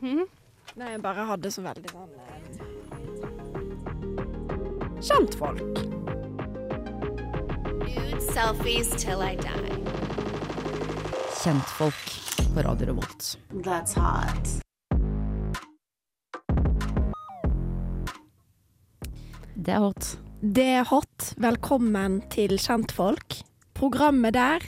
Mhm. 0.00 0.24
Nei, 0.80 0.90
jeg 0.94 1.02
bare 1.02 1.24
hadde 1.28 1.50
så 1.52 1.62
veldig 1.64 1.90
sånn 1.92 2.12
eh, 2.16 2.40
Kjentfolk. 5.00 5.80
Nude 7.84 8.20
selfies 8.30 8.90
till 9.00 9.20
I 9.24 9.34
die. 9.40 9.76
Kjentfolk 11.40 12.02
på 12.54 12.64
Radio 12.66 12.90
Revolt. 12.92 13.30
That's 13.64 13.96
hot. 13.98 14.56
Det 19.56 19.74
er 19.76 19.80
hot. 19.84 20.14
Det 20.40 20.68
er 20.80 20.84
hot. 20.88 21.32
Velkommen 21.40 22.22
til 22.32 22.56
Kjentfolk. 22.60 23.40
Programmet 23.76 24.36
der 24.36 24.64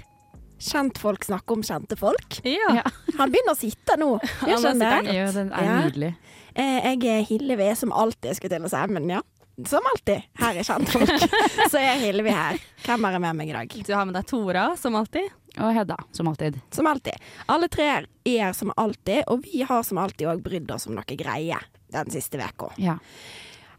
kjentfolk 0.62 1.24
snakker 1.26 1.58
om 1.58 1.62
kjente 1.66 1.98
folk. 1.98 2.38
Ja. 2.46 2.70
Ja. 2.80 2.84
Han 3.18 3.32
begynner 3.34 3.56
å 3.56 3.58
sitte 3.58 3.96
nå. 4.00 4.14
Jeg 4.48 4.62
skjønner. 4.62 5.10
Ja, 5.12 5.28
den 5.34 5.52
er 5.52 5.66
Ja. 5.68 5.76
nydelig. 5.86 6.14
Eh, 6.54 6.78
Jeg 6.92 7.04
er 7.08 7.22
Hillevi 7.28 7.68
som 7.76 7.92
alltid, 7.92 8.36
skulle 8.36 8.56
til 8.58 8.66
å 8.68 8.72
si, 8.72 8.82
men 8.92 9.08
ja. 9.10 9.20
Som 9.68 9.84
alltid. 9.90 10.22
Her 10.40 10.56
er 10.58 10.64
kjentfolk. 10.64 11.10
Så 11.72 11.78
er 11.78 11.98
Hillevi 12.00 12.32
her. 12.32 12.58
Hvem 12.86 13.04
er 13.10 13.18
med 13.20 13.36
meg 13.36 13.50
i 13.52 13.52
dag? 13.58 13.74
Du 13.86 13.92
har 13.94 14.06
med 14.08 14.16
deg 14.16 14.26
Tora, 14.30 14.70
som 14.80 14.96
alltid. 14.96 15.28
Og 15.60 15.74
Hedda, 15.76 15.98
som 16.16 16.28
alltid. 16.30 16.56
Som 16.72 16.88
alltid. 16.88 17.18
Alle 17.52 17.68
tre 17.68 17.84
er 17.92 18.06
her 18.24 18.54
som 18.56 18.72
alltid, 18.80 19.26
og 19.28 19.42
vi 19.44 19.60
har 19.68 19.82
som 19.84 19.98
alltid 20.00 20.30
òg 20.32 20.40
brydd 20.46 20.70
oss 20.72 20.88
om 20.88 20.94
noe 20.96 21.04
greie 21.20 21.58
den 21.92 22.10
siste 22.14 22.40
uka. 22.40 22.70
Ja. 22.80 22.96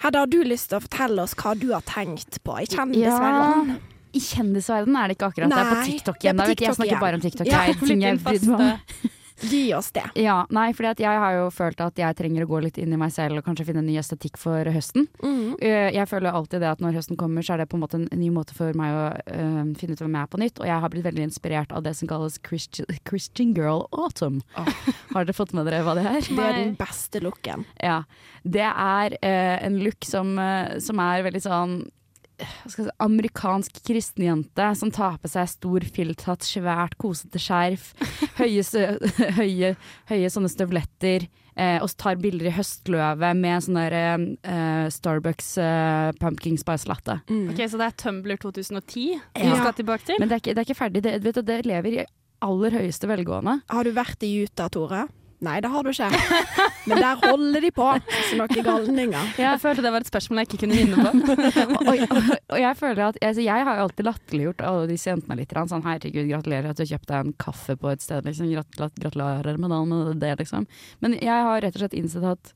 Hedda, 0.04 0.20
har 0.22 0.30
du 0.30 0.44
lyst 0.46 0.70
til 0.70 0.78
å 0.78 0.84
fortelle 0.86 1.24
oss 1.26 1.34
hva 1.40 1.56
du 1.58 1.72
har 1.74 1.82
tenkt 1.90 2.38
på 2.46 2.60
i 2.62 2.68
kjendisverden? 2.70 3.74
I 4.14 4.22
kjendisverdenen 4.22 5.00
er 5.02 5.10
det 5.12 5.18
ikke 5.18 5.32
akkurat. 5.32 5.50
det 5.50 5.58
er 5.60 5.72
på 5.72 5.80
Nei, 5.80 5.90
TikTok 5.90 6.20
det 6.20 6.24
er 6.24 6.30
igjen. 6.30 6.38
på 6.38 6.44
Da 6.44 6.50
vet 6.52 6.62
jeg, 6.62 6.70
jeg 6.70 6.80
snakker 6.80 7.04
bare 7.04 7.20
om 7.20 7.26
TikTok. 7.26 7.48
Ja, 7.50 7.66
Jeg, 9.04 9.12
Gi 9.44 9.74
oss 9.74 9.92
det. 9.92 10.04
Ja, 10.16 10.46
nei, 10.54 10.72
fordi 10.76 11.04
jeg 11.04 11.20
har 11.20 11.36
jo 11.36 11.48
følt 11.54 11.82
at 11.84 11.98
jeg 12.00 12.16
trenger 12.18 12.46
å 12.46 12.50
gå 12.50 12.60
litt 12.64 12.78
inn 12.82 12.94
i 12.94 13.00
meg 13.00 13.12
selv 13.16 13.40
og 13.40 13.48
kanskje 13.48 13.66
finne 13.68 13.82
en 13.84 13.90
ny 13.90 13.98
estetikk 14.00 14.38
for 14.40 14.70
høsten. 14.72 15.08
Mm. 15.24 15.56
Eh, 15.60 15.90
Jeg 15.96 16.08
føler 16.10 16.32
alltid 16.32 16.64
det 16.64 16.70
at 16.70 16.84
når 16.84 16.98
høsten 17.00 17.20
kommer, 17.20 17.46
så 17.46 17.56
er 17.56 17.64
det 17.64 17.70
på 17.72 17.78
en 17.80 17.84
måte 17.84 18.00
en 18.00 18.08
ny 18.20 18.30
måte 18.34 18.56
for 18.56 18.76
meg 18.78 18.94
å 18.96 19.06
uh, 19.12 19.64
finne 19.80 19.98
ut 19.98 20.04
hvem 20.04 20.18
jeg 20.18 20.28
er 20.28 20.32
på 20.32 20.42
nytt. 20.44 20.62
Og 20.62 20.70
jeg 20.70 20.84
har 20.86 20.94
blitt 20.94 21.08
veldig 21.08 21.26
inspirert 21.28 21.74
av 21.76 21.84
det 21.86 21.96
som 21.98 22.10
kalles 22.12 22.40
Christian, 22.46 22.88
Christian 23.10 23.56
Girl 23.58 23.84
Autumn. 23.92 24.42
Har 25.14 25.26
dere 25.26 25.36
fått 25.38 25.56
med 25.58 25.68
dere 25.68 25.84
hva 25.86 25.98
det 25.98 26.06
er? 26.08 26.22
Det 26.30 26.46
er 26.46 26.60
den 26.62 26.78
beste 26.80 27.24
looken. 27.24 27.66
Ja. 27.84 28.04
Det 28.44 28.70
er 28.70 29.18
uh, 29.18 29.58
en 29.66 29.82
look 29.84 30.08
som, 30.08 30.38
uh, 30.40 30.78
som 30.84 31.02
er 31.04 31.26
veldig 31.28 31.44
sånn 31.44 31.78
hva 32.40 32.70
skal 32.72 32.84
jeg 32.84 32.90
si, 32.90 32.96
amerikansk 33.06 33.80
kristenjente 33.86 34.66
som 34.80 34.92
tar 34.94 35.20
på 35.22 35.30
seg 35.32 35.48
stor 35.52 35.86
filthatt, 35.96 36.44
svært 36.48 36.98
kosete 37.02 37.40
skjerf, 37.42 37.92
høye, 38.42 38.64
høye, 39.38 39.74
høye 40.10 40.32
sånne 40.34 40.50
støvletter, 40.52 41.28
eh, 41.56 41.78
og 41.84 41.94
tar 42.02 42.18
bilder 42.22 42.50
i 42.50 42.56
høstløvet 42.58 43.38
med 43.40 43.64
sånn 43.68 43.80
der 43.80 43.98
eh, 44.00 44.88
Starbucks 44.94 45.52
eh, 45.62 46.10
pumpkin 46.20 46.58
spice 46.62 46.90
latte. 46.90 47.20
Ok, 47.30 47.62
Så 47.70 47.78
det 47.80 47.92
er 47.92 47.98
Tumblr 48.04 48.38
2010 48.42 49.08
vi 49.38 49.48
Ja. 49.48 49.56
skal 49.62 49.78
tilbake 49.78 50.06
til? 50.10 50.18
Men 50.20 50.30
det 50.32 50.40
er 50.40 50.44
ikke, 50.44 50.56
det 50.58 50.64
er 50.64 50.70
ikke 50.72 50.82
ferdig. 50.82 51.04
Det, 51.06 51.18
vet 51.24 51.36
du, 51.40 51.44
det 51.48 51.62
lever 51.70 52.00
i 52.02 52.06
aller 52.44 52.76
høyeste 52.76 53.08
velgående. 53.08 53.62
Har 53.72 53.84
du 53.88 53.94
vært 53.96 54.24
i 54.28 54.34
Utah, 54.44 54.68
Tore? 54.74 55.06
Nei, 55.44 55.58
det 55.64 55.70
har 55.74 55.84
du 55.84 55.92
ikke. 55.92 56.10
Men 56.90 57.02
der 57.04 57.20
holder 57.22 57.64
de 57.64 57.72
på 57.76 57.88
som 58.30 58.42
noen 58.42 58.66
galninger. 58.68 59.32
Jeg 59.40 59.62
følte 59.64 59.86
det 59.86 59.94
var 59.94 60.06
et 60.06 60.12
spørsmål 60.12 60.42
jeg 60.42 60.50
ikke 60.50 60.60
kunne 60.64 60.80
vinne 60.80 61.04
på. 61.04 61.38
og, 61.80 61.92
og, 61.92 62.30
og 62.56 62.60
jeg 62.62 62.80
føler 62.80 63.04
at 63.10 63.20
altså, 63.22 63.46
Jeg 63.46 63.68
har 63.70 63.82
alltid 63.84 64.08
latterliggjort 64.08 64.66
alle 64.70 64.90
disse 64.92 65.12
jentene 65.12 65.40
litt. 65.40 65.56
Sånn, 65.74 65.86
herregud, 65.86 66.30
gratulerer 66.32 66.72
at 66.72 66.80
du 66.80 66.86
har 66.86 66.92
kjøpt 66.96 67.10
deg 67.12 67.28
en 67.28 67.36
kaffe 67.46 67.78
på 67.80 67.92
et 67.92 68.04
sted. 68.04 68.28
Liksom. 68.28 68.52
Gratulerer 69.04 69.60
med 69.62 70.22
det, 70.24 70.36
liksom. 70.44 70.68
Men 71.04 71.18
jeg 71.20 71.50
har 71.50 71.64
rett 71.64 71.76
og 71.76 71.84
slett 71.86 71.98
innsett 71.98 72.30
at 72.34 72.54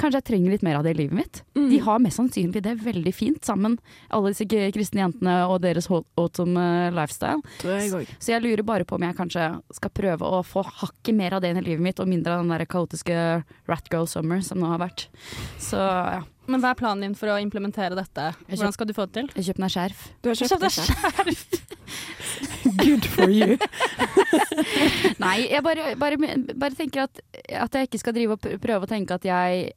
kanskje 0.00 0.20
jeg 0.20 0.26
trenger 0.30 0.54
litt 0.54 0.64
mer 0.66 0.78
av 0.78 0.84
det 0.86 0.94
i 0.94 0.98
livet 1.00 1.16
mitt. 1.16 1.40
Mm. 1.56 1.68
De 1.70 1.80
har 1.86 2.02
mest 2.04 2.20
sannsynlig 2.20 2.62
det 2.64 2.74
veldig 2.82 3.12
fint 3.14 3.46
sammen, 3.46 3.78
alle 4.12 4.32
disse 4.32 4.46
kristne 4.46 5.02
jentene 5.04 5.36
og 5.48 5.60
deres 5.64 5.88
autumn 5.90 6.56
eh, 6.60 6.92
lifestyle. 6.94 7.42
Tror 7.62 7.74
jeg 7.76 7.92
òg. 8.00 8.14
Så 8.20 8.34
jeg 8.34 8.44
lurer 8.44 8.64
bare 8.66 8.86
på 8.88 8.98
om 8.98 9.06
jeg 9.06 9.18
kanskje 9.18 9.48
skal 9.78 9.94
prøve 9.96 10.30
å 10.38 10.42
få 10.46 10.64
hakket 10.66 11.16
mer 11.16 11.36
av 11.36 11.44
det 11.44 11.52
inn 11.52 11.60
i 11.62 11.66
livet 11.66 11.84
mitt, 11.88 12.00
og 12.02 12.10
mindre 12.10 12.36
av 12.36 12.44
den 12.44 12.54
der 12.54 12.66
kaotiske 12.68 13.18
rat 13.70 13.92
girl 13.92 14.08
Summer 14.10 14.42
som 14.44 14.60
nå 14.60 14.70
har 14.74 14.82
vært. 14.82 15.08
Så 15.62 15.80
ja, 15.80 16.22
Men 16.50 16.62
hva 16.62 16.74
er 16.74 16.78
planen 16.78 17.08
din 17.08 17.16
for 17.18 17.32
å 17.32 17.38
implementere 17.42 17.96
dette? 17.98 18.30
Hvordan 18.50 18.74
skal 18.76 18.88
du 18.88 18.94
få 18.96 19.08
det 19.08 19.16
til? 19.16 19.32
jeg 19.34 19.50
kjøper 19.50 19.64
meg 19.64 19.74
skjerf. 19.74 20.04
Du 20.22 20.30
har 20.30 20.40
kjøpt 20.42 20.66
deg 20.66 20.76
skjerf? 20.76 21.64
Good 22.82 23.06
for 23.06 23.30
you. 23.30 23.56
Nei, 25.22 25.46
jeg 25.48 25.62
bare, 25.64 25.94
bare, 25.98 26.18
bare 26.52 26.76
tenker 26.76 27.06
at, 27.06 27.20
at 27.48 27.78
jeg 27.78 27.88
ikke 27.88 28.00
skal 28.02 28.16
drive 28.16 28.36
og 28.36 28.46
prøve 28.62 28.86
å 28.86 28.90
tenke 28.90 29.16
at 29.16 29.26
jeg 29.26 29.72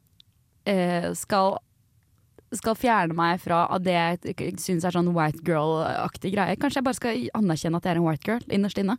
skal 1.16 1.58
skal 2.56 2.74
fjerne 2.74 3.14
meg 3.14 3.38
fra 3.42 3.62
det 3.82 3.94
jeg 3.94 4.56
syns 4.58 4.82
er 4.86 4.94
sånn 4.94 5.12
white 5.14 5.38
girl-aktig 5.46 6.32
greie. 6.34 6.58
Kanskje 6.58 6.80
jeg 6.80 6.86
bare 6.88 6.98
skal 6.98 7.20
anerkjenne 7.38 7.78
at 7.78 7.86
jeg 7.86 7.94
er 7.94 8.00
en 8.00 8.06
white 8.08 8.26
girl 8.26 8.42
innerst 8.50 8.80
inne. 8.82 8.96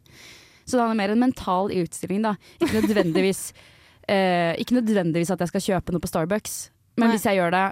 Så 0.64 0.78
det 0.78 0.86
er 0.86 1.00
mer 1.02 1.12
en 1.12 1.24
mental 1.26 1.72
utstilling, 1.82 2.24
da. 2.24 2.36
Ikke 2.62 2.86
nødvendigvis, 2.86 3.42
eh, 4.14 4.54
ikke 4.62 4.78
nødvendigvis 4.80 5.34
at 5.34 5.44
jeg 5.44 5.52
skal 5.52 5.66
kjøpe 5.68 5.96
noe 5.96 6.04
på 6.04 6.12
Starbucks, 6.12 6.58
men 7.00 7.10
Nei. 7.10 7.16
hvis 7.18 7.28
jeg 7.28 7.42
gjør 7.42 7.56
det, 7.58 7.66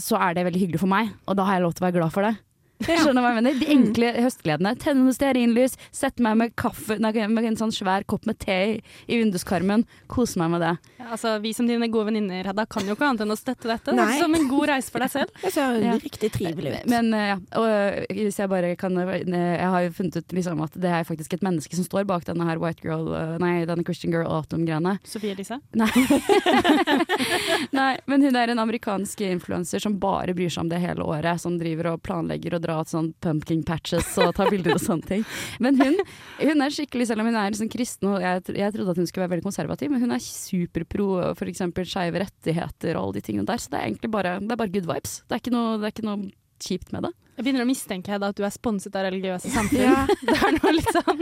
så 0.00 0.20
er 0.20 0.36
det 0.36 0.44
veldig 0.48 0.62
hyggelig 0.62 0.82
for 0.82 0.92
meg, 0.92 1.12
og 1.26 1.36
da 1.38 1.46
har 1.48 1.58
jeg 1.58 1.66
lov 1.66 1.76
til 1.76 1.84
å 1.84 1.88
være 1.88 1.98
glad 1.98 2.14
for 2.14 2.28
det. 2.28 2.34
Skjønner 2.86 3.22
hva 3.24 3.30
jeg 3.32 3.38
mener? 3.40 3.56
De 3.60 3.68
enkle 3.72 4.10
høstgledene. 4.20 4.72
Tenne 4.82 5.04
noe 5.06 5.14
stearinlys, 5.16 5.76
sette 5.94 6.22
meg 6.24 6.36
med 6.40 6.54
kaffe 6.60 6.98
nei, 7.00 7.12
med 7.32 7.46
en 7.48 7.56
sånn 7.58 7.72
svær 7.74 8.04
kopp 8.08 8.26
med 8.28 8.38
te 8.42 8.56
i, 8.76 8.76
vinduskarmen. 9.08 9.86
Kose 10.12 10.38
meg 10.42 10.52
med 10.52 10.64
det. 10.66 10.74
Ja, 11.00 11.08
altså, 11.16 11.36
vi 11.42 11.52
som 11.56 11.68
dine 11.68 11.88
gode 11.92 12.10
venninner 12.10 12.46
Hedda, 12.50 12.66
kan 12.70 12.84
jo 12.88 12.96
ikke 12.96 13.08
annet 13.08 13.24
enn 13.24 13.32
å 13.32 13.38
støtte 13.38 13.70
dette. 13.70 13.94
Det 13.94 13.96
Nei. 13.96 14.18
som 14.20 14.34
en 14.36 14.48
god 14.50 14.68
reise 14.74 14.92
for 14.92 15.04
deg 15.04 15.12
selv. 15.14 15.32
Det 15.42 15.52
ser 15.56 15.80
Ja. 15.86 15.96
riktig 16.02 16.30
trivelig 16.34 16.74
ut. 16.76 16.86
Men 16.92 17.12
eh, 17.16 17.26
ja, 17.32 17.38
og 17.60 17.66
eh, 17.70 18.04
hvis 18.16 18.40
jeg 18.42 18.50
bare 18.52 18.74
kan 18.80 18.96
eh, 19.02 19.24
Jeg 19.26 19.70
har 19.72 19.86
jo 19.86 19.94
funnet 19.96 20.20
ut 20.20 20.36
liksom 20.36 20.62
at 20.66 20.76
det 20.82 20.92
er 21.00 21.06
faktisk 21.08 21.36
et 21.38 21.44
menneske 21.46 21.76
som 21.78 21.86
står 21.86 22.04
bak 22.08 22.26
denne 22.28 22.44
her 22.48 22.60
white 22.62 22.84
girl 22.84 23.08
Nei, 23.40 23.64
denne 23.68 23.84
Christian 23.86 24.12
Girl 24.14 24.28
Autumn-greiene. 24.30 24.96
Sofie 25.06 25.32
Elise. 25.36 25.58
Nei. 25.76 25.88
Nei, 27.76 27.96
men 28.06 28.22
hun 28.22 28.36
er 28.38 28.52
en 28.52 28.58
amerikansk 28.62 29.20
influenser 29.26 29.82
som 29.82 29.96
bare 30.00 30.34
bryr 30.36 30.50
seg 30.52 30.64
om 30.66 30.70
det 30.72 30.80
hele 30.82 31.04
året. 31.06 31.40
Som 31.42 31.58
driver 31.60 31.92
og 31.94 32.02
planlegger 32.06 32.56
å 32.56 32.62
dra 32.66 32.76
ut 32.82 32.90
sånn 32.92 33.12
pumpkin 33.24 33.62
patches 33.66 34.12
og 34.22 34.34
ta 34.36 34.48
bilder 34.52 34.76
og 34.76 34.82
sånne 34.84 35.08
ting. 35.14 35.24
Men 35.62 35.78
hun, 35.80 35.96
hun 36.42 36.66
er 36.66 36.74
skikkelig, 36.74 37.08
selv 37.12 37.22
om 37.24 37.30
hun 37.30 37.38
er 37.40 37.54
liksom 37.54 37.70
kristen 37.72 38.12
og 38.12 38.20
jeg, 38.24 38.44
jeg 38.58 38.74
trodde 38.76 38.92
at 38.96 39.00
hun 39.02 39.08
skulle 39.10 39.24
være 39.26 39.36
veldig 39.36 39.48
konservativ, 39.48 39.92
men 39.94 40.02
hun 40.04 40.16
er 40.18 40.22
superpro 40.26 41.06
f.eks. 41.32 41.62
skeive 41.88 42.24
rettigheter 42.26 42.96
og 42.98 43.04
alle 43.08 43.20
de 43.20 43.26
tingene 43.30 43.48
der. 43.48 43.62
Så 43.62 43.72
det 43.72 43.80
er 43.80 43.88
egentlig 43.92 44.12
bare, 44.12 44.38
det 44.42 44.52
er 44.52 44.60
bare 44.64 44.74
good 44.74 44.90
vibes. 44.90 45.20
Det 45.26 45.38
er 45.38 45.44
ikke 45.46 45.54
noe, 45.56 45.78
det 45.80 45.88
er 45.88 45.96
ikke 45.96 46.08
noe 46.10 46.28
kjipt 46.66 46.92
med 46.94 47.04
det. 47.06 47.12
Jeg 47.36 47.44
begynner 47.44 47.66
å 47.66 47.68
mistenke 47.68 48.08
Hedda, 48.14 48.30
at 48.32 48.38
du 48.38 48.46
er 48.48 48.52
sponset 48.54 48.94
av 48.96 49.04
religiøse 49.10 49.50
samfunn. 49.52 49.82
Ja. 49.82 50.06
Det 50.24 50.36
er 50.40 50.54
noe 50.56 50.70
litt 50.72 50.88
sånn 50.88 51.18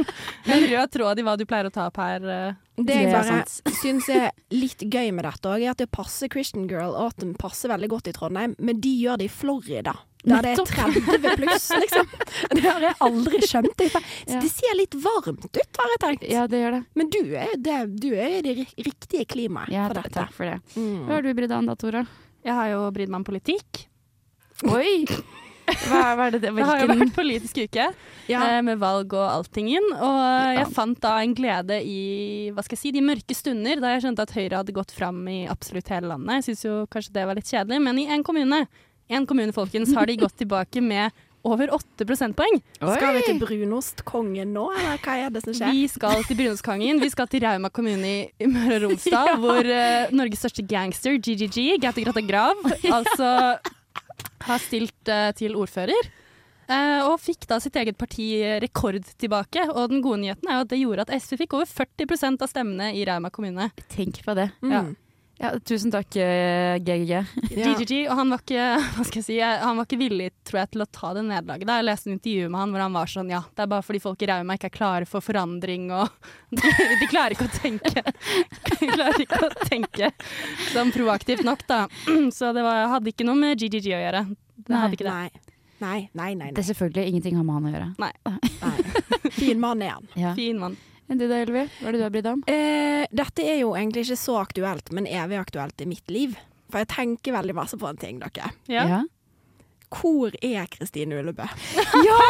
en 0.55 0.67
rød 0.71 0.93
tråd 0.95 1.19
i 1.19 1.25
hva 1.27 1.35
du 1.41 1.43
pleier 1.51 1.67
å 1.67 1.73
ta 1.75 1.89
opp 1.91 1.99
her. 1.99 2.23
eh. 2.23 2.61
Det 2.79 2.99
jeg 3.01 3.11
bare 3.11 3.41
syns 3.83 4.07
er 4.15 4.29
litt 4.55 4.85
gøy 4.87 5.11
med 5.11 5.27
dette 5.27 5.51
òg, 5.51 5.65
er 5.67 5.73
at 5.75 5.83
det 5.83 5.89
passer 5.91 6.31
Christian 6.31 6.69
Girl 6.71 6.95
og 6.95 7.09
at 7.11 7.19
den 7.25 7.35
passer 7.39 7.73
veldig 7.75 7.91
godt 7.97 8.13
i 8.13 8.15
Trondheim, 8.15 8.55
men 8.63 8.79
de 8.85 8.95
gjør 8.95 9.19
det 9.25 9.27
i 9.27 9.35
Florida. 9.35 9.97
Der 10.25 10.41
det 10.47 10.53
er 10.55 10.65
30 10.65 11.35
pluss, 11.37 11.67
liksom. 11.83 12.07
Det 12.57 12.63
har 12.65 12.81
jeg 12.87 12.95
aldri 13.05 13.41
skjønt. 13.45 13.75
Det, 13.77 13.91
det 14.41 14.49
ser 14.51 14.77
litt 14.79 14.95
varmt 15.05 15.45
ut, 15.45 15.81
har 15.81 15.93
jeg 15.95 16.01
tenkt. 16.07 16.25
Ja, 16.33 16.47
det 16.49 16.63
gjør 16.63 16.79
det. 16.79 16.83
Men 16.97 17.11
du 17.13 17.21
er, 17.37 17.53
det, 17.61 17.79
du 18.01 18.09
er 18.17 18.39
i 18.39 18.43
det 18.47 18.55
ri- 18.63 18.85
riktige 18.89 19.27
klimaet 19.29 19.69
Ja, 19.75 19.85
for 19.91 20.01
dette. 20.01 20.15
takk 20.17 20.33
for 20.33 20.49
det. 20.49 20.57
Mm. 20.81 21.05
Hva 21.09 21.19
har 21.19 21.27
du 21.27 21.33
brydd 21.37 21.53
deg 21.53 21.59
om 21.61 21.69
da, 21.69 21.77
Tora? 21.77 22.05
Jeg 22.45 22.57
har 22.57 22.73
jo 22.73 22.83
brydd 22.97 23.13
meg 23.13 23.21
om 23.21 23.27
politikk. 23.29 23.85
Oi! 24.71 25.05
Hva, 25.65 26.01
hva 26.13 26.27
er 26.29 26.35
det, 26.37 26.41
Det 26.45 26.65
har 26.69 26.81
jo 26.83 26.89
vært 26.91 27.15
politisk 27.17 27.57
uke, 27.65 27.87
Ja. 28.29 28.41
eh, 28.53 28.59
med 28.65 28.77
valg 28.83 29.13
og 29.17 29.25
alltingen. 29.31 29.87
Og 29.97 30.19
jeg 30.59 30.67
fant 30.77 30.99
da 31.01 31.15
en 31.25 31.33
glede 31.37 31.79
i 31.81 32.51
hva 32.53 32.65
skal 32.65 32.77
jeg 32.77 32.83
si, 32.83 32.93
de 32.97 33.01
mørke 33.05 33.37
stunder, 33.37 33.81
da 33.81 33.95
jeg 33.95 34.05
skjønte 34.05 34.27
at 34.29 34.35
Høyre 34.37 34.61
hadde 34.61 34.75
gått 34.77 34.93
fram 34.93 35.23
i 35.33 35.47
absolutt 35.49 35.89
hele 35.93 36.11
landet. 36.13 36.41
Jeg 36.43 36.49
syns 36.51 36.65
jo 36.69 36.75
kanskje 36.93 37.15
det 37.17 37.25
var 37.31 37.41
litt 37.41 37.49
kjedelig, 37.49 37.81
men 37.87 37.99
i 38.03 38.07
én 38.13 38.25
kommune, 38.25 38.61
en 39.09 39.27
kommune 39.29 39.53
folkens, 39.53 39.95
har 39.97 40.09
de 40.09 40.17
gått 40.23 40.37
tilbake 40.41 40.83
med 40.85 41.13
over 41.45 41.75
8 41.77 42.07
prosentpoeng. 42.09 42.59
Skal 42.81 43.19
vi 43.19 43.23
til 43.27 43.41
brunostkongen 43.43 44.55
nå, 44.57 44.65
eller 44.73 45.01
hva 45.05 45.17
er 45.27 45.33
det 45.35 45.45
som 45.45 45.57
skjer? 45.57 45.77
Vi 45.77 45.85
skal 45.93 46.25
til 46.25 46.39
Brunostkongen. 46.41 47.03
Vi 47.03 47.11
skal 47.13 47.29
til 47.31 47.45
Rauma 47.45 47.71
kommune 47.75 48.13
i, 48.33 48.49
Møre 48.49 48.81
og 48.81 48.87
Romsdal, 48.89 49.35
hvor 49.45 49.69
uh, 49.69 50.15
Norges 50.17 50.41
største 50.45 50.65
gangster, 50.69 51.19
GGG, 51.21 51.77
Gaute 51.85 52.07
Grata 52.07 52.25
Grav, 52.25 52.65
altså 52.89 53.31
har 54.49 54.65
stilt 54.65 55.13
uh, 55.13 55.31
til 55.37 55.57
ordfører. 55.61 56.13
Uh, 56.65 57.11
og 57.11 57.19
fikk 57.21 57.45
da 57.51 57.59
sitt 57.61 57.77
eget 57.77 57.99
parti 58.01 58.31
rekord 58.65 59.05
tilbake. 59.21 59.67
Og 59.69 59.93
den 59.93 60.01
gode 60.05 60.23
nyheten 60.25 60.49
er 60.49 60.63
jo 60.63 60.65
at 60.65 60.73
det 60.73 60.81
gjorde 60.81 61.05
at 61.05 61.17
SV 61.21 61.43
fikk 61.45 61.59
over 61.61 61.69
40% 61.69 62.41
av 62.41 62.49
stemmene 62.49 62.95
i 62.97 63.05
Rauma 63.05 63.29
kommune. 63.35 63.69
Tenk 63.93 64.25
på 64.25 64.37
det. 64.39 64.49
Mm. 64.65 64.73
Ja. 64.73 64.87
Ja, 65.45 65.51
tusen 65.61 65.93
takk, 65.93 66.17
eh, 66.17 66.79
GGG. 66.81 67.11
Ja. 67.11 67.25
GGG, 67.75 67.99
og 68.09 68.17
han 68.17 68.31
var 68.33 68.41
ikke 68.41 68.65
hva 68.97 69.05
skal 69.05 69.21
jeg 69.21 69.27
si, 69.27 69.37
han 69.45 69.77
var 69.77 69.85
ikke 69.85 69.99
villig 70.01 70.31
tror 70.49 70.63
jeg, 70.63 70.71
til 70.73 70.85
å 70.85 70.87
ta 70.89 71.11
det 71.19 71.25
nederlaget. 71.27 71.69
Jeg 71.69 71.85
leste 71.85 72.09
en 72.09 72.15
intervju 72.17 72.47
med 72.49 72.61
han 72.63 72.73
hvor 72.73 72.85
han 72.85 72.97
var 72.97 73.13
sånn 73.13 73.33
ja, 73.35 73.43
det 73.53 73.67
er 73.67 73.71
bare 73.75 73.85
fordi 73.85 74.01
folk 74.01 74.25
i 74.25 74.29
Rauma 74.31 74.57
ikke 74.57 74.71
er 74.71 74.77
klare 74.79 75.09
for 75.11 75.25
forandring 75.25 75.91
og 75.93 76.09
de, 76.57 76.73
de 77.03 77.11
klarer 77.11 77.37
ikke 77.37 77.51
å 77.51 77.55
tenke 77.59 78.05
De 78.81 78.89
klarer 78.89 79.21
ikke 79.27 79.43
å 79.45 79.51
tenke 79.69 80.11
sånn 80.71 80.95
proaktivt 80.95 81.45
nok, 81.45 81.67
da. 81.69 81.83
Så 82.39 82.55
det 82.57 82.65
var, 82.65 82.87
hadde 82.95 83.13
ikke 83.13 83.29
noe 83.29 83.37
med 83.37 83.61
GGG 83.61 83.93
å 83.93 84.01
gjøre. 84.01 84.25
Det 84.65 84.81
hadde 84.81 84.97
ikke 84.97 85.09
det. 85.11 85.19
Nei. 85.19 85.53
Nei, 85.85 86.01
nei, 86.17 86.31
nei. 86.39 86.49
Det 86.55 86.63
er 86.63 86.71
selvfølgelig 86.71 87.11
ingenting 87.11 87.37
har 87.37 87.45
med 87.45 87.59
han 87.59 87.69
å 87.69 87.73
gjøre. 87.75 87.93
nei. 88.01 89.31
Fin 89.35 89.61
mann 89.61 89.83
er 89.85 89.97
han. 89.99 90.07
Ja. 90.17 90.33
Fin 90.39 90.61
mann. 90.63 90.79
Enn 91.11 91.19
du 91.21 91.27
da, 91.29 91.43
Elvi? 91.45 91.67
Hva 91.81 91.89
er 91.91 91.93
det 91.93 92.01
du 92.01 92.05
har 92.07 92.13
brydd 92.15 92.25
deg 92.25 92.37
om? 92.39 92.45
Eh, 92.49 93.05
dette 93.13 93.45
er 93.45 93.59
jo 93.61 93.75
egentlig 93.77 94.07
ikke 94.07 94.17
så 94.23 94.39
aktuelt, 94.41 94.89
men 94.97 95.07
evig 95.11 95.37
aktuelt 95.41 95.83
i 95.85 95.89
mitt 95.91 96.09
liv. 96.13 96.39
For 96.73 96.81
jeg 96.81 96.89
tenker 96.95 97.35
veldig 97.37 97.55
masse 97.59 97.77
på 97.79 97.87
en 97.91 98.01
ting, 98.01 98.23
dere. 98.23 98.49
Ja. 98.73 99.03
Hvor 99.95 100.33
er 100.43 100.65
Kristine 100.73 101.21
Ullebø? 101.21 101.45
ja! 102.09 102.23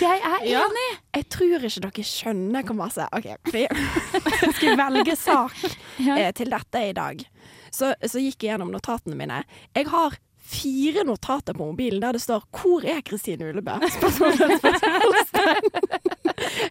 Jeg 0.00 0.22
er 0.24 0.46
Ja. 0.48 0.64
enig! 0.64 0.86
Jeg 1.14 1.28
tror 1.30 1.68
ikke 1.68 1.84
dere 1.84 2.06
skjønner 2.08 2.64
hvor 2.66 2.78
masse 2.80 3.04
OK, 3.14 3.28
vi 3.52 3.66
jeg 3.68 4.54
skulle 4.56 4.78
velge 4.80 5.14
sak 5.20 5.54
Ja. 6.02 6.16
eh, 6.16 6.32
til 6.34 6.50
dette 6.50 6.82
i 6.88 6.96
dag. 6.96 7.22
Så, 7.70 7.92
så 8.02 8.18
gikk 8.22 8.42
jeg 8.42 8.54
gjennom 8.54 8.72
notatene 8.74 9.14
mine. 9.20 9.42
Jeg 9.76 9.86
har 9.92 10.16
fire 10.44 11.04
notater 11.08 11.54
på 11.56 11.64
mobilen 11.70 12.00
der 12.00 12.12
det 12.12 12.22
står 12.22 12.42
'Hvor 12.52 12.84
er 12.84 13.00
Kristine 13.00 13.48
Ulebø?' 13.48 13.80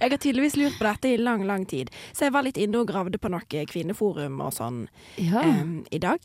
Jeg 0.02 0.12
har 0.12 0.18
tydeligvis 0.18 0.56
lurt 0.56 0.78
på 0.78 0.84
dette 0.84 1.14
i 1.14 1.18
lang, 1.18 1.44
lang 1.48 1.66
tid, 1.66 1.90
så 2.14 2.25
jeg 2.25 2.34
var 2.34 2.44
litt 2.44 2.58
inne 2.58 2.81
og 2.81 2.88
gravde 2.88 3.18
på 3.18 3.30
noe 3.31 3.66
kvinneforum 3.70 4.42
og 4.42 4.54
sånn 4.54 4.88
Ja. 5.18 5.42
um, 5.42 5.86
i 5.92 5.98
dag. 5.98 6.20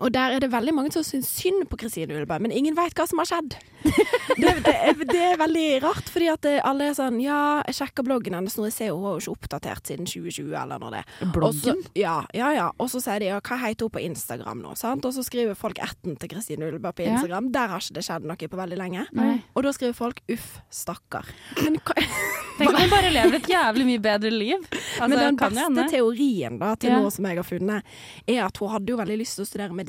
Og 0.00 0.12
der 0.14 0.32
er 0.36 0.40
det 0.40 0.48
veldig 0.52 0.72
mange 0.74 0.92
som 0.94 1.04
syns 1.04 1.28
synd 1.40 1.66
på 1.68 1.76
Kristine 1.80 2.14
Ullebø, 2.16 2.38
men 2.40 2.52
ingen 2.56 2.74
veit 2.78 2.94
hva 2.96 3.06
som 3.08 3.20
har 3.22 3.28
skjedd. 3.28 3.56
Det, 4.40 4.50
det, 4.64 4.72
er, 4.72 4.94
det 5.10 5.20
er 5.20 5.38
veldig 5.40 5.62
rart, 5.82 6.06
fordi 6.08 6.28
at 6.30 6.46
alle 6.64 6.86
er 6.90 6.94
sånn 6.96 7.16
Ja, 7.20 7.60
jeg 7.66 7.74
sjekker 7.76 8.04
bloggen 8.06 8.32
hennes 8.36 8.54
nå, 8.56 8.62
jeg 8.68 8.72
ser 8.76 8.92
hun 8.94 9.02
jo 9.02 9.18
ikke 9.18 9.32
oppdatert 9.34 9.88
siden 9.90 10.06
2020, 10.08 10.52
eller 10.56 10.80
når 10.80 10.94
det 10.94 11.00
Bloggen? 11.34 11.48
Og 11.74 11.82
så- 11.82 11.98
Ja, 11.98 12.14
ja, 12.36 12.52
ja. 12.54 12.68
Og 12.80 12.88
så 12.92 13.00
sier 13.02 13.18
de 13.20 13.26
ja, 13.28 13.40
hva 13.44 13.58
heter 13.60 13.84
hun 13.88 13.92
på 13.96 14.00
Instagram 14.04 14.62
nå, 14.62 14.72
sant? 14.80 15.04
Og 15.04 15.12
så 15.16 15.24
skriver 15.26 15.58
folk 15.58 15.80
etten 15.82 16.16
til 16.20 16.30
Kristine 16.32 16.70
Ullebø 16.70 16.92
på 16.96 17.04
Ja. 17.04 17.16
Instagram. 17.18 17.50
Der 17.52 17.68
har 17.74 17.82
ikke 17.84 17.98
det 17.98 18.04
skjedd 18.06 18.24
noe 18.30 18.36
på 18.54 18.60
veldig 18.62 18.78
lenge. 18.80 19.04
Nei. 19.18 19.42
Og 19.56 19.66
da 19.66 19.72
skriver 19.76 19.98
folk 19.98 20.22
uff, 20.30 20.60
stakkar. 20.70 21.26
Men, 21.60 21.76
hva, 21.84 21.98
Tenk 22.60 22.70
om 22.70 22.76
hun 22.76 22.90
bare 22.92 23.10
lever 23.12 23.38
et 23.40 23.48
jævlig 23.48 23.86
mye 23.88 24.00
bedre 24.04 24.30
liv. 24.32 24.64
Altså, 24.70 25.08
men 25.08 25.18
den 25.18 25.36
beste 25.40 25.86
teorien 25.90 26.58
da, 26.60 26.74
til 26.76 26.90
Ja. 26.94 26.98
noe 27.00 27.10
som 27.10 27.24
jeg 27.28 27.36
har 27.40 27.44
funnet, 27.48 27.82
er 28.28 28.42
at 28.46 28.56
hun 28.60 28.68
hadde 28.70 28.88
jo 28.94 28.96
veldig 29.00 29.18
lyst 29.18 29.36
til 29.40 29.44
å 29.44 29.48
studere 29.48 29.72
medisin. 29.72 29.88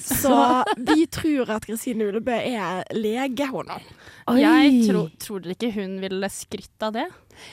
Så 0.00 0.64
vi 0.76 1.06
tror 1.12 1.50
at 1.54 1.66
Kristine 1.68 2.08
Ullebø 2.10 2.34
er 2.34 2.82
lege, 2.96 3.46
hun 3.52 3.68
nå. 3.68 3.76
Jeg 4.40 4.72
tro, 4.88 5.04
tror 5.22 5.44
dere 5.44 5.54
ikke 5.56 5.72
hun 5.76 5.98
ville 6.02 6.30
skrytt 6.32 6.86
av 6.86 6.96
det? 6.96 7.06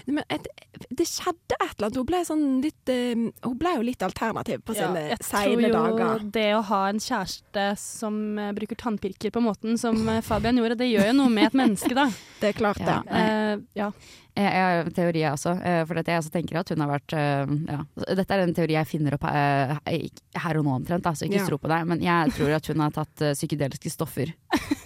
Men 0.06 0.24
et, 0.34 0.48
det 0.90 1.08
skjedde 1.10 1.58
et 1.58 1.74
eller 1.78 1.88
annet. 1.88 1.98
Hun 2.02 2.08
ble, 2.10 2.22
sånn 2.28 2.46
litt, 2.64 2.92
uh, 2.92 3.24
hun 3.48 3.58
ble 3.60 3.74
jo 3.78 3.86
litt 3.88 4.04
alternativ 4.06 4.62
på 4.68 4.76
sine 4.78 5.08
jeg 5.10 5.24
seine 5.26 5.72
tror 5.72 6.00
jo 6.02 6.30
det 6.36 6.48
å 6.58 6.62
ha 6.70 6.82
en 6.92 7.02
kjæreste 7.02 7.66
som 7.82 8.20
uh, 8.40 8.52
bruker 8.58 8.80
tannpirker 8.80 9.34
på 9.34 9.42
måten 9.44 9.78
som 9.82 9.98
eh, 10.10 10.22
Fabian 10.26 10.58
gjorde, 10.60 10.78
det 10.80 10.90
gjør 10.92 11.10
jo 11.12 11.18
noe 11.18 11.34
med 11.34 11.50
et 11.50 11.58
menneske, 11.58 11.94
da. 11.98 12.08
Det 12.42 12.52
er 12.52 12.58
klart, 12.58 12.80
Ja. 12.84 13.02
det. 13.02 13.18
Eh, 13.18 13.60
ja. 13.80 13.92
Jeg, 14.38 14.46
jeg 14.54 14.62
har 14.62 14.84
en 14.84 14.94
teori, 14.94 15.22
jeg 15.24 15.34
også. 15.34 15.52
For 15.90 15.98
dette, 15.98 16.12
jeg 16.14 16.22
også 16.22 16.32
tenker 16.36 16.60
at 16.60 16.70
hun 16.70 16.82
har 16.84 16.92
vært 16.92 17.14
ja. 17.18 17.78
Dette 18.20 18.36
er 18.36 18.44
en 18.44 18.52
teori 18.54 18.76
jeg 18.76 18.86
finner 18.86 19.16
opp 19.18 19.24
her 19.26 20.60
og 20.60 20.68
nå 20.68 20.76
omtrent, 20.78 21.02
da, 21.08 21.16
så 21.18 21.26
ikke 21.26 21.40
Ja. 21.40 21.48
tro 21.48 21.58
på 21.58 21.72
det. 21.72 21.80
Men 21.90 22.04
jeg 22.06 22.36
tror 22.38 22.54
at 22.60 22.70
hun 22.70 22.84
har 22.86 22.94
tatt 22.94 23.24
psykedeliske 23.34 23.90
stoffer 23.90 24.30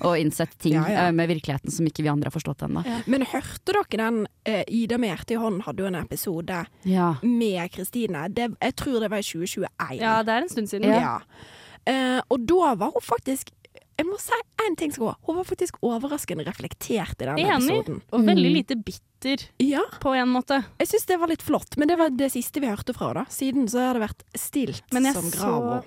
og 0.07 0.15
innsett 0.21 0.55
ting 0.55 0.73
Ja, 0.79 0.85
ja. 0.87 1.09
med 1.11 1.27
virkeligheten 1.33 1.67
som 1.75 1.83
ikke 1.89 2.05
vi 2.05 2.11
andre 2.13 2.31
har 2.31 2.35
forstått 2.37 2.63
ennå. 2.69 2.85
Men 3.11 3.27
hørte 3.27 3.75
dere 3.75 3.99
den 4.05 4.21
eh, 4.47 4.63
Ida 4.91 4.97
med 4.99 5.13
hjertet 5.13 5.31
i 5.37 5.39
hånden 5.39 5.63
hadde 5.63 5.83
jo 5.85 5.87
en 5.87 5.95
episode 6.01 6.65
Ja. 6.83 7.13
med 7.23 7.71
Kristine. 7.71 8.25
Jeg 8.35 8.75
tror 8.75 8.99
det 8.99 9.09
var 9.13 9.17
i 9.23 9.23
2021. 9.23 9.99
ja, 10.01 10.17
det 10.23 10.33
er 10.35 10.41
en 10.45 10.49
stund 10.51 10.67
siden. 10.67 10.91
Ja. 10.91 11.19
Uh, 11.87 12.19
og 12.29 12.43
da 12.45 12.75
var 12.75 12.91
hun 12.93 13.01
faktisk 13.01 13.49
Jeg 14.01 14.07
må 14.07 14.17
si 14.19 14.33
én 14.65 14.75
ting 14.77 14.91
som 14.91 15.03
går. 15.05 15.15
Hun 15.27 15.35
var 15.37 15.43
faktisk 15.45 15.75
overraskende 15.85 16.43
reflektert 16.47 17.21
i 17.21 17.25
den 17.25 17.37
episoden. 17.37 18.01
Og 18.11 18.21
veldig 18.25 18.49
Mm. 18.49 18.53
lite 18.55 18.75
bitter, 18.75 19.43
Ja, 19.59 19.81
på 20.01 20.15
en 20.17 20.27
måte. 20.29 20.63
jeg 20.79 20.87
syns 20.87 21.05
det 21.05 21.19
var 21.19 21.27
litt 21.27 21.41
flott, 21.43 21.77
men 21.77 21.87
det 21.87 21.97
var 21.99 22.09
det 22.09 22.31
siste 22.31 22.59
vi 22.59 22.65
hørte 22.67 22.95
fra 22.95 23.13
henne. 23.13 23.27
Siden 23.29 23.67
så 23.69 23.77
har 23.85 23.93
det 23.93 24.01
vært 24.09 24.23
stilt 24.35 24.81
Men 24.91 25.03
jeg 25.05 25.13
som 25.13 25.29
så, 25.29 25.37
grava. 25.37 25.83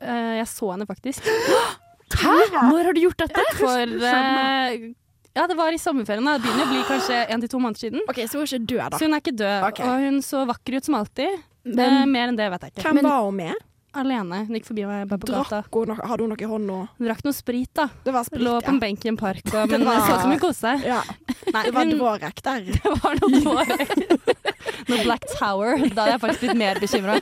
eh, 0.00 0.38
jeg 0.38 0.46
så 0.46 0.72
henne 0.72 0.86
faktisk. 0.86 1.22
Hæ? 2.18 2.70
Når 2.72 2.84
har 2.84 2.92
du 2.92 3.00
gjort 3.00 3.18
dette? 3.18 3.44
For 3.54 3.78
eh, 3.78 4.94
Ja, 5.38 5.46
det 5.46 5.54
var 5.58 5.70
i 5.70 5.78
sommerferien. 5.78 6.26
da. 6.26 6.34
Det 6.38 6.42
begynner 6.48 6.66
å 6.66 6.72
bli 6.74 6.82
kanskje 6.88 7.20
én 7.30 7.40
til 7.44 7.52
to 7.54 7.60
måneder 7.62 7.78
siden. 7.86 8.02
OK, 8.10 8.18
så 8.26 8.40
hun 8.40 8.42
er 8.42 8.50
ikke 8.50 8.66
død, 8.74 8.90
da. 8.90 8.98
Så 8.98 9.06
hun 9.06 9.14
er 9.14 9.22
ikke 9.22 9.36
død. 9.38 9.68
Ok. 9.70 9.80
Og 9.86 10.04
hun 10.08 10.18
så 10.26 10.42
vakker 10.50 10.76
ut 10.80 10.84
som 10.90 10.98
alltid. 10.98 11.38
Men- 11.68 11.96
eh, 12.02 12.06
mer 12.10 12.28
enn 12.32 12.36
det 12.36 12.50
vet 12.50 12.60
jeg 12.66 12.72
ikke. 12.74 12.82
Hvem 12.88 12.94
Men- 13.02 13.04
var 13.12 13.22
hun 13.28 13.36
med? 13.36 13.54
Alene. 13.98 14.38
Hun 14.46 14.54
gikk 14.58 14.66
forbi 14.68 14.84
meg 14.86 15.08
bare 15.08 15.18
på 15.18 15.26
gata. 15.30 15.62
Drakk 15.62 15.74
hun 15.78 15.88
noe, 15.88 15.96
hadde 16.06 16.20
hun 16.20 16.28
noe 16.28 16.42
i 16.44 16.48
hånda? 16.50 16.76
Hun 16.98 17.06
drakk 17.08 17.22
noe 17.24 17.32
sprit, 17.32 17.70
da. 17.74 17.86
Det 18.04 18.12
var 18.12 18.22
sprit, 18.28 18.42
Lå 18.44 18.58
på 18.62 18.68
en 18.68 18.78
benk 18.82 19.04
i 19.04 19.08
en 19.08 19.16
park, 19.16 19.40
og, 19.54 19.68
men 19.70 19.80
Det 19.80 19.86
var- 19.88 20.02
så 20.04 20.14
ut 20.14 20.20
som 20.26 20.30
hun 20.30 20.38
koste 20.42 20.60
seg. 20.60 20.84
Ja, 20.86 21.00
Nei, 21.54 21.62
det 21.64 21.74
var 21.74 21.84
hun, 21.84 21.94
dvårek 21.98 22.42
der. 22.42 22.60
det 22.74 22.92
var 23.02 23.14
noe 23.22 23.30
dårlig. 23.42 23.78
Noe 24.88 25.02
Black 25.04 25.24
Tower. 25.38 25.76
Da 25.94 26.04
hadde 26.04 26.12
jeg 26.12 26.20
faktisk 26.20 26.40
blitt 26.44 26.56
mer 26.56 26.74
bekymra. 26.80 27.20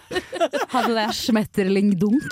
Hadde 0.75 0.95
det. 0.99 1.07
Schmetterling-dunk. 1.17 2.31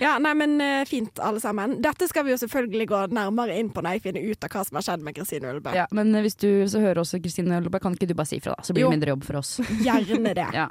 Ja, 0.04 0.14
nei, 0.22 0.32
men 0.38 0.54
eh, 0.64 0.84
fint, 0.88 1.18
alle 1.20 1.40
sammen. 1.42 1.74
Dette 1.84 2.06
skal 2.08 2.24
vi 2.24 2.32
jo 2.32 2.38
selvfølgelig 2.40 2.86
gå 2.88 3.00
nærmere 3.12 3.58
inn 3.60 3.68
på 3.74 3.82
når 3.84 3.98
jeg 3.98 4.04
finner 4.08 4.24
ut 4.30 4.46
av 4.46 4.54
hva 4.54 4.62
som 4.64 4.78
har 4.80 4.86
skjedd 4.86 5.04
med 5.04 5.16
Kristine 5.18 5.50
Ulbø. 5.52 5.74
Ja, 5.76 5.84
men 5.96 6.14
hvis 6.24 6.38
du 6.40 6.48
så 6.72 6.80
hører 6.80 7.02
også 7.02 7.20
Kristine 7.20 7.58
Ølberg, 7.60 7.82
kan 7.84 7.96
ikke 7.98 8.08
du 8.08 8.14
bare 8.16 8.30
si 8.30 8.38
ifra, 8.40 8.54
da? 8.56 8.64
Så 8.64 8.72
blir 8.72 8.86
Jo. 8.86 8.90
det 8.90 8.96
mindre 8.96 9.12
jobb 9.14 9.26
for 9.28 9.40
oss. 9.42 9.56
Gjerne 9.86 10.32
det. 10.38 10.46
Ja. 10.56 10.68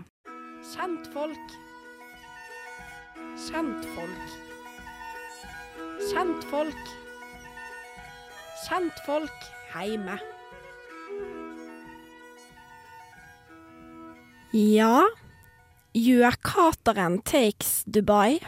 Kjentfolk. 0.74 1.54
Kjentfolk. 3.46 4.36
Kjentfolk. 6.10 6.92
Kjentfolk 8.66 9.48
heime. 9.76 10.18
Ja, 14.52 15.04
gjøkateren 15.94 17.20
takes 17.22 17.84
Dubai? 17.86 18.40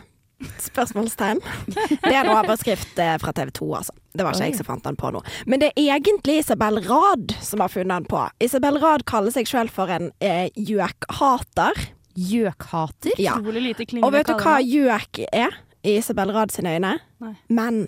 Spørsmålstegn. 0.62 1.42
Det 1.72 2.12
er 2.12 2.22
en 2.24 2.32
overskrift 2.34 3.00
eh, 3.02 3.16
fra 3.22 3.34
TV 3.36 3.52
2, 3.58 3.68
altså. 3.80 3.96
Det 4.12 4.26
var 4.26 4.36
ikke 4.36 4.44
Oi. 4.44 4.50
jeg 4.52 4.60
som 4.60 4.68
fant 4.68 4.86
den 4.88 4.98
på 5.00 5.12
nå. 5.16 5.22
Men 5.48 5.64
det 5.64 5.72
er 5.72 5.96
egentlig 5.96 6.40
Isabel 6.42 6.82
Rad 6.88 7.36
som 7.44 7.64
har 7.64 7.72
funnet 7.72 7.94
den 7.94 8.10
på. 8.12 8.24
Isabel 8.44 8.80
Rad 8.82 9.06
kaller 9.10 9.34
seg 9.34 9.50
sjøl 9.50 9.72
for 9.72 9.92
en 9.94 10.12
eh, 10.24 10.50
gjøkhater. 10.56 11.86
Gjøkhater? 12.20 13.16
Ja. 13.22 13.38
Og 13.40 14.12
vet 14.16 14.28
du 14.28 14.36
hva 14.36 14.58
gjøk 14.60 15.24
er 15.32 15.62
i 15.88 15.96
Isabel 16.02 16.34
Rad 16.36 16.54
sine 16.54 16.76
øyne? 16.76 16.98
Nei. 17.24 17.36
Men. 17.50 17.86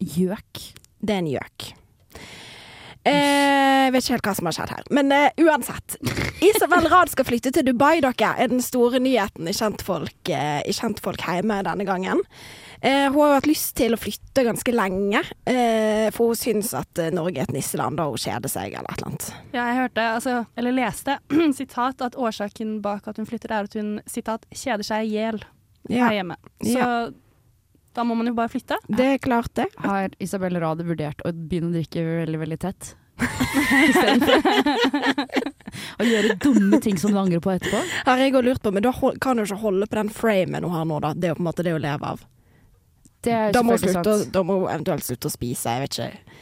Gjøk? 0.00 0.62
Det 1.00 1.14
er 1.14 1.24
en 1.24 1.34
gjøk. 1.34 1.72
Eh, 3.06 3.86
jeg 3.86 3.94
vet 3.94 4.02
ikke 4.02 4.16
helt 4.16 4.28
hva 4.28 4.34
som 4.34 4.48
har 4.50 4.56
skjedd 4.56 4.74
her, 4.74 4.86
men 4.98 5.12
uh, 5.14 5.42
uansett. 5.46 5.96
Isabel 6.42 6.88
Rad 6.90 7.12
skal 7.12 7.26
flytte 7.28 7.52
til 7.54 7.66
Dubai, 7.68 8.00
dere, 8.02 8.32
er 8.34 8.50
den 8.50 8.62
store 8.64 8.98
nyheten 9.02 9.46
i 9.46 9.54
Kjentfolk, 9.54 10.30
uh, 10.32 10.62
i 10.66 10.74
Kjentfolk 10.74 11.22
hjemme 11.22 11.60
denne 11.66 11.86
gangen. 11.86 12.24
Uh, 12.82 13.06
hun 13.14 13.20
har 13.22 13.36
hatt 13.38 13.48
lyst 13.48 13.76
til 13.78 13.94
å 13.94 13.98
flytte 14.00 14.42
ganske 14.46 14.74
lenge, 14.74 15.22
eh, 15.48 16.08
for 16.14 16.32
hun 16.32 16.38
syns 16.38 16.74
at 16.76 17.00
eh, 17.00 17.12
Norge 17.14 17.40
er 17.40 17.48
et 17.48 17.54
nisseland 17.56 18.00
og 18.02 18.16
hun 18.16 18.22
kjeder 18.26 18.52
seg 18.52 18.74
eller 18.76 18.90
et 18.90 19.00
eller 19.00 19.12
annet. 19.12 19.28
Ja, 19.54 19.62
jeg 19.70 19.78
hørte, 19.80 20.08
altså, 20.18 20.34
eller 20.60 20.76
leste, 20.76 21.16
sitat, 21.60 22.04
at 22.04 22.18
årsaken 22.20 22.80
bak 22.84 23.08
at 23.08 23.16
hun 23.22 23.28
flytter 23.28 23.54
er 23.54 23.70
at 23.70 23.78
hun, 23.78 23.94
sitat, 24.10 24.44
kjeder 24.52 24.86
seg 24.86 25.06
i 25.08 25.14
hjel 25.16 25.40
Ja, 25.88 26.08
her 26.08 26.18
hjemme. 26.18 26.36
Så 26.64 26.76
Ja. 26.76 26.90
Da 27.96 28.04
må 28.04 28.14
man 28.18 28.28
jo 28.28 28.34
bare 28.36 28.52
flytte. 28.52 28.76
det 28.92 29.06
er 29.14 29.18
klart 29.24 29.54
det. 29.56 29.66
Har 29.80 30.12
Isabel 30.20 30.58
Rade 30.60 30.84
vurdert 30.84 31.22
å 31.24 31.32
begynne 31.32 31.70
å 31.72 31.76
drikke 31.78 32.04
veldig, 32.04 32.38
veldig 32.44 32.58
tett? 32.66 32.92
Å 35.96 36.04
gjøre 36.04 36.34
dumme 36.42 36.80
ting 36.84 36.98
som 37.00 37.12
du 37.14 37.18
angrer 37.20 37.40
på 37.44 37.52
etterpå? 37.54 37.80
Har 38.06 38.20
jeg 38.20 38.34
òg 38.36 38.44
lurt 38.46 38.62
på, 38.64 38.72
men 38.74 38.84
da 38.84 38.92
kan 39.22 39.38
du 39.40 39.44
ikke 39.46 39.58
holde 39.62 39.88
på 39.88 39.98
den 39.98 40.10
framen 40.12 40.66
hun 40.66 40.74
har 40.76 40.84
nå, 40.88 40.98
da. 41.04 41.12
Det 41.16 41.28
er 41.30 41.32
jo 41.34 41.38
på 41.40 41.44
en 41.44 41.48
måte 41.50 41.64
det 41.66 41.72
hun 41.76 41.84
lever 41.84 42.06
av. 42.12 42.24
Det 43.26 43.32
er 43.34 43.56
Da 43.56 43.62
må, 43.66 43.78
slutte, 43.80 44.04
sant. 44.04 44.32
da 44.34 44.42
må 44.46 44.52
hun 44.60 44.68
eventuelt 44.70 45.04
slutte 45.06 45.30
å 45.30 45.32
spise, 45.34 45.72
jeg 45.72 45.86
vet 45.86 45.96
ikke. 45.96 46.38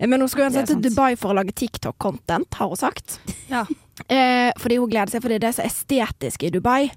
Eh, 0.00 0.06
Men 0.10 0.20
hun 0.24 0.28
skal 0.32 0.48
uansett 0.48 0.68
til. 0.72 0.82
Dubai 0.84 1.14
for 1.16 1.32
å 1.32 1.38
lage 1.38 1.54
TikTok-content, 1.56 2.58
har 2.60 2.68
hun 2.74 2.80
sagt. 2.82 3.18
Ja. 3.50 3.62
Eh, 4.10 4.50
fordi 4.60 4.76
hun 4.82 4.90
gleder 4.92 5.14
seg, 5.14 5.22
fordi 5.24 5.38
det 5.40 5.48
er 5.52 5.56
så 5.60 5.64
estetisk 5.64 6.42
i 6.44 6.50
Dubai. 6.52 6.90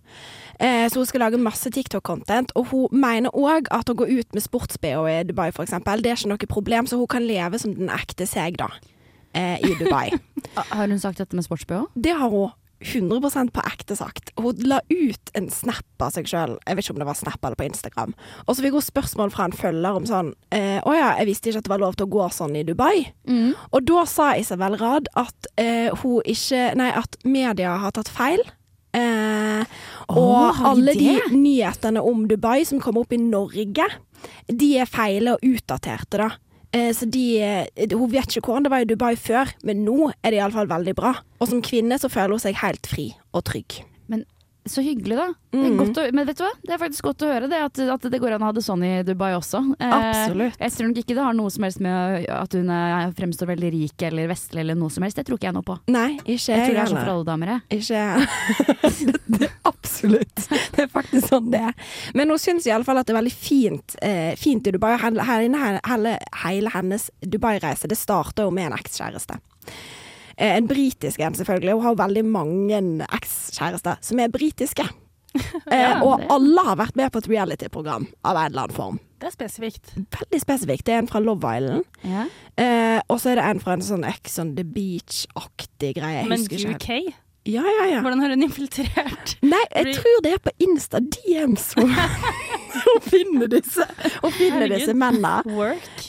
Eh, 0.60 0.86
så 0.92 1.00
hun 1.00 1.08
skal 1.08 1.24
lage 1.24 1.40
masse 1.42 1.72
TikTok-content. 1.72 2.54
Og 2.60 2.70
hun 2.74 3.02
mener 3.02 3.34
òg 3.36 3.72
at 3.76 3.90
å 3.90 3.98
gå 3.98 4.08
ut 4.10 4.36
med 4.36 4.44
sports-BH 4.44 5.10
i 5.14 5.20
Dubai, 5.30 5.50
for 5.56 5.66
eksempel, 5.66 6.04
det 6.04 6.14
er 6.14 6.20
ikke 6.20 6.34
noe 6.34 6.52
problem, 6.52 6.90
så 6.90 7.00
hun 7.00 7.12
kan 7.12 7.28
leve 7.28 7.62
som 7.62 7.76
den 7.78 7.92
ekte 7.94 8.28
seg, 8.30 8.60
da. 8.60 8.72
Eh, 9.34 9.60
I 9.64 9.76
Dubai. 9.80 10.10
Har 10.74 10.88
hun 10.88 11.00
sagt 11.00 11.22
dette 11.22 11.38
med 11.38 11.46
sports-BH? 11.48 11.92
det 11.96 12.16
har 12.18 12.30
hun 12.34 12.50
100% 12.80 13.52
på 13.52 13.64
ekte 13.68 13.96
sagt. 13.96 14.32
Hun 14.40 14.56
la 14.64 14.80
ut 14.88 15.32
en 15.36 15.50
snap 15.52 16.04
av 16.04 16.14
seg 16.16 16.30
sjøl, 16.32 16.56
jeg 16.64 16.78
vet 16.78 16.86
ikke 16.86 16.96
om 16.96 17.02
det 17.02 17.08
var 17.10 17.18
snap 17.20 17.44
eller 17.44 17.60
på 17.60 17.68
Instagram. 17.68 18.14
Og 18.48 18.56
så 18.56 18.64
fikk 18.64 18.78
hun 18.78 18.86
spørsmål 18.86 19.34
fra 19.36 19.50
en 19.50 19.56
følger 19.56 20.00
om 20.00 20.08
sånn 20.08 20.32
eh, 20.56 20.80
Å 20.80 20.94
ja, 20.96 21.10
jeg 21.20 21.30
visste 21.32 21.52
ikke 21.52 21.64
at 21.64 21.68
det 21.68 21.74
var 21.74 21.84
lov 21.84 21.98
til 22.00 22.08
å 22.08 22.14
gå 22.16 22.30
sånn 22.34 22.56
i 22.56 22.64
Dubai. 22.68 23.10
Mm. 23.28 23.52
Og 23.76 23.90
da 23.90 24.06
sa 24.10 24.32
Isabel 24.40 24.80
Rad 24.80 25.12
at 25.20 25.52
eh, 25.60 25.92
hun 26.04 26.24
ikke 26.24 26.70
Nei, 26.80 26.92
at 26.96 27.20
media 27.28 27.76
har 27.84 27.96
tatt 27.96 28.12
feil. 28.12 28.44
Eh, 28.96 29.80
og 30.10 30.18
oh, 30.18 30.62
alle 30.72 30.96
de 30.98 31.16
nyhetene 31.36 32.02
om 32.02 32.24
Dubai 32.30 32.64
som 32.66 32.82
kommer 32.82 33.06
opp 33.06 33.14
i 33.14 33.22
Norge, 33.22 33.86
de 34.50 34.70
er 34.82 34.90
feile 34.90 35.36
og 35.36 35.46
utdaterte, 35.46 36.22
da. 36.24 36.30
Eh, 36.74 36.90
så 36.94 37.06
de, 37.10 37.26
eh, 37.42 37.94
hun 37.94 38.10
vet 38.12 38.30
ikke 38.30 38.46
hvordan 38.46 38.66
det 38.66 38.74
var 38.74 38.86
i 38.86 38.90
Dubai 38.90 39.16
før, 39.18 39.54
men 39.66 39.86
nå 39.86 40.12
er 40.12 40.32
det 40.32 40.42
iallfall 40.42 40.70
veldig 40.70 40.96
bra. 40.98 41.16
Og 41.40 41.52
som 41.52 41.64
kvinne 41.66 41.98
så 42.02 42.12
føler 42.12 42.38
hun 42.38 42.44
seg 42.44 42.60
helt 42.62 42.90
fri 42.90 43.12
og 43.34 43.46
trygg. 43.50 43.82
Så 44.70 44.84
hyggelig, 44.86 45.16
da. 45.18 45.26
Godt 45.80 45.98
å, 45.98 46.04
men 46.14 46.28
vet 46.30 46.38
du 46.38 46.44
hva? 46.46 46.52
Det 46.62 46.74
er 46.76 46.80
faktisk 46.82 47.08
godt 47.08 47.24
å 47.26 47.30
høre 47.32 47.48
det, 47.50 47.58
at, 47.66 47.80
at 47.96 48.04
det 48.14 48.20
går 48.22 48.36
an 48.36 48.44
å 48.46 48.50
ha 48.52 48.54
det 48.54 48.62
sånn 48.62 48.84
i 48.86 48.92
Dubai 49.08 49.32
også. 49.34 49.64
Eh, 49.82 49.94
Absolutt. 49.98 50.60
Jeg 50.62 50.76
tror 50.76 50.92
nok 50.92 51.00
ikke 51.02 51.16
det 51.18 51.24
har 51.26 51.38
noe 51.38 51.50
som 51.54 51.66
helst 51.66 51.82
med 51.82 52.28
at 52.30 52.54
hun 52.58 52.70
er, 52.76 53.10
fremstår 53.18 53.50
veldig 53.50 53.72
rik 53.74 54.06
eller 54.06 54.30
vestlig 54.30 54.62
eller 54.62 54.78
noe 54.78 54.94
som 54.94 55.06
helst. 55.08 55.18
Det 55.18 55.26
tror 55.26 55.40
ikke 55.42 55.50
jeg 55.50 55.58
noe 55.58 55.66
på. 55.66 55.80
Nei, 55.90 56.12
ikke 56.22 56.54
Jeg 56.54 56.68
tror 56.68 56.78
det 56.78 56.84
er 56.84 56.92
sånn 56.94 57.02
for 57.02 57.14
alle 57.16 57.28
damer. 57.32 57.54
jeg. 57.56 57.82
Ikke 57.82 58.04
det 59.40 59.50
er 59.50 59.56
Absolutt. 59.70 60.46
Det 60.76 60.84
er 60.86 60.92
faktisk 60.94 61.32
sånn 61.34 61.50
det 61.54 61.64
er. 61.72 61.74
Men 62.18 62.30
hun 62.30 62.40
syns 62.42 62.68
iallfall 62.70 63.02
at 63.02 63.10
det 63.10 63.16
er 63.16 63.20
veldig 63.24 63.34
fint, 63.36 63.96
eh, 64.06 64.36
fint 64.40 64.70
i 64.70 64.74
Dubai. 64.76 64.94
Hele, 65.02 65.26
hele, 65.26 66.14
hele, 66.44 66.74
hennes 66.76 67.10
Dubai-reise 67.26 67.90
det 67.90 67.98
starta 67.98 68.46
jo 68.46 68.54
med 68.54 68.70
en 68.70 68.78
ekskjæreste. 68.78 69.40
Eh, 70.40 70.56
en 70.56 70.68
britisk 70.70 71.20
en, 71.20 71.36
selvfølgelig. 71.36 71.74
Hun 71.76 71.84
har 71.90 71.98
veldig 72.00 72.24
mange 72.26 72.80
ekskjærester 73.20 74.00
som 74.02 74.20
er 74.24 74.32
britiske. 74.34 74.88
Eh, 75.70 75.78
Ja, 75.78 76.00
og 76.02 76.24
alle 76.34 76.64
har 76.66 76.78
vært 76.80 76.96
med 76.98 77.12
på 77.14 77.20
et 77.22 77.28
reality-program 77.30 78.08
av 78.26 78.36
en 78.40 78.48
eller 78.50 78.64
annen 78.64 78.74
form. 78.74 78.96
Det 79.22 79.28
er 79.30 79.34
spesifikt. 79.36 79.92
Veldig 80.16 80.40
spesifikt. 80.42 80.86
Det 80.88 80.96
er 80.96 81.04
en 81.04 81.10
fra 81.12 81.20
Love 81.22 81.52
Island. 81.60 81.84
Ja. 82.02 82.24
Eh, 82.58 82.98
og 83.12 83.20
så 83.22 83.30
er 83.30 83.38
det 83.38 83.44
en 83.46 83.60
fra 83.62 83.76
en 83.78 83.84
sånn 83.86 84.08
Ex 84.10 84.40
on 84.42 84.56
the 84.58 84.64
Beach-aktig 84.66 85.94
greie. 86.00 86.24
Jeg 86.24 86.30
Men 86.32 86.40
husker 86.42 86.74
ikke. 86.74 86.98
UK? 87.06 87.14
Ja, 87.48 87.64
ja, 87.64 87.86
ja. 87.88 88.00
Hvordan 88.04 88.20
har 88.20 88.30
hun 88.34 88.44
infiltrert? 88.44 89.38
Nei, 89.42 89.62
jeg 89.72 89.96
tror 89.96 90.20
det 90.26 90.34
er 90.36 90.42
på 90.44 90.52
Insta 90.62 91.00
DMs 91.00 91.72
hun, 91.80 91.94
hun 92.84 93.00
finner 93.06 93.48
disse 93.50 93.86
Hun 94.20 94.34
finner 94.36 94.66
Herregud. 94.66 94.76
disse 94.76 94.96
mennene. 94.98 95.32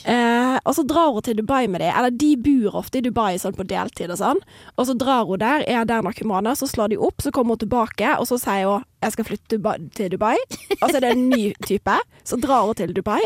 Eh, 0.05 0.57
og 0.65 0.75
så 0.75 0.83
drar 0.87 1.13
hun 1.15 1.23
til 1.25 1.39
Dubai 1.39 1.67
med 1.71 1.81
dem. 1.81 1.93
Eller 1.95 2.11
de 2.11 2.33
bor 2.35 2.77
ofte 2.81 2.99
i 2.99 3.05
Dubai 3.05 3.39
sånn 3.41 3.55
på 3.57 3.65
deltid 3.69 4.11
og 4.13 4.19
sånn. 4.19 4.41
Og 4.75 4.89
så 4.89 4.95
drar 4.99 5.23
hun 5.29 5.41
der, 5.41 5.63
er 5.71 5.87
der 5.87 6.03
noen 6.05 6.29
måneder, 6.29 6.59
så 6.59 6.67
slår 6.69 6.91
de 6.93 6.99
opp, 6.99 7.23
så 7.23 7.31
kommer 7.33 7.55
hun 7.55 7.63
tilbake, 7.63 8.11
og 8.19 8.27
så 8.29 8.37
sier 8.41 8.67
hun 8.67 8.85
jeg 9.01 9.15
skal 9.15 9.25
flytte 9.31 9.57
til 9.97 10.11
Dubai. 10.13 10.35
Og 10.81 10.83
så 10.91 10.99
er 10.99 11.07
det 11.07 11.15
en 11.15 11.29
ny 11.31 11.45
type. 11.65 11.95
Så 12.27 12.37
drar 12.43 12.67
hun 12.67 12.77
til 12.77 12.91
Dubai, 12.93 13.21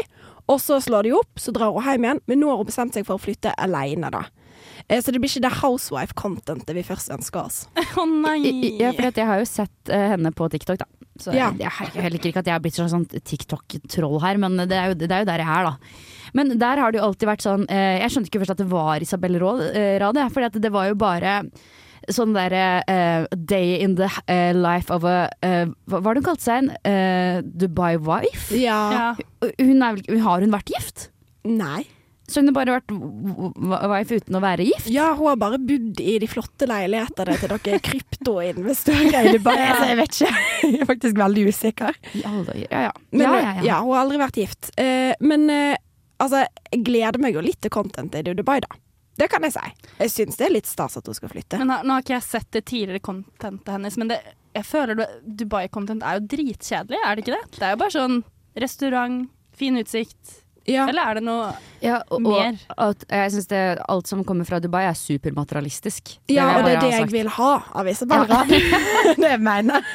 og 0.47 0.62
så 0.62 0.77
slår 0.79 1.09
de 1.09 1.15
opp, 1.17 1.41
så 1.41 1.51
drar 1.51 1.74
hun 1.75 1.83
hjem 1.83 2.05
igjen. 2.07 2.21
Men 2.29 2.39
nå 2.43 2.53
har 2.53 2.62
hun 2.62 2.69
bestemt 2.69 2.95
seg 2.95 3.03
for 3.09 3.17
å 3.17 3.24
flytte 3.25 3.51
alene, 3.59 4.13
da. 4.13 4.24
Eh, 4.88 5.00
så 5.01 5.12
det 5.13 5.22
blir 5.24 5.32
ikke 5.32 5.46
det 5.48 5.53
housewife-contentet 5.62 6.75
vi 6.77 6.84
først 6.86 7.12
ønsker 7.15 7.46
oss. 7.48 7.62
Å 8.01 8.05
nei! 8.10 8.75
Ja, 8.82 8.91
for 8.96 9.08
jeg 9.10 9.27
har 9.29 9.41
jo 9.41 9.48
sett 9.50 9.91
uh, 9.94 10.05
henne 10.15 10.32
på 10.36 10.50
TikTok, 10.53 10.82
da. 10.84 10.89
Så 11.22 11.32
Ja. 11.32 11.48
jeg, 11.55 11.72
jeg 11.94 12.03
heller 12.03 12.20
ikke 12.20 12.41
at 12.44 12.50
jeg 12.50 12.55
har 12.58 12.60
blitt 12.63 12.75
sånn, 12.75 12.89
sånn 12.91 13.05
TikTok-troll 13.08 14.17
her, 14.25 14.36
men 14.41 14.58
det 14.67 14.75
er, 14.75 14.91
jo, 14.91 14.98
det 15.00 15.08
er 15.12 15.24
jo 15.24 15.29
der 15.29 15.44
jeg 15.46 15.48
er, 15.48 15.70
da. 15.70 16.01
Men 16.36 16.51
der 16.60 16.82
har 16.84 16.91
det 16.91 17.00
jo 17.00 17.05
alltid 17.08 17.29
vært 17.29 17.46
sånn 17.46 17.62
eh, 17.72 18.01
Jeg 18.01 18.12
skjønte 18.12 18.27
ikke 18.27 18.41
først 18.41 18.55
at 18.58 18.60
det 18.60 18.67
var 18.67 19.00
Isabel 19.05 19.38
Råd, 19.39 19.62
eh, 19.72 19.94
Rad, 20.03 20.20
jeg, 20.20 20.34
fordi 20.36 20.50
at 20.50 20.58
det 20.65 20.72
var 20.75 20.89
jo 20.89 20.98
bare 21.00 21.38
sånn 22.12 22.36
derre 22.36 22.65
uh, 22.86 23.24
day 23.50 23.79
in 23.82 23.96
the 23.98 24.05
uh, 24.29 24.51
life 24.53 24.91
of 24.94 25.08
a 25.10 25.24
uh, 25.41 25.63
Hva 25.89 26.01
var 26.05 26.13
det 26.13 26.22
hun 26.22 26.27
kalte 26.27 26.44
seg? 26.46 26.67
En 26.67 26.91
eh, 26.91 27.39
Dubai 27.63 27.96
wife? 27.98 28.51
Ja. 28.60 28.77
Ja. 28.94 29.08
Hun 29.58 29.82
er, 29.82 29.96
vel- 30.03 30.22
har 30.27 30.44
hun 30.46 30.53
vært 30.53 30.70
gift? 30.75 31.08
Nei. 31.48 31.86
Så 32.27 32.41
hun 32.41 32.50
har 32.50 32.55
bare 32.55 32.75
vært 32.79 32.94
wife 33.91 34.17
uten 34.17 34.38
å 34.38 34.41
være 34.41 34.65
gift? 34.65 34.88
Ja, 34.89 35.12
hun 35.17 35.29
har 35.29 35.41
bare 35.41 35.60
bodd 35.62 36.00
i 36.01 36.15
de 36.22 36.29
flotte 36.29 36.65
leilighetene 36.70 37.36
til 37.38 37.51
dere 37.53 37.82
kryptoinvestorer 37.86 39.29
i 39.29 39.34
Dubai. 39.36 39.58
Så 39.62 39.89
jeg 39.91 40.00
vet 40.00 40.15
ikke. 40.15 40.46
Jeg 40.65 40.79
er 40.82 40.89
faktisk 40.89 41.20
veldig 41.20 41.44
usikker. 41.53 42.00
Ja 42.17 42.32
ja. 42.88 42.94
Men, 43.12 43.22
ja, 43.22 43.36
ja, 43.36 43.51
ja. 43.67 43.82
hun 43.84 43.94
har 43.94 44.05
aldri 44.05 44.22
vært 44.22 44.39
gift. 44.41 44.72
Eh, 44.82 45.13
men 45.22 45.46
eh, 45.53 45.75
altså, 46.17 46.46
jeg 46.72 46.82
gleder 46.88 47.22
meg 47.22 47.38
jo 47.38 47.44
litt 47.46 47.62
til 47.63 47.74
contentet 47.74 48.25
i 48.25 48.34
Dubai, 48.36 48.58
da. 48.65 48.72
Det 49.15 49.29
kan 49.32 49.46
jeg 49.48 49.53
si. 49.55 49.91
Jeg 50.01 50.12
syns 50.12 50.39
det 50.39 50.48
er 50.48 50.55
litt 50.58 50.67
stas 50.67 50.98
at 51.00 51.05
hun 51.08 51.15
skal 51.15 51.32
flytte. 51.32 51.60
Men 51.62 51.72
nå 51.88 51.96
har 51.96 52.03
ikke 52.03 52.17
jeg 52.17 52.25
sett 52.25 52.50
det 52.55 52.65
tidligere 52.67 53.03
contentet 53.05 53.72
hennes, 53.72 53.96
men 54.01 54.12
det, 54.12 54.17
jeg 54.58 54.67
føler 54.67 55.05
Dubai-content 55.24 56.03
er 56.03 56.17
jo 56.17 56.25
dritkjedelig, 56.34 57.00
er 57.00 57.15
det 57.15 57.24
ikke 57.24 57.38
det? 57.38 57.46
Det 57.60 57.67
er 57.67 57.75
jo 57.75 57.82
bare 57.86 57.96
sånn 57.96 58.17
restaurant, 58.65 59.29
fin 59.55 59.79
utsikt. 59.79 60.41
Ja. 60.67 60.88
Eller 60.89 61.01
er 61.12 61.13
det 61.19 61.24
noe 61.27 61.53
Ja, 61.86 62.00
og, 62.10 62.22
Mer. 62.25 62.55
og 62.77 62.95
at 62.95 63.03
jeg 63.12 63.31
synes 63.36 63.79
alt 63.88 64.07
som 64.10 64.24
kommer 64.25 64.48
fra 64.48 64.57
Dubai 64.63 64.86
er 64.88 64.95
supermaterialistisk. 64.98 66.15
Ja, 66.31 66.48
og 66.57 66.65
det 66.65 66.72
er 66.77 66.81
det 66.81 66.91
jeg 66.95 67.10
vil 67.12 67.27
ha 67.36 67.51
av 67.77 67.89
Isabel 67.91 68.25
Ja. 68.31 68.39
det 69.22 69.29
jeg 69.29 69.41
mener. 69.43 69.86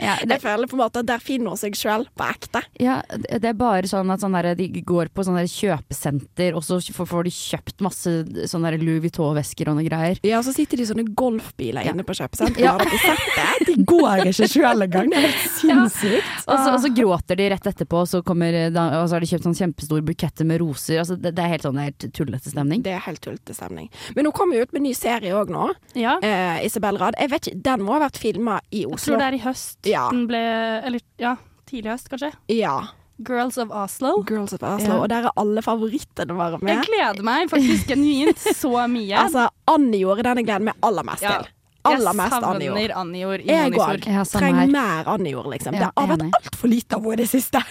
Ja, 0.00 0.14
det, 0.24 0.38
Jeg 0.38 0.40
føler 0.40 0.66
på 0.66 0.78
en 0.78 0.80
måte 0.80 1.02
at 1.02 1.06
der 1.10 1.20
finner 1.20 1.52
hun 1.52 1.58
seg 1.60 1.74
sjøl 1.76 2.06
på 2.16 2.24
ekte. 2.24 2.62
ja, 2.80 3.02
det 3.12 3.44
er 3.50 3.52
bare 3.58 3.84
sånn 3.86 4.08
at 4.10 4.22
sånn 4.24 4.32
der, 4.32 4.54
de 4.56 4.80
går 4.80 5.10
på 5.12 5.26
sånne 5.26 5.42
kjøpesenter, 5.44 6.54
og 6.56 6.64
så 6.64 6.78
får, 6.80 7.26
de 7.28 7.32
kjøpt 7.34 7.84
masse 7.84 8.14
sånne 8.48 8.72
Louis 8.80 9.02
Vuitton-vesker 9.04 9.68
og 9.68 9.76
noe 9.76 9.84
greier. 9.86 10.16
Ja, 10.24 10.38
og 10.40 10.46
så 10.48 10.54
sitter 10.56 10.80
de 10.80 10.86
i 10.86 10.88
sånne 10.88 11.04
golfbiler 11.14 11.84
Ja. 11.84 11.92
inne 11.92 12.02
på 12.08 12.16
kjøpesenteret. 12.16 12.64
Ja. 12.64 12.78
Har? 12.80 13.60
De 13.68 13.76
går 13.84 14.24
ikke 14.32 14.48
sjøl 14.48 14.86
engang. 14.88 15.12
Det 15.12 15.20
er 15.20 15.28
helt 15.28 15.52
sinnssykt. 15.60 16.32
Og 16.48 16.56
så, 16.56 16.72
og 16.74 16.80
så 16.86 16.92
gråter 16.96 17.36
de 17.36 17.50
rett 17.52 17.70
etterpå, 17.74 18.00
og 18.00 18.08
så, 18.08 18.22
kommer, 18.24 18.56
og 18.72 19.04
så 19.04 19.18
har 19.18 19.20
de 19.20 19.30
kjøpt 19.34 19.46
sånn 19.50 19.58
kjempestor 19.60 19.99
buketter 20.06 20.44
med 20.48 20.60
roser. 20.62 20.98
Altså, 21.02 21.16
det, 21.20 21.34
det 21.36 21.42
er 21.44 21.52
helt 21.54 21.66
sånn 21.66 21.78
helt 21.80 22.06
tullete 22.16 22.50
stemning. 22.52 22.82
Det 22.86 22.92
er 22.96 23.02
helt 23.06 23.20
tullete 23.24 23.54
stemning. 23.56 23.90
Men 24.16 24.28
hun 24.28 24.32
kommer 24.36 24.56
jo 24.58 24.62
ut 24.66 24.72
med 24.72 24.80
en 24.82 24.88
ny 24.90 24.94
serie 24.96 25.34
òg 25.36 25.50
nå. 25.52 25.68
Ja. 25.98 26.16
Eh, 26.22 26.64
Isabel 26.66 26.98
Rad. 27.00 27.14
Jeg 27.20 27.30
vet 27.34 27.50
ikke, 27.50 27.62
Den 27.70 27.84
må 27.86 27.96
ha 27.98 28.02
vært 28.06 28.18
filma 28.22 28.60
i 28.70 28.84
Oslo. 28.86 28.96
Jeg 28.96 29.06
tror 29.06 29.20
det 29.24 29.28
er 29.28 29.38
i 29.40 29.44
høst 29.48 29.90
Ja. 29.90 30.06
den 30.10 30.26
ble 30.30 30.40
Eller 30.86 31.00
ja, 31.18 31.36
tidlig 31.70 31.92
høst, 31.94 32.08
kanskje. 32.12 32.32
Ja. 32.48 32.78
Girls 33.20 33.58
of 33.60 33.68
Oslo. 33.70 34.22
Girls 34.24 34.54
of 34.56 34.62
Oslo. 34.64 34.94
Ja. 34.94 34.98
Og 35.02 35.08
der 35.12 35.26
er 35.28 35.32
alle 35.36 35.60
favorittene 35.60 36.32
våre 36.38 36.56
Jeg 36.64 36.86
gleder 36.88 37.22
meg 37.22 37.50
faktisk 37.52 37.88
genuint 37.92 38.38
så 38.62 38.86
mye. 38.88 39.16
Altså, 39.26 39.48
Annijord 39.68 40.22
er 40.22 40.30
den 40.30 40.40
jeg 40.40 40.46
gleder 40.48 40.70
meg 40.70 40.78
aller 40.82 41.04
mest 41.04 41.22
Ja. 41.26 41.38
til. 41.42 41.50
Aller 41.88 42.12
mest 42.12 42.34
Annie 42.44 42.66
Jeg 42.68 42.90
savner 42.92 42.96
Anjor 43.00 43.40
i 43.40 43.46
Jeg 43.48 43.72
òg. 43.72 44.02
Trenger 44.32 44.66
mer 44.72 45.06
Annijord 45.08 45.46
liksom. 45.52 45.72
Ja, 45.78 45.86
det 45.88 45.92
har 45.96 46.10
vært 46.10 46.24
altfor 46.40 46.68
lite 46.68 46.96
av 46.98 47.06
henne 47.06 47.12
i 47.14 47.20
det 47.22 47.28
siste. 47.30 47.62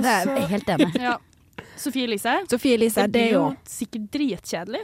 Det 0.00 0.06
er 0.14 0.30
jeg 0.38 0.46
helt 0.54 0.70
enig. 0.76 0.94
Ja. 0.96 1.16
Sofie 1.80 2.04
Elise. 2.08 2.34
Sofie 2.50 2.76
Elise, 2.76 3.06
Det 3.08 3.16
det 3.16 3.22
er 3.30 3.36
jo 3.38 3.46
sikkert 3.68 4.10
dritkjedelig. 4.14 4.82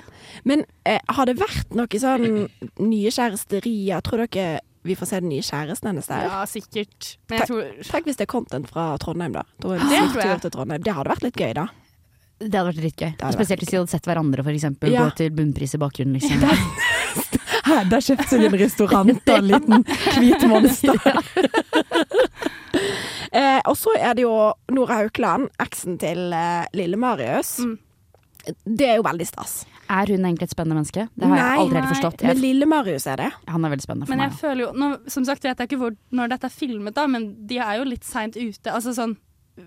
Men 0.49 0.65
eh, 0.89 1.01
har 1.13 1.29
det 1.29 1.37
vært 1.41 1.77
noe 1.77 2.01
sånn 2.03 2.47
nye 2.81 3.13
kjæresterier? 3.13 4.05
Tror 4.07 4.25
dere 4.27 4.61
vi 4.87 4.95
får 4.95 5.11
se 5.11 5.21
den 5.21 5.33
nye 5.33 5.43
kjæresten 5.43 5.91
hennes 5.91 6.07
der? 6.09 6.29
Ja, 6.31 6.45
sikkert. 6.49 7.17
Men 7.29 7.41
jeg 7.43 7.51
tror 7.51 7.89
Tenk 7.91 8.07
hvis 8.07 8.21
det 8.21 8.29
er 8.29 8.31
content 8.31 8.71
fra 8.71 8.93
Trondheim, 9.03 9.35
da. 9.35 9.43
Da 9.63 9.75
er 9.75 9.83
Det 9.83 10.05
tror 10.15 10.23
jeg. 10.23 10.41
til 10.45 10.55
Trondheim. 10.55 10.85
Det 10.87 10.95
hadde 10.95 11.11
vært 11.11 11.27
litt 11.27 11.43
gøy, 11.43 11.53
da. 11.59 11.67
Det 12.37 12.53
hadde 12.53 12.69
vært 12.69 12.81
dritgøy. 12.83 13.13
gøy 13.17 13.33
Spesielt 13.33 13.63
hvis 13.65 13.71
de 13.73 13.79
hadde 13.81 13.93
sett 13.95 14.07
hverandre, 14.07 14.45
for 14.45 14.53
eksempel. 14.53 14.93
Ja. 14.93 15.07
Gå 15.09 15.17
til 15.23 15.31
bunnpris 15.33 15.73
i 15.75 15.81
bakgrunnen, 15.81 16.19
liksom. 16.21 16.45
Der 17.91 18.03
kjøpte 18.05 18.37
hun 18.37 18.47
en 18.47 18.59
restaurant 18.61 19.11
og 19.17 19.33
en 19.37 19.49
liten 19.49 19.87
hvit 20.21 20.45
monster. 20.51 21.01
eh, 23.37 23.61
og 23.69 23.77
så 23.79 23.93
er 23.99 24.17
det 24.19 24.25
jo 24.27 24.35
Nora 24.75 25.03
Haukeland, 25.03 25.51
eksen 25.63 25.99
til 26.03 26.33
eh, 26.37 26.65
Lille 26.77 26.99
Marius. 27.01 27.59
Mm. 27.65 27.77
Det 28.65 28.87
er 28.87 29.01
jo 29.01 29.05
veldig 29.07 29.27
stas. 29.27 29.65
Er 29.91 30.07
hun 30.11 30.23
egentlig 30.27 30.47
et 30.47 30.53
spennende 30.55 30.77
menneske? 30.79 31.05
Det 31.19 31.29
har 31.31 31.39
jeg 31.41 31.59
aldri 31.61 31.77
helt 31.81 31.87
nei, 31.87 31.93
forstått. 31.95 32.23
Men 32.27 32.41
Lille 32.43 32.67
Marius 32.71 33.07
er 33.11 33.21
det. 33.23 33.31
han 33.51 33.65
er 33.67 33.73
veldig 33.75 33.85
spennende 33.87 34.07
for 34.07 34.15
Men 34.15 34.23
jeg 34.25 34.33
meg. 34.33 34.39
føler 34.41 34.63
jo 34.65 34.69
nå, 34.79 34.89
Som 35.11 35.27
sagt 35.27 35.47
vet 35.47 35.59
jeg 35.63 35.69
ikke 35.71 35.79
hvor, 35.81 35.97
når 36.15 36.31
dette 36.35 36.47
er 36.51 36.55
filmet, 36.55 36.95
da, 36.95 37.07
men 37.11 37.27
de 37.51 37.59
er 37.63 37.81
jo 37.81 37.87
litt 37.91 38.07
seint 38.07 38.39
ute. 38.39 38.71
Altså 38.71 38.95
sånn 38.95 39.17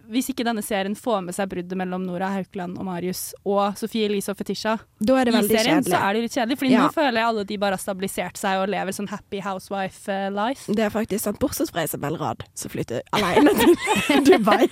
Hvis 0.10 0.28
ikke 0.30 0.46
denne 0.46 0.62
serien 0.62 0.94
får 0.96 1.24
med 1.26 1.34
seg 1.34 1.50
bruddet 1.50 1.74
mellom 1.78 2.04
Nora 2.06 2.28
Haukeland 2.36 2.78
og 2.78 2.86
Marius 2.86 3.32
og 3.44 3.74
Sofie 3.80 4.06
Elise 4.06 4.30
og 4.30 4.38
Fetisha 4.38 4.76
Da 5.02 5.16
er 5.18 5.26
det 5.26 5.34
i 5.34 5.42
serien, 5.48 5.82
serien, 5.82 5.84
så 5.88 5.98
er 5.98 6.14
det 6.14 6.22
litt 6.28 6.36
kjedelig. 6.38 6.58
Fordi 6.62 6.72
Ja. 6.76 6.84
nå 6.86 6.94
føler 6.94 7.18
jeg 7.18 7.26
alle 7.32 7.44
de 7.50 7.58
bare 7.58 7.72
har 7.78 7.82
stabilisert 7.82 8.38
seg 8.38 8.62
og 8.62 8.70
lever 8.70 8.92
sånn 8.94 9.10
happy 9.10 9.40
housewife-life. 9.42 10.70
Det 10.76 10.86
er 10.86 10.90
faktisk 10.94 11.24
sant, 11.24 11.40
bortsett 11.42 11.72
fra 11.74 11.84
Isabel 11.90 12.18
Rad, 12.22 12.44
som 12.54 12.70
flytter 12.70 13.02
alene 13.18 13.50
til 13.58 14.24
Dubai. 14.30 14.68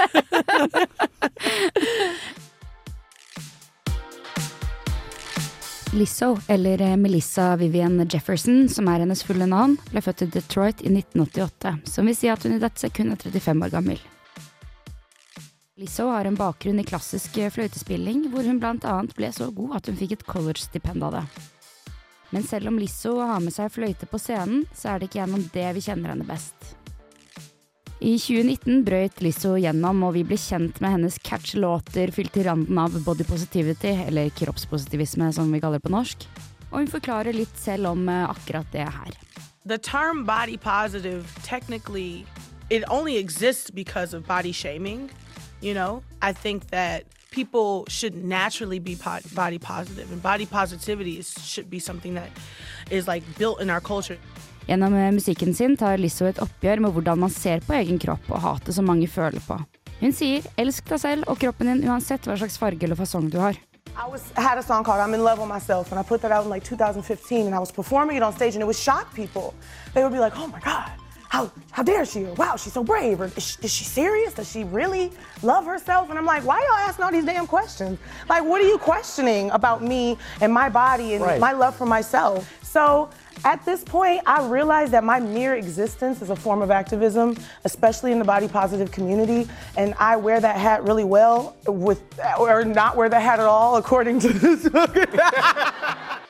Lizzo, 5.93 6.37
eller 6.47 6.81
eh, 6.81 6.97
Melissa 6.97 7.55
Vivian 7.55 8.07
Jefferson, 8.13 8.67
som 8.69 8.87
er 8.91 8.99
hennes 9.05 9.23
fulle 9.23 9.47
navn, 9.49 9.77
ble 9.91 10.01
født 10.03 10.25
i 10.25 10.29
Detroit 10.35 10.83
i 10.83 10.91
1988, 10.91 11.71
som 11.87 12.09
vil 12.09 12.17
si 12.17 12.29
at 12.29 12.43
hun 12.43 12.57
i 12.57 12.61
dette 12.61 12.83
sekund 12.83 13.15
er 13.15 13.21
35 13.23 13.65
år 13.69 13.73
gammel. 13.73 14.01
Lizzo 15.77 16.07
har 16.09 16.25
en 16.25 16.35
bakgrunn 16.35 16.79
i 16.81 16.83
klassisk 16.83 17.35
eh, 17.37 17.51
fløytespilling, 17.53 18.23
hvor 18.33 18.47
hun 18.47 18.57
annet 18.65 19.11
ble 19.13 19.27
så 19.29 19.51
god 19.53 19.75
at 19.77 19.89
hun 19.89 19.99
fikk 19.99 20.15
et 20.15 20.23
college-stipend 20.25 21.03
av 21.05 21.19
det. 21.19 21.21
Men 22.33 22.41
selv 22.43 22.71
om 22.71 22.79
Lizzo 22.81 23.19
har 23.21 23.43
med 23.45 23.53
seg 23.53 23.69
fløyte 23.75 24.09
på 24.09 24.17
scenen, 24.17 24.63
så 24.73 24.89
er 24.95 24.97
det 24.97 25.11
ikke 25.11 25.19
gjennom 25.19 25.43
det 25.53 25.67
vi 25.77 25.83
kjenner 25.85 26.15
henne 26.15 26.25
best. 26.25 26.73
I 28.01 28.15
2019 28.17 28.81
brøt 28.89 29.21
Lizzo 29.21 29.53
gjennom, 29.61 30.01
og 30.07 30.15
vi 30.17 30.25
ble 30.25 30.39
kjent 30.41 30.81
med 30.81 30.95
hennes 30.95 31.19
catch-låter 31.21 32.09
fylt 32.15 32.33
til 32.33 32.49
randen 32.49 32.81
av 32.81 32.97
body 33.05 33.29
positivity, 33.29 33.93
eller 34.09 34.33
kroppspositivisme 34.33 35.29
som 35.37 35.53
vi 35.53 35.61
kaller 35.61 35.77
det 35.77 35.85
på 35.85 35.93
norsk. 35.93 36.25
Og 36.71 36.81
hun 36.81 36.89
forklarer 36.89 37.37
litt 37.37 37.53
selv 37.61 37.93
om 37.93 38.09
eh, 38.09 38.25
akkurat 38.25 38.73
det 38.73 38.89
her. 38.89 39.13
the 39.67 39.77
term 39.77 40.23
body 40.23 40.55
positive 40.55 41.27
technically 41.43 42.25
it 42.69 42.83
only 42.89 43.17
exists 43.17 43.69
because 43.69 44.13
of 44.13 44.25
body 44.25 44.53
shaming 44.53 45.09
you 45.61 45.73
know 45.73 46.03
i 46.21 46.33
think 46.33 46.69
that 46.69 47.03
people 47.31 47.85
should 47.87 48.15
naturally 48.15 48.79
be 48.79 48.95
po- 48.95 49.23
body 49.35 49.59
positive 49.59 50.11
and 50.11 50.21
body 50.21 50.45
positivity 50.45 51.19
is, 51.19 51.33
should 51.43 51.69
be 51.69 51.79
something 51.79 52.15
that 52.15 52.29
is 52.91 53.07
like 53.07 53.23
built 53.37 53.61
in 53.61 53.69
our 53.69 53.81
culture 53.81 54.17
Gjennom 54.67 54.93
eh, 54.93 55.11
musikken 55.11 55.53
sin 55.55 55.77
tar 55.77 55.97
Lizzo 55.97 56.25
et 56.27 56.39
oppgjør 56.43 56.81
med 56.83 56.91
hvordan 56.91 57.19
man 57.19 57.31
ser 57.31 57.61
på 57.63 57.73
egen 57.77 57.99
kropp 58.03 58.25
og 58.27 58.41
hatet 58.43 58.75
som 58.75 58.83
mange 58.85 59.07
føler 59.07 59.39
på. 59.39 59.55
Hun 60.01 60.11
sier 60.11 60.43
'elsk 60.59 60.89
deg 60.91 60.99
selv 60.99 61.23
og 61.31 61.39
kroppen 61.39 61.71
din 61.71 61.87
uansett 61.87 62.27
hva 62.27 62.35
slags 62.35 62.57
farge 62.59 62.83
eller 62.83 62.99
fasong 62.99 63.31
du 63.31 63.39
har'. 63.39 63.55
I 63.95 64.05
was 64.11 64.21
had 64.35 64.57
a 64.59 64.61
song 64.61 64.83
called 64.83 64.99
"I'm 64.99 65.13
in 65.15 65.23
Love 65.23 65.39
with 65.39 65.47
Myself," 65.47 65.91
and 65.91 65.99
I 65.99 66.03
put 66.03 66.21
that 66.21 66.31
out 66.31 66.43
in 66.43 66.51
like 66.51 66.65
2015, 66.65 67.47
and 67.47 67.55
I 67.55 67.59
was 67.59 67.71
performing 67.71 68.17
it 68.17 68.23
on 68.23 68.33
stage, 68.33 68.55
and 68.55 68.61
it 68.61 68.65
would 68.67 68.75
shock 68.75 69.15
people. 69.15 69.53
They 69.93 70.03
would 70.03 70.13
be 70.13 70.19
like, 70.19 70.35
"Oh 70.35 70.47
my 70.47 70.59
God, 70.59 70.91
how 71.29 71.51
how 71.71 71.83
dare 71.83 72.05
she?" 72.05 72.25
Or 72.25 72.33
"Wow, 72.33 72.55
she's 72.55 72.73
so 72.73 72.83
brave." 72.83 73.21
Or 73.21 73.25
"Is 73.35 73.43
she, 73.43 73.57
is 73.63 73.71
she 73.73 73.83
serious? 73.83 74.33
Does 74.33 74.49
she 74.51 74.63
really 74.63 75.11
love 75.43 75.65
herself?" 75.65 76.09
And 76.09 76.17
I'm 76.17 76.25
like, 76.25 76.43
"Why 76.45 76.59
y'all 76.59 76.87
asking 76.89 77.05
all 77.05 77.11
these 77.11 77.25
damn 77.25 77.47
questions? 77.47 77.99
Like, 78.29 78.43
what 78.43 78.61
are 78.61 78.67
you 78.67 78.77
questioning 78.77 79.49
about 79.51 79.83
me 79.83 80.17
and 80.41 80.51
my 80.53 80.69
body 80.69 81.13
and 81.15 81.23
Right. 81.23 81.39
my 81.39 81.51
love 81.53 81.75
for 81.75 81.85
myself?" 81.85 82.47
So. 82.63 83.09
At 83.45 83.63
this 83.65 83.83
point, 83.83 84.21
I 84.25 84.43
realized 84.47 84.93
that 84.93 85.03
my 85.03 85.19
mere 85.19 85.53
existence 85.53 86.23
is 86.23 86.31
a 86.31 86.35
form 86.35 86.63
of 86.63 86.71
activism, 86.71 87.37
especially 87.65 88.11
in 88.11 88.17
the 88.17 88.25
body 88.25 88.47
positive 88.47 88.91
community, 88.91 89.47
and 89.77 89.93
I 89.99 90.15
wear 90.15 90.39
that 90.39 90.55
hat 90.57 90.83
really 90.83 91.03
well 91.03 91.55
with 91.67 92.01
or 92.39 92.65
not 92.65 92.97
wear 92.97 93.09
the 93.09 93.19
hat 93.19 93.39
at 93.39 93.45
all 93.45 93.75
according 93.75 94.19
to 94.21 94.29
this 94.29 94.63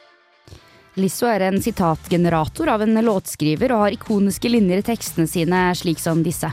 Lizzo 0.97 1.27
er 1.29 1.43
en 1.45 1.59
sitatgenerator 1.61 2.71
av 2.73 2.81
en 2.81 2.97
låtskriver 3.05 3.69
og 3.75 3.83
har 3.83 3.93
ikoniske 3.93 4.49
linjer 4.49 4.81
i 4.81 4.85
tekstene 4.87 5.29
sine, 5.29 5.59
slik 5.77 6.01
som 6.01 6.23
disse. 6.25 6.49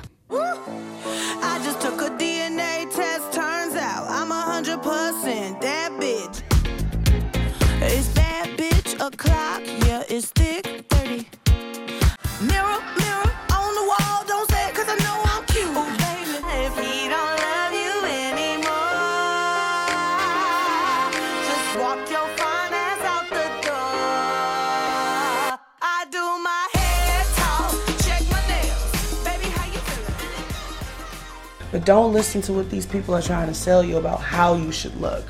But 31.75 31.85
don't 31.85 32.13
listen 32.13 32.41
to 32.43 32.53
what 32.53 32.71
these 32.71 32.87
people 32.87 33.17
are 33.17 33.23
trying 33.23 33.49
to 33.49 33.55
sell 33.55 33.83
you 33.83 33.97
about 33.97 34.21
how 34.21 34.55
you 34.55 34.71
should 34.71 34.95
look. 35.01 35.25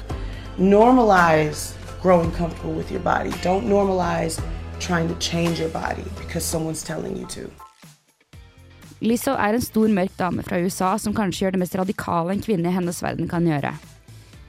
Normalize 0.59 1.73
growing 2.03 2.31
comfortable 2.33 2.75
with 2.75 2.91
your 2.93 3.01
body. 3.01 3.31
Don't 3.41 3.65
normalize 3.65 4.39
trying 4.79 5.09
to 5.09 5.15
change 5.15 5.59
your 5.59 5.71
body 5.71 6.05
because 6.19 6.45
someone's 6.45 6.83
telling 6.83 7.17
you 7.17 7.25
to. 7.29 7.49
Lizzo 9.01 9.33
er 9.33 9.57
en 9.57 9.65
stor, 9.65 9.89
mørk 9.89 10.13
dame 10.19 10.45
fra 10.45 10.61
USA 10.61 10.99
som 10.99 11.17
kanskje 11.17 11.47
gjør 11.47 11.57
det 11.57 11.63
mest 11.65 11.81
radikale 11.81 12.37
en 12.37 12.45
kvinne 12.45 12.69
i 12.69 12.77
hennes 12.77 13.01
verden 13.03 13.29
kan 13.29 13.49
gjøre. 13.49 13.73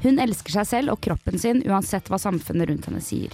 Hun 0.04 0.20
elsker 0.20 0.52
seg 0.60 0.68
selv 0.68 0.98
og 0.98 1.00
kroppen 1.08 1.40
sin 1.40 1.64
uansett 1.64 2.12
hva 2.12 2.20
samfunnet 2.20 2.74
rundt 2.74 2.92
henne 2.92 3.00
sier. 3.04 3.32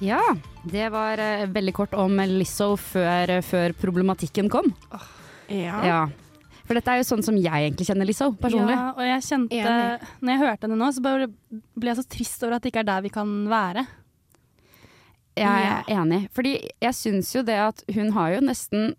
Ja, 0.00 0.20
det 0.64 0.88
var 0.94 1.20
eh, 1.20 1.46
veldig 1.52 1.74
kort 1.76 1.94
om 1.98 2.16
Lizzo 2.30 2.72
før, 2.80 3.36
før 3.44 3.74
problematikken 3.76 4.48
kom. 4.52 4.72
Ja. 5.50 5.76
Ja. 5.84 6.00
For 6.64 6.78
dette 6.78 6.92
er 6.94 7.00
jo 7.00 7.08
sånn 7.08 7.24
som 7.26 7.36
jeg 7.36 7.50
egentlig 7.50 7.88
kjenner 7.88 8.06
Lizzo, 8.08 8.30
personlig. 8.38 8.76
Ja, 8.76 8.90
og 8.94 9.02
jeg 9.02 9.24
kjente 9.26 9.58
Enig. 9.58 10.10
Når 10.22 10.32
jeg 10.32 10.40
hørte 10.44 10.68
henne 10.68 10.78
nå, 10.78 10.90
så 10.94 11.02
bare 11.04 11.26
ble 11.50 11.90
jeg 11.90 11.98
så 11.98 12.06
trist 12.14 12.44
over 12.46 12.56
at 12.56 12.64
det 12.64 12.70
ikke 12.72 12.84
er 12.84 12.90
der 12.92 13.04
vi 13.04 13.12
kan 13.12 13.32
være. 13.50 13.84
Jeg 15.40 15.66
er 15.72 15.90
enig. 15.96 16.20
Fordi 16.36 16.54
jeg 16.60 16.96
syns 16.96 17.32
jo 17.34 17.42
det 17.46 17.58
at 17.58 17.82
hun 17.96 18.12
har 18.14 18.36
jo 18.36 18.44
nesten 18.46 18.94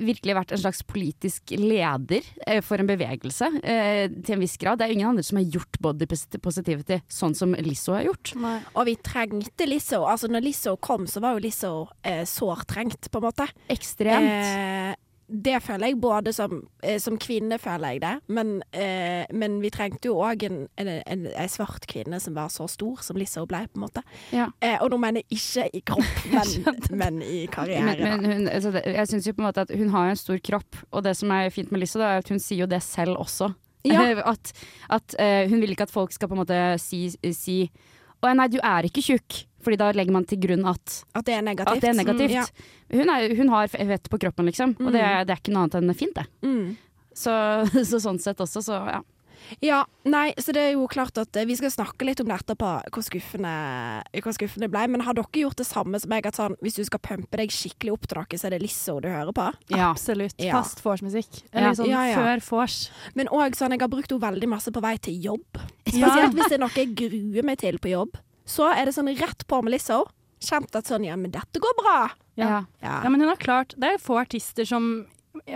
virkelig 0.00 0.36
vært 0.36 0.54
en 0.54 0.62
slags 0.62 0.82
politisk 0.88 1.54
leder 1.58 2.26
eh, 2.46 2.60
for 2.64 2.82
en 2.82 2.88
bevegelse, 2.88 3.50
eh, 3.62 4.06
til 4.10 4.36
en 4.36 4.44
viss 4.44 4.56
grad. 4.60 4.80
Det 4.80 4.88
er 4.88 4.96
ingen 4.96 5.10
andre 5.12 5.24
som 5.26 5.40
har 5.40 5.48
gjort 5.58 5.80
body 5.82 6.08
positivity 6.42 7.00
sånn 7.10 7.36
som 7.36 7.54
Lizzo 7.58 7.94
har 7.96 8.08
gjort. 8.08 8.34
Og 8.74 8.82
vi 8.88 8.96
trengte 9.04 9.68
Lizzo. 9.68 10.02
Altså, 10.08 10.30
når 10.32 10.46
Lizzo 10.48 10.76
kom, 10.82 11.06
så 11.10 11.22
var 11.24 11.36
jo 11.36 11.44
Lizzo 11.44 11.74
eh, 12.06 12.24
sårt 12.28 12.68
trengt, 12.70 13.10
på 13.10 13.20
en 13.20 13.28
måte. 13.28 13.48
Ekstremt. 13.72 14.30
Eh, 14.30 14.98
det 15.30 15.60
føler 15.62 15.92
jeg 15.92 16.00
både 16.02 16.32
som, 16.34 16.56
eh, 16.82 16.98
som 16.98 17.16
kvinne, 17.20 17.58
føler 17.58 17.94
jeg 17.94 18.02
det. 18.02 18.12
Men, 18.28 18.62
eh, 18.72 19.24
men 19.32 19.60
vi 19.62 19.70
trengte 19.70 20.10
jo 20.10 20.18
òg 20.24 20.42
en, 20.48 20.58
en, 20.80 20.88
en, 20.88 21.26
en 21.30 21.52
svart 21.52 21.86
kvinne 21.90 22.20
som 22.20 22.34
var 22.34 22.50
så 22.52 22.66
stor 22.68 23.02
som 23.06 23.18
Lizzo 23.20 23.46
ble, 23.46 23.62
på 23.70 23.78
en 23.78 23.86
måte. 23.86 24.02
Ja. 24.34 24.48
Eh, 24.60 24.76
og 24.82 24.90
nå 24.90 24.98
mener 25.00 25.22
jeg 25.22 25.38
ikke 25.38 25.68
i 25.78 25.82
kropp, 25.86 26.26
men, 26.34 26.82
men 26.98 27.22
i 27.22 27.44
karriere. 27.52 27.94
Men, 27.94 28.22
men 28.22 28.32
hun, 28.32 28.48
altså 28.50 28.74
jeg 28.80 29.08
synes 29.12 29.30
jo 29.30 29.36
på 29.38 29.44
en 29.44 29.50
måte 29.50 29.66
at 29.66 29.74
hun 29.76 29.94
har 29.94 30.10
en 30.10 30.20
stor 30.20 30.40
kropp, 30.50 30.82
og 30.90 31.06
det 31.06 31.16
som 31.20 31.32
er 31.36 31.52
fint 31.54 31.70
med 31.70 31.84
Lizzo, 31.84 32.02
er 32.02 32.24
at 32.24 32.32
hun 32.32 32.42
sier 32.42 32.64
jo 32.64 32.70
det 32.70 32.82
selv 32.86 33.20
også. 33.22 33.52
Ja. 33.86 34.02
at 34.32 34.52
at 34.90 35.14
eh, 35.22 35.48
hun 35.50 35.62
vil 35.62 35.72
ikke 35.72 35.86
at 35.88 35.94
folk 35.94 36.12
skal 36.12 36.28
på 36.28 36.36
en 36.36 36.42
måte 36.42 36.60
si, 36.82 37.06
si 37.32 37.62
Å 38.22 38.34
nei, 38.36 38.48
du 38.52 38.58
er 38.62 38.88
ikke 38.88 39.02
tjukk. 39.04 39.44
Fordi 39.60 39.76
da 39.76 39.90
legger 39.92 40.14
man 40.16 40.24
til 40.24 40.38
grunn 40.40 40.62
at, 40.64 40.94
At 41.14 41.26
det 41.28 41.34
er 41.36 41.42
negativt. 41.44 41.76
at 41.76 41.82
det 41.84 41.88
er 41.90 41.96
negativt. 41.98 42.32
Mm, 42.32 42.36
ja. 42.40 42.98
hun, 43.02 43.10
er, 43.12 43.34
hun 43.36 43.48
har 43.52 43.68
vett 43.90 44.08
på 44.08 44.18
kroppen, 44.22 44.46
liksom. 44.48 44.72
Og 44.80 44.92
det, 44.94 45.02
er- 45.04 45.26
det 45.28 45.34
er 45.34 45.42
ikke 45.42 45.52
noe 45.52 45.66
annet 45.66 45.76
enn 45.82 45.94
fint, 45.98 46.14
det. 46.16 46.24
Mm. 46.40 46.76
Så, 47.12 47.34
så 47.90 48.00
sånn 48.00 48.20
sett 48.22 48.40
også, 48.40 48.62
så 48.64 48.78
ja. 48.88 49.02
Ja, 49.64 49.80
nei, 50.06 50.30
så 50.38 50.52
det 50.54 50.62
er 50.62 50.72
jo 50.76 50.86
klart 50.90 51.18
at 51.18 51.34
eh, 51.36 51.46
vi 51.48 51.56
skal 51.58 51.72
snakke 51.74 52.06
litt 52.06 52.20
om 52.22 52.28
det 52.30 52.36
etterpå, 52.38 52.70
hvor 52.94 53.02
skuffende, 53.06 53.52
hvor 54.22 54.34
skuffende 54.36 54.68
det 54.68 54.72
ble. 54.74 54.84
Men 54.94 55.04
har 55.06 55.16
dere 55.18 55.42
gjort 55.42 55.58
det 55.60 55.66
samme 55.68 55.98
som 56.00 56.12
meg? 56.12 56.26
At 56.30 56.38
sånn, 56.38 56.54
hvis 56.62 56.78
du 56.78 56.84
skal 56.86 57.02
pumpe 57.02 57.40
deg 57.40 57.50
skikkelig 57.54 57.92
opp 57.96 58.06
til 58.06 58.20
dere, 58.20 58.38
så 58.40 58.46
er 58.50 58.54
det 58.56 58.62
Lizzo 58.62 58.98
du 59.02 59.08
hører 59.10 59.34
på? 59.36 59.48
ja. 59.74 59.90
Absolutt. 59.90 60.36
Ja. 60.38 60.54
Fast 60.60 60.80
vorspiel-musikk. 60.84 61.42
Eller 61.52 61.74
sånn 61.74 61.90
Ja, 61.90 62.04
ja. 62.06 62.16
før 62.20 62.44
vors. 62.50 62.78
Men 63.18 63.28
òg 63.34 63.56
sånn, 63.58 63.74
jeg 63.74 63.82
har 63.82 63.90
brukt 63.90 64.10
henne 64.14 64.22
veldig 64.22 64.48
masse 64.52 64.70
på 64.72 64.80
vei 64.84 64.94
til 65.02 65.18
jobb. 65.20 65.60
Ja. 65.90 66.06
Spesielt 66.06 66.36
hvis 66.38 66.48
det 66.52 66.58
er 66.60 66.62
noe 66.62 66.74
jeg 66.76 66.94
gruer 66.94 67.46
meg 67.50 67.58
til 67.58 67.78
på 67.82 67.90
jobb. 67.90 68.16
Så 68.46 68.68
er 68.70 68.86
det 68.86 68.94
sånn 68.94 69.10
rett 69.18 69.46
på 69.50 69.58
med 69.62 69.74
Lizzo. 69.74 70.04
Kjent 70.40 70.74
at 70.78 70.88
sånn, 70.88 71.04
ja, 71.04 71.16
men 71.20 71.32
dette 71.34 71.60
går 71.60 71.74
bra. 71.82 71.96
Ja. 72.38 72.62
Ja. 72.80 73.00
Ja, 73.04 73.08
men 73.10 73.20
hun 73.20 73.28
har 73.28 73.36
klart 73.36 73.74
Det 73.76 73.84
er 73.84 73.96
jo 73.98 74.00
få 74.00 74.14
artister 74.22 74.64
som 74.64 74.86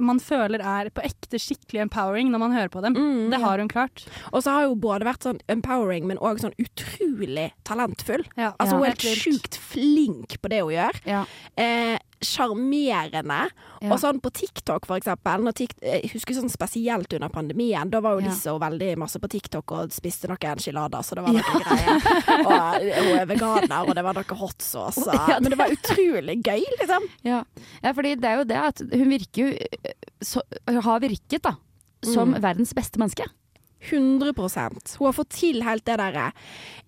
man 0.05 0.21
føler 0.23 0.63
er 0.63 0.91
på 0.95 1.03
ekte 1.05 1.39
skikkelig 1.41 1.85
empowering 1.87 2.31
når 2.33 2.43
man 2.43 2.55
hører 2.55 2.71
på 2.73 2.83
dem. 2.85 2.97
Mm, 2.97 3.31
det 3.33 3.41
ja. 3.41 3.45
har 3.47 3.63
hun 3.63 3.71
klart. 3.71 4.05
Og 4.33 4.45
så 4.45 4.55
har 4.55 4.69
hun 4.71 4.81
både 4.83 5.09
vært 5.09 5.27
sånn 5.27 5.41
empowering, 5.51 6.07
men 6.11 6.21
òg 6.23 6.41
sånn 6.43 6.57
utrolig 6.63 7.51
talentfull. 7.67 8.25
Ja, 8.39 8.53
Altså, 8.59 8.79
hun 8.79 8.87
er 8.87 8.95
helt 8.95 9.07
helt 9.09 9.25
sjukt 9.25 9.59
flink 9.61 10.39
på 10.41 10.51
det 10.53 10.63
hun 10.63 10.75
gjør. 10.77 11.01
Ja. 11.09 11.25
Eh, 11.61 11.97
Sjarmerende. 12.25 13.41
Ja. 13.85 13.91
Og 13.93 13.99
sånn 14.01 14.21
på 14.25 14.33
TikTok, 14.35 14.87
for 14.89 14.99
eksempel. 14.99 15.45
Når 15.45 15.57
Tik 15.59 15.75
jeg 15.83 16.11
husker 16.15 16.39
sånn 16.39 16.53
spesielt 16.53 17.13
under 17.17 17.33
pandemien. 17.33 17.91
Da 17.93 18.01
var 18.05 18.19
jo 18.19 18.25
Ja. 18.25 18.59
Veldig 18.65 18.97
masse 18.99 19.19
på 19.21 19.29
TikTok 19.29 19.73
og 19.77 19.93
spiste 19.93 20.29
noe 20.31 20.39
enchilader, 20.41 21.03
så 21.05 21.17
det 21.19 21.25
var 21.25 21.35
noe 21.37 21.61
greier. 21.61 21.97
Og 22.45 22.87
hun 23.05 23.19
er 23.19 23.27
veganer, 23.29 23.89
og 23.89 23.95
det 23.95 24.05
var 24.07 24.15
noe 24.17 24.39
hot 24.41 24.63
sauce. 24.65 25.05
Ja, 25.05 25.39
Men 25.41 25.53
det 25.53 25.59
var 25.61 25.73
utrolig 25.75 26.39
gøy, 26.43 26.65
liksom. 26.81 27.09
Ja. 27.27 27.43
ja, 27.83 27.93
fordi 27.93 28.15
det 28.21 28.31
er 28.31 28.41
jo 28.41 28.49
det 28.49 28.61
at 28.61 28.83
hun 28.85 29.09
virker 29.11 29.43
jo 29.43 29.49
eh, 29.55 29.95
så, 30.25 30.43
Har 30.69 31.01
virket, 31.05 31.43
da. 31.45 31.57
Som 32.05 32.35
verdens 32.41 32.75
beste 32.77 33.01
menneske. 33.01 33.27
100% 33.91 34.95
Hun 34.99 35.07
har 35.07 35.13
fått 35.17 35.33
til 35.37 35.63
helt 35.67 35.85
det 35.87 35.97
derre 36.01 36.27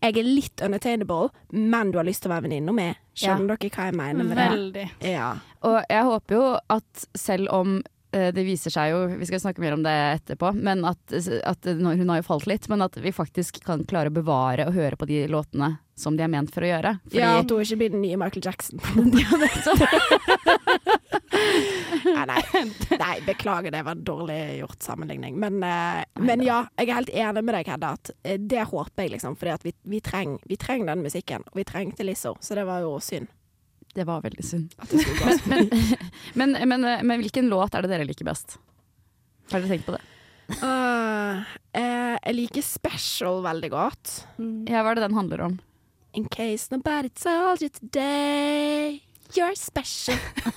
Jeg 0.02 0.16
er 0.16 0.24
litt 0.26 0.58
unattainable, 0.64 1.28
men 1.52 1.90
du 1.92 1.96
har 2.00 2.06
lyst 2.08 2.20
til 2.24 2.30
å 2.30 2.34
være 2.36 2.44
venninna 2.48 2.72
mi. 2.76 2.88
Skjønner 3.16 3.56
dere 3.56 3.70
hva 3.74 3.84
jeg 3.88 3.96
mener 3.98 4.24
med 4.28 4.36
det? 4.38 4.46
Veldig. 4.52 4.86
Ja. 5.12 5.28
Og 5.66 5.76
jeg 5.88 6.04
håper 6.10 6.32
jo 6.36 6.44
at 6.76 6.92
selv 7.16 7.44
om 7.54 7.68
eh, 8.12 8.28
det 8.36 8.44
viser 8.46 8.70
seg 8.74 8.84
jo, 8.92 8.98
vi 9.16 9.26
skal 9.28 9.40
snakke 9.42 9.62
mer 9.64 9.74
om 9.76 9.82
det 9.86 9.94
etterpå, 10.18 10.46
men 10.58 10.78
at, 10.88 11.00
at 11.48 11.60
hun 11.72 12.10
har 12.12 12.18
jo 12.20 12.28
falt 12.28 12.46
litt, 12.50 12.64
men 12.72 12.80
at 12.84 12.94
vi 13.00 13.10
faktisk 13.14 13.52
kan 13.64 13.84
klare 13.88 14.08
å 14.12 14.18
bevare 14.18 14.62
og 14.68 14.76
høre 14.76 14.96
på 15.00 15.08
de 15.08 15.18
låtene 15.32 15.68
som 15.96 16.16
de 16.16 16.22
er 16.26 16.32
ment 16.32 16.52
for 16.52 16.62
å 16.66 16.68
gjøre. 16.68 16.98
Fordi, 17.08 17.22
ja, 17.22 17.38
at 17.40 17.50
hun 17.50 17.60
ikke 17.64 17.80
blir 17.80 17.90
den 17.94 18.04
nye 18.04 18.18
Michael 18.20 18.44
Jackson. 18.44 18.76
Nei, 22.06 22.26
nei. 22.30 22.64
nei, 23.00 23.14
beklager, 23.26 23.74
det 23.74 23.82
var 23.86 23.96
en 23.96 24.04
dårlig 24.06 24.38
gjort 24.60 24.82
sammenligning. 24.82 25.38
Men, 25.42 25.58
eh, 25.62 26.02
men 26.22 26.44
ja, 26.46 26.62
jeg 26.78 26.90
er 26.90 27.00
helt 27.00 27.14
enig 27.14 27.44
med 27.44 27.58
deg, 27.58 27.70
Hedda, 27.74 27.92
at 27.98 28.12
eh, 28.22 28.38
det 28.40 28.66
håper 28.70 29.06
jeg, 29.06 29.16
liksom. 29.16 29.36
Fordi 29.40 29.70
vi, 29.70 29.74
vi 29.96 30.02
trenger 30.04 30.60
treng 30.62 30.86
den 30.88 31.04
musikken. 31.04 31.46
Og 31.50 31.60
vi 31.60 31.66
trengte 31.68 32.06
Lizzo, 32.06 32.36
så 32.40 32.58
det 32.58 32.66
var 32.68 32.84
jo 32.86 32.96
synd. 33.02 33.30
Det 33.96 34.04
var 34.04 34.20
veldig 34.24 34.44
synd. 34.44 34.74
Sånn. 34.90 35.70
Men, 36.36 36.56
men, 36.68 36.84
men 37.08 37.22
hvilken 37.22 37.48
låt 37.52 37.74
er 37.74 37.84
det 37.84 37.94
dere 37.94 38.08
liker 38.08 38.28
best? 38.28 38.58
Har 39.52 39.62
dere 39.62 39.76
tenkt 39.76 39.88
på 39.88 39.96
det? 39.96 40.02
Uh, 40.62 41.42
eh, 41.74 42.14
jeg 42.20 42.34
liker 42.36 42.62
Special 42.62 43.40
veldig 43.46 43.70
godt. 43.72 44.12
Ja, 44.68 44.82
hva 44.82 44.92
er 44.92 44.98
det 44.98 45.06
den 45.08 45.18
handler 45.18 45.46
om? 45.48 45.56
In 46.16 46.28
case 46.32 46.68
nobody 46.70 47.10
told 47.10 47.60
you 47.60 47.68
today, 47.68 49.02
you're 49.34 49.54
special. 49.56 50.18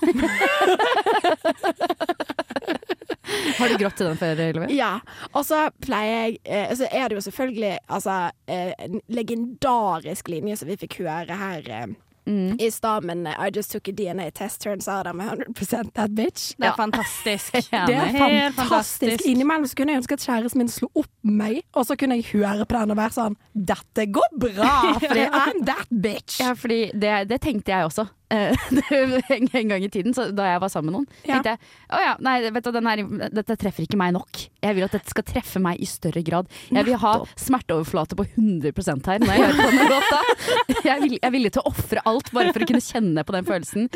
Har 3.58 3.68
du 3.68 3.76
grått 3.78 3.96
til 4.00 4.06
den 4.10 4.18
før, 4.18 4.40
Ylvi? 4.50 4.66
Ja. 4.76 4.92
Og 5.32 5.44
så 5.46 5.66
pleier 5.84 6.12
jeg 6.30 6.38
eh, 6.44 6.70
Så 6.76 6.88
er 6.90 7.08
det 7.10 7.18
jo 7.20 7.24
selvfølgelig 7.28 7.74
altså, 7.88 8.14
eh, 8.50 8.72
en 8.86 9.00
legendarisk 9.12 10.28
linje 10.32 10.56
som 10.60 10.70
vi 10.70 10.76
fikk 10.80 11.00
høre 11.04 11.36
her 11.38 11.68
eh, 11.70 11.86
i 12.30 12.68
stad, 12.70 13.02
men 13.08 13.24
eh, 13.26 13.34
I 13.42 13.50
just 13.54 13.72
took 13.72 13.88
a 13.88 13.92
DNA 13.96 14.28
test, 14.30 14.60
turns 14.62 14.86
out 14.88 15.06
I'm 15.06 15.18
100% 15.20 15.92
that 15.96 16.10
bitch. 16.14 16.52
Det 16.58 16.68
er 16.68 16.76
fantastisk. 16.78 17.54
Ja, 17.72 17.86
Det 17.86 17.94
er 17.96 18.12
fantastisk. 18.12 18.56
fantastisk. 18.60 19.26
Innimellom 19.26 19.66
så 19.66 19.74
kunne 19.78 19.92
jeg 19.96 20.02
ønske 20.04 20.14
at 20.18 20.26
kjæresten 20.26 20.58
min 20.62 20.68
slo 20.70 20.90
opp 20.94 21.10
meg, 21.22 21.62
og 21.74 21.86
så 21.88 21.96
kunne 21.98 22.20
jeg 22.20 22.28
høre 22.32 22.66
på 22.66 22.76
den 22.78 22.94
og 22.94 23.00
være 23.00 23.16
sånn 23.18 23.36
Dette 23.54 24.06
går 24.14 24.30
bra, 24.46 24.74
fordi 25.02 25.26
I'm 25.26 25.64
that 25.66 25.90
bitch. 25.90 26.38
Ja, 26.42 26.54
fordi 26.54 26.80
det, 26.94 27.16
det 27.32 27.40
tenkte 27.46 27.74
jeg 27.74 27.90
også. 27.90 28.06
Eh, 28.30 28.54
en 29.60 29.68
gang 29.72 29.82
i 29.82 29.88
tiden, 29.90 30.14
så 30.14 30.28
da 30.30 30.44
jeg 30.52 30.60
var 30.62 30.70
sammen 30.70 30.92
med 30.92 31.00
noen, 31.00 31.08
Ja. 31.26 31.40
tenkte 31.40 31.54
jeg 31.56 31.58
å 31.90 32.02
ja, 32.04 32.12
nei, 32.22 32.36
vet 32.54 32.66
du, 32.66 32.70
den 32.76 32.86
her, 32.86 33.02
dette 33.34 33.56
treffer 33.58 33.86
ikke 33.86 33.98
meg 33.98 34.14
nok. 34.14 34.44
Jeg 34.62 34.76
vil 34.76 34.86
at 34.86 34.94
dette 34.94 35.10
skal 35.10 35.26
treffe 35.26 35.62
meg 35.62 35.80
i 35.82 35.88
større 35.88 36.22
grad. 36.22 36.50
Jeg 36.70 36.86
vil 36.86 36.98
ha 37.02 37.12
smerteoverflate 37.40 38.18
på 38.18 38.28
100 38.28 38.70
her 39.10 39.24
når 39.24 39.32
jeg 39.34 39.42
hører 39.42 39.58
på 39.58 39.66
denne 39.72 39.88
låta. 39.90 40.20
Jeg 40.80 40.94
er, 40.94 41.00
villig, 41.02 41.18
jeg 41.20 41.28
er 41.28 41.32
villig 41.34 41.50
til 41.52 41.60
å 41.60 41.70
ofre 41.70 42.02
alt 42.08 42.30
bare 42.32 42.52
for 42.54 42.64
å 42.64 42.66
kunne 42.70 42.82
kjenne 42.82 43.22
på 43.26 43.34
den 43.34 43.46
følelsen. 43.46 43.88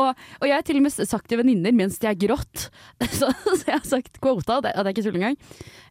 Og, 0.00 0.08
og 0.40 0.46
jeg 0.48 0.54
har 0.54 0.64
til 0.66 0.78
og 0.78 0.84
med 0.86 0.94
sagt 0.94 1.28
til 1.28 1.38
venninner 1.42 1.74
mens 1.76 1.98
de 2.00 2.08
har 2.08 2.16
grått, 2.18 2.68
så, 3.18 3.28
så 3.44 3.60
jeg 3.66 3.74
har 3.74 3.84
sagt 3.86 4.18
quota, 4.22 4.60
det, 4.64 4.72
det 4.78 4.86
er 4.86 4.94
ikke 4.94 5.04
tull 5.06 5.18
engang. 5.20 5.36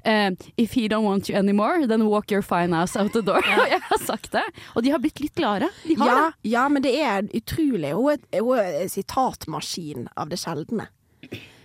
uh, 0.05 0.31
if 0.57 0.73
he 0.73 0.87
don't 0.87 1.03
want 1.03 1.29
you 1.29 1.35
anymore, 1.35 1.85
then 1.87 2.05
walk 2.07 2.31
your 2.31 2.41
fine 2.41 2.73
ass 2.73 2.95
out 2.95 3.13
the 3.13 3.21
door. 3.21 3.37
Og 3.41 3.69
jeg 3.69 3.81
har 3.81 4.01
sagt 4.05 4.31
det, 4.31 4.43
og 4.75 4.83
de 4.83 4.91
har 4.93 5.01
blitt 5.03 5.21
litt 5.21 5.35
klare. 5.37 5.69
De 5.85 5.97
har 5.99 6.11
Ja, 6.11 6.31
ja, 6.43 6.67
men 6.69 6.83
det 6.85 6.95
er 6.99 7.27
utrolig. 7.37 7.80
Hun 7.97 8.11
er, 8.13 8.41
hun 8.41 8.59
er 8.61 8.81
en 8.83 8.91
sitatmaskin 8.91 10.09
av 10.15 10.29
det 10.31 10.39
sjeldne. 10.41 10.89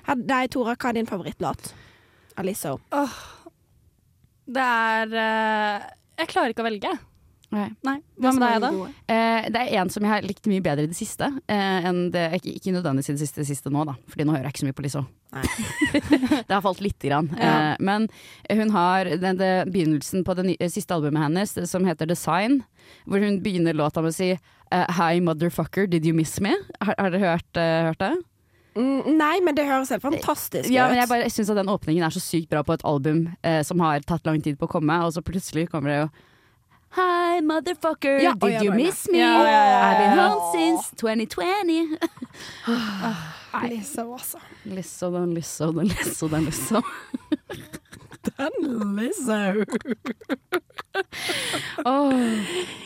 Nei, 0.06 0.44
Tora, 0.52 0.76
hva 0.76 0.92
er 0.92 0.98
din 1.00 1.08
favorittlåt? 1.08 1.72
Aliso. 2.40 2.76
Det 4.46 4.62
er 4.62 5.12
uh, 5.12 5.86
Jeg 6.20 6.30
klarer 6.30 6.54
ikke 6.54 6.62
å 6.62 6.68
velge. 6.68 6.92
Nei. 7.54 7.66
Nei. 7.86 7.96
Hva 8.18 8.32
med 8.34 8.42
deg, 8.42 8.64
da? 8.64 8.88
Eh, 9.14 9.46
det 9.54 9.60
er 9.62 9.80
en 9.80 9.90
som 9.92 10.04
jeg 10.04 10.10
har 10.10 10.24
likt 10.26 10.48
mye 10.50 10.62
bedre 10.64 10.86
i 10.86 10.90
det 10.90 10.98
siste. 10.98 11.28
Eh, 11.46 11.86
enn 11.88 12.08
det, 12.14 12.24
ikke, 12.40 12.56
ikke 12.58 12.74
nødvendigvis 12.74 13.12
i 13.12 13.14
det 13.14 13.22
siste, 13.22 13.46
siste 13.46 13.72
nå, 13.72 13.84
da. 13.86 13.94
Fordi 14.10 14.26
nå 14.26 14.34
hører 14.34 14.48
jeg 14.48 14.56
ikke 14.56 14.62
så 14.64 14.68
mye 14.68 14.76
på 14.76 14.86
Lizzo. 14.86 15.04
Det 16.46 16.52
har 16.52 16.62
falt 16.64 16.82
lite 16.82 17.10
grann. 17.10 17.30
Eh, 17.38 17.76
men 17.86 18.08
hun 18.50 18.74
har 18.74 19.12
den, 19.14 19.38
den, 19.38 19.72
begynnelsen 19.72 20.24
på 20.26 20.36
det 20.38 20.46
nye, 20.50 20.70
siste 20.72 20.96
albumet 20.96 21.22
hennes, 21.22 21.54
som 21.70 21.86
heter 21.86 22.10
Design. 22.10 22.60
Hvor 23.06 23.22
hun 23.22 23.40
begynner 23.44 23.76
låta 23.78 24.02
med 24.02 24.14
å 24.14 24.16
si 24.16 24.32
eh, 24.72 24.86
Hi 24.98 25.20
motherfucker, 25.20 25.86
did 25.90 26.04
you 26.06 26.14
miss 26.14 26.40
me? 26.40 26.54
Har, 26.82 26.94
har 26.98 27.10
dere 27.14 27.36
hørt, 27.36 27.50
uh, 27.56 27.86
hørt 27.90 27.98
det? 28.02 28.12
Mm, 28.76 29.16
nei, 29.16 29.40
men 29.40 29.56
det 29.56 29.64
høres 29.64 29.88
helt 29.94 30.02
fantastisk 30.04 30.68
Ja, 30.68 30.90
ut. 30.90 30.96
jeg 30.98 31.08
bare 31.08 31.30
syns 31.32 31.48
at 31.50 31.56
den 31.56 31.70
åpningen 31.72 32.04
er 32.04 32.12
så 32.12 32.20
sykt 32.20 32.50
bra 32.52 32.60
på 32.66 32.74
et 32.76 32.84
album 32.84 33.22
uh, 33.40 33.62
som 33.64 33.80
har 33.80 34.04
tatt 34.04 34.26
lang 34.28 34.42
tid 34.44 34.58
på 34.60 34.68
å 34.68 34.72
komme, 34.76 34.98
og 35.06 35.14
så 35.16 35.22
plutselig 35.24 35.68
kommer 35.72 35.92
det 35.92 36.00
jo 36.02 36.08
Hi, 36.96 37.40
motherfucker, 37.44 38.20
Ja, 38.22 38.32
did 38.40 38.62
you 38.62 38.72
miss 38.72 39.06
me? 39.12 39.18
Ja, 39.18 39.32
I've 39.84 39.98
been 40.00 40.18
home 40.18 40.52
since 40.54 40.90
2020. 40.96 41.98
Aliso, 43.52 44.12
altså. 44.16 44.38
Lisso, 44.64 45.10
den 45.12 45.34
Lisso, 45.34 45.72
den 45.76 45.90
Lisso, 45.92 46.28
den 46.32 46.46
Lisso. 46.48 46.80
Den 48.36 48.96
Lizzo. 48.96 49.64
oh. 51.84 52.12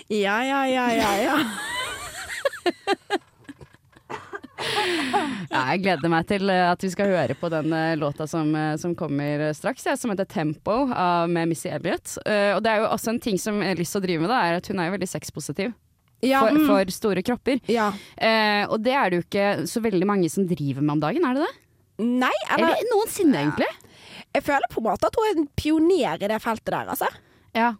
Ja, 0.08 0.36
ja, 0.44 0.66
ja, 0.66 0.86
ja, 0.92 1.12
ja. 1.22 1.36
Ja, 5.50 5.60
jeg 5.72 5.80
gleder 5.84 6.10
meg 6.12 6.26
til 6.28 6.50
eh, 6.52 6.66
at 6.68 6.82
vi 6.84 6.90
skal 6.92 7.10
høre 7.14 7.36
på 7.38 7.48
den 7.52 7.72
eh, 7.74 7.96
låta 7.98 8.26
som, 8.28 8.50
eh, 8.54 8.74
som 8.80 8.92
kommer 8.98 9.48
straks, 9.56 9.86
ja, 9.88 9.96
som 9.98 10.12
heter 10.12 10.28
Tempo 10.28 10.82
av, 10.92 11.30
med 11.32 11.48
Missy 11.50 11.70
Elliot. 11.72 12.18
Uh, 12.26 12.56
og 12.56 12.60
det 12.64 12.72
er 12.72 12.82
jo 12.82 12.90
også 12.90 13.14
en 13.14 13.22
ting 13.24 13.40
som 13.40 13.62
Lisso 13.78 14.02
driver 14.02 14.26
med, 14.26 14.32
da, 14.32 14.42
er 14.46 14.60
at 14.60 14.68
hun 14.70 14.82
er 14.82 14.90
jo 14.90 14.96
veldig 14.98 15.08
sexpositiv 15.10 15.72
Ja, 16.26 16.42
for, 16.44 16.58
mm, 16.58 16.66
for 16.68 16.92
store 16.94 17.24
kropper. 17.26 17.62
ja. 17.72 17.88
Uh, 18.20 18.64
og 18.68 18.84
det 18.84 18.94
er 18.94 19.10
det 19.10 19.20
jo 19.20 19.26
ikke 19.26 19.48
så 19.70 19.82
veldig 19.84 20.08
mange 20.08 20.30
som 20.32 20.46
driver 20.48 20.84
med 20.84 20.98
om 20.98 21.04
dagen, 21.08 21.24
er 21.26 21.38
det 21.40 21.46
det? 21.48 21.54
Nei, 22.00 22.36
eller 22.48 22.70
Eller 22.74 22.92
noensinne, 22.94 23.40
egentlig. 23.46 23.68
Jeg 24.36 24.46
føler 24.46 24.70
på 24.70 24.80
en 24.80 24.86
måte 24.86 25.08
at 25.08 25.18
hun 25.18 25.26
er 25.26 25.38
en 25.40 25.50
pioner 25.58 26.22
i 26.22 26.30
det 26.30 26.38
feltet 26.42 26.70
der, 26.70 26.92
altså. 26.94 27.08
Ja. 27.56 27.72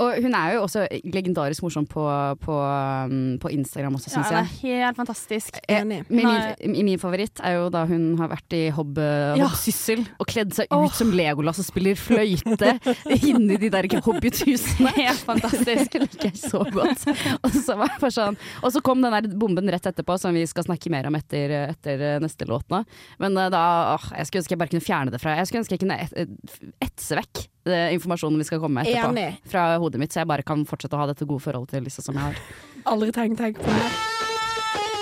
Og 0.00 0.14
hun 0.24 0.32
er 0.34 0.54
jo 0.54 0.62
også 0.64 0.86
legendarisk 1.04 1.62
morsom 1.66 1.84
på, 1.90 2.04
på, 2.40 2.54
um, 2.56 3.36
på 3.42 3.50
Instagram 3.52 3.98
også, 3.98 4.08
Ja, 4.08 4.14
syns 4.14 4.30
ja, 4.32 4.38
jeg. 4.40 4.48
helt 4.62 4.96
fantastisk. 4.96 5.58
Enig. 5.68 5.98
Min, 6.08 6.28
min, 6.64 6.84
min 6.92 6.98
favoritt 7.02 7.42
er 7.44 7.58
jo 7.58 7.66
da 7.74 7.82
hun 7.90 8.14
har 8.20 8.30
vært 8.32 8.56
i 8.56 8.62
Hobb-syssel 8.72 10.04
og 10.18 10.28
kledd 10.30 10.54
seg 10.56 10.70
ut 10.72 10.94
som 10.96 11.10
Legolas 11.12 11.60
og 11.60 11.66
spiller 11.68 11.98
fløyte 11.98 12.74
inni 13.28 13.58
de 13.60 13.70
der 13.74 13.88
hobbithusene. 14.06 14.92
Helt 14.96 15.24
fantastisk. 15.28 15.90
Det 15.98 16.02
liker 16.04 16.30
jeg 16.30 16.38
så 16.40 16.62
godt. 16.64 17.04
Og 17.42 17.50
så, 17.54 17.74
var 17.78 17.90
jeg 17.92 18.00
bare 18.02 18.14
sånn, 18.14 18.36
og 18.64 18.72
så 18.74 18.82
kom 18.84 19.02
den 19.04 19.14
der 19.14 19.28
bomben 19.40 19.68
rett 19.72 19.86
etterpå, 19.90 20.16
som 20.20 20.34
vi 20.36 20.44
skal 20.48 20.66
snakke 20.66 20.90
mer 20.92 21.08
om 21.10 21.16
etter, 21.18 21.54
etter 21.72 22.04
neste 22.22 22.46
låt 22.48 22.68
nå. 22.72 22.82
Men 23.22 23.36
eh, 23.40 23.50
da 23.52 23.62
åh, 23.96 24.08
Jeg 24.18 24.28
skulle 24.28 24.42
ønske 24.44 24.54
jeg 24.56 24.60
bare 24.62 24.72
kunne 24.72 24.84
fjerne 24.84 25.12
det 25.14 25.20
fra 25.22 25.36
Jeg 25.38 25.48
skulle 25.50 25.62
ønske 25.64 25.76
jeg 25.76 25.82
kunne 25.84 25.98
et, 26.00 26.12
et- 26.24 26.74
etse 26.88 27.16
vekk 27.18 27.40
det 27.42 27.46
informasjonen 27.66 28.38
vi 28.38 28.44
skal 28.44 28.60
komme 28.62 28.82
med 28.82 28.90
etterpå. 28.90 29.10
Enig. 29.16 29.40
Fra 29.50 29.76
hodet 29.78 30.00
mitt, 30.00 30.12
så 30.12 30.20
jeg 30.22 30.28
bare 30.30 30.42
kan 30.46 30.64
fortsette 30.68 30.96
å 30.96 31.02
ha 31.02 31.06
dette 31.10 31.26
gode 31.28 31.42
forholdet 31.44 31.74
til 31.74 31.82
Lisa 31.88 32.02
som 32.04 32.14
jeg 32.14 32.22
har. 32.30 32.34
Aldri 32.92 33.10
tenk, 33.12 33.38
tenk 33.38 33.58
på 33.58 33.68
det. 33.68 33.90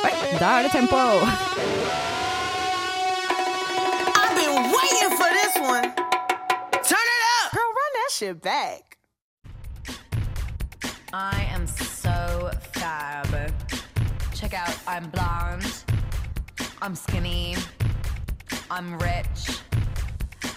Oi, 0.06 0.14
da 0.40 0.58
er 0.58 0.62
det 0.66 0.72
tempo! 0.72 0.96
I've 4.16 4.34
been 4.38 4.56
waiting 4.74 5.12
for 5.18 5.30
this 5.38 5.54
one. 5.60 5.90
Turn 6.82 7.08
it 7.16 7.22
up. 7.36 7.52
Girl, 7.52 7.72
run 7.80 7.92
that 7.98 8.10
shit 8.10 8.42
back. 8.42 8.98
I 11.12 11.46
am 11.54 11.66
so 11.66 12.50
fab. 12.72 13.52
Check 14.34 14.52
out, 14.52 14.76
I'm 14.86 15.08
blonde, 15.10 15.66
I'm 16.82 16.94
skinny, 16.94 17.56
I'm 18.70 18.98
rich, 18.98 19.62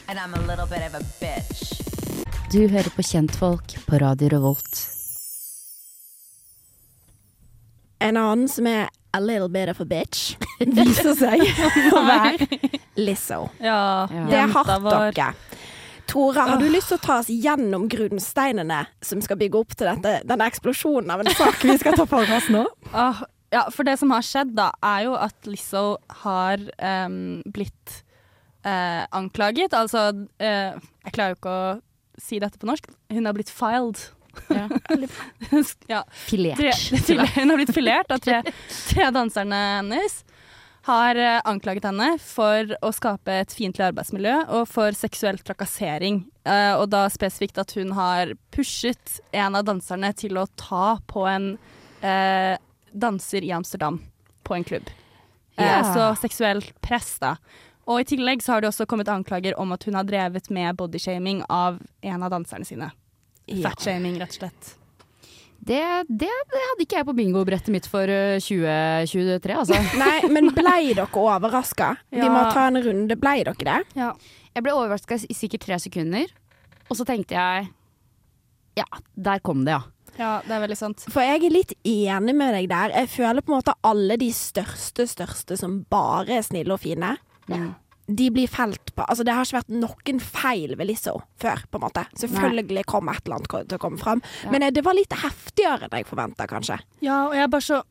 and 0.09 0.19
I'm 0.19 0.33
a 0.33 0.41
little 0.41 0.65
bit 0.65 0.81
of 0.81 0.95
a 0.95 1.03
bitch. 1.23 1.88
Du 2.49 2.63
hører 2.65 2.89
på 2.89 3.03
Kjentfolk 3.05 3.75
på 3.85 3.97
Radio 4.01 4.29
Revolt. 4.33 4.79
En 8.01 8.17
annen 8.17 8.47
som 8.49 8.65
er 8.65 8.87
a 9.13 9.19
little 9.21 9.49
bit 9.53 9.69
of 9.69 9.81
a 9.83 9.85
bitch, 9.85 10.31
viser 10.79 11.13
seg 11.19 11.43
å 11.93 12.01
være 12.07 12.47
Lizzo. 13.05 13.43
Ja, 13.61 14.07
Det 14.09 14.39
er 14.39 14.49
hardt, 14.55 14.71
dere. 14.87 15.27
Tora, 16.09 16.47
har 16.49 16.57
du 16.57 16.65
lyst 16.73 16.89
til 16.89 16.97
å 16.97 17.03
ta 17.03 17.19
oss 17.21 17.29
gjennom 17.29 17.85
grunnsteinene 17.91 18.79
som 19.05 19.21
skal 19.21 19.37
bygge 19.37 19.61
opp 19.61 19.75
til 19.77 19.91
dette, 19.91 20.15
denne 20.25 20.47
eksplosjonen 20.49 21.13
av 21.13 21.21
en 21.21 21.29
sak 21.37 21.61
vi 21.69 21.75
skal 21.77 21.99
ta 21.99 22.07
for 22.09 22.37
oss 22.39 22.49
nå? 22.53 22.65
Ja, 23.49 23.63
for 23.73 23.81
det 23.81 23.95
som 23.97 24.11
har 24.13 24.21
skjedd, 24.21 24.51
da, 24.53 24.67
er 24.85 25.07
jo 25.07 25.15
at 25.17 25.47
Lizzo 25.49 25.97
har 26.21 26.61
um, 27.09 27.39
blitt 27.49 27.95
uh, 28.61 29.05
anklaget. 29.17 29.73
Altså 29.73 30.03
uh, 30.13 30.75
Jeg 30.77 31.15
klarer 31.15 31.33
jo 31.33 31.37
ikke 31.39 31.53
å 31.55 31.71
si 32.21 32.39
dette 32.41 32.59
på 32.59 32.69
norsk. 32.69 32.89
Hun 33.13 33.27
har 33.29 33.35
blitt 33.37 33.51
filed. 33.53 34.01
Ja. 34.47 34.69
ja. 35.87 36.03
Filert. 36.11 36.57
Tre, 37.05 37.17
hun 37.35 37.49
har 37.49 37.57
blitt 37.57 37.73
filert 37.75 38.11
av 38.11 38.21
tre, 38.23 38.41
tre 38.89 39.09
danserne 39.15 39.61
hennes. 39.79 40.19
Har 40.87 41.19
eh, 41.19 41.41
anklaget 41.45 41.89
henne 41.89 42.13
for 42.23 42.71
å 42.85 42.91
skape 42.95 43.41
et 43.43 43.51
fiendtlig 43.53 43.89
arbeidsmiljø 43.89 44.35
og 44.57 44.63
for 44.71 44.95
seksuell 44.95 45.41
trakassering. 45.43 46.23
Eh, 46.47 46.71
og 46.79 46.87
da 46.93 47.03
spesifikt 47.11 47.59
at 47.61 47.75
hun 47.77 47.91
har 47.97 48.31
pushet 48.55 49.19
en 49.35 49.59
av 49.59 49.67
danserne 49.67 50.13
til 50.17 50.39
å 50.39 50.47
ta 50.57 50.97
på 51.09 51.27
en 51.29 51.51
eh, 52.01 52.55
danser 52.95 53.45
i 53.45 53.51
Amsterdam 53.53 53.99
på 54.47 54.55
en 54.55 54.65
klubb. 54.65 54.89
Eh, 55.59 55.93
så 55.93 56.13
seksuelt 56.15 56.71
press, 56.81 57.17
da. 57.21 57.35
Og 57.89 58.03
i 58.03 58.05
tillegg 58.05 58.43
så 58.45 58.55
har 58.55 58.61
det 58.61 58.69
også 58.69 58.85
kommet 58.89 59.09
anklager 59.09 59.57
om 59.59 59.73
at 59.73 59.85
hun 59.87 59.97
har 59.97 60.05
drevet 60.05 60.51
med 60.53 60.77
bodyshaming 60.77 61.41
av 61.49 61.79
en 62.05 62.25
av 62.25 62.33
danserne 62.35 62.67
sine. 62.67 62.91
Ja. 63.49 63.71
Fatshaming, 63.71 64.19
rett 64.21 64.35
og 64.35 64.43
slett. 64.43 64.75
Det, 65.59 65.81
det, 66.07 66.29
det 66.29 66.61
hadde 66.63 66.85
ikke 66.85 66.99
jeg 67.01 67.07
på 67.09 67.15
bingobrettet 67.17 67.71
mitt 67.73 67.87
for 67.89 68.07
eh, 68.07 68.37
2023, 68.39 69.55
altså. 69.57 69.79
Nei, 69.99 70.29
men 70.31 70.53
blei 70.55 70.93
dere 70.93 71.09
overraska? 71.09 71.91
Vi 72.13 72.29
må 72.29 72.45
ta 72.53 72.69
en 72.69 72.79
runde. 72.85 73.17
Blei 73.19 73.41
dere 73.43 73.57
det? 73.67 73.79
Ja. 73.99 74.13
Jeg 74.55 74.65
ble 74.65 74.75
overraska 74.77 75.17
i 75.25 75.35
sikkert 75.35 75.65
tre 75.65 75.79
sekunder, 75.81 76.29
og 76.87 76.97
så 76.97 77.05
tenkte 77.07 77.35
jeg 77.37 77.69
Ja, 78.79 78.85
der 79.17 79.41
kom 79.43 79.65
det, 79.67 79.75
ja. 79.75 80.13
ja, 80.15 80.31
det 80.45 80.55
er 80.55 80.63
veldig 80.63 80.77
sant. 80.79 81.03
For 81.11 81.25
jeg 81.25 81.41
er 81.43 81.53
litt 81.53 81.73
enig 81.83 82.37
med 82.37 82.53
deg 82.55 82.69
der. 82.71 82.93
Jeg 83.01 83.11
føler 83.17 83.43
på 83.43 83.51
en 83.51 83.59
måte 83.59 83.75
alle 83.85 84.15
de 84.21 84.29
største, 84.33 85.09
største 85.09 85.57
som 85.59 85.81
bare 85.91 86.37
er 86.39 86.45
snille 86.45 86.77
og 86.77 86.81
fine, 86.85 87.17
Mm. 87.57 87.69
de 88.09 88.29
blir 88.33 88.47
felt 88.49 88.91
på 88.95 89.03
Altså, 89.05 89.23
det 89.25 89.33
har 89.33 89.45
ikke 89.45 89.59
vært 89.59 89.69
noen 89.69 90.19
feil 90.19 90.75
ved 90.77 90.87
Lizzo 90.89 91.19
før, 91.37 91.61
på 91.69 91.77
en 91.77 91.83
måte. 91.85 92.03
Selvfølgelig 92.17 92.85
kom 92.89 93.09
et 93.09 93.21
eller 93.25 93.35
annet 93.39 93.69
til 93.69 93.77
å 93.77 93.81
komme 93.81 93.97
fram, 94.01 94.21
Ja. 94.43 94.51
men 94.51 94.63
eh, 94.63 94.71
det 94.73 94.83
var 94.85 94.97
litt 94.97 95.13
heftigere 95.13 95.85
enn 95.89 95.97
jeg 95.99 96.07
forventa, 96.09 96.47
kanskje. 96.49 96.79
Ja, 97.05 97.27
og 97.27 97.33
jeg 97.37 97.43
er 97.43 97.47
bare 97.53 97.61
så 97.61 97.83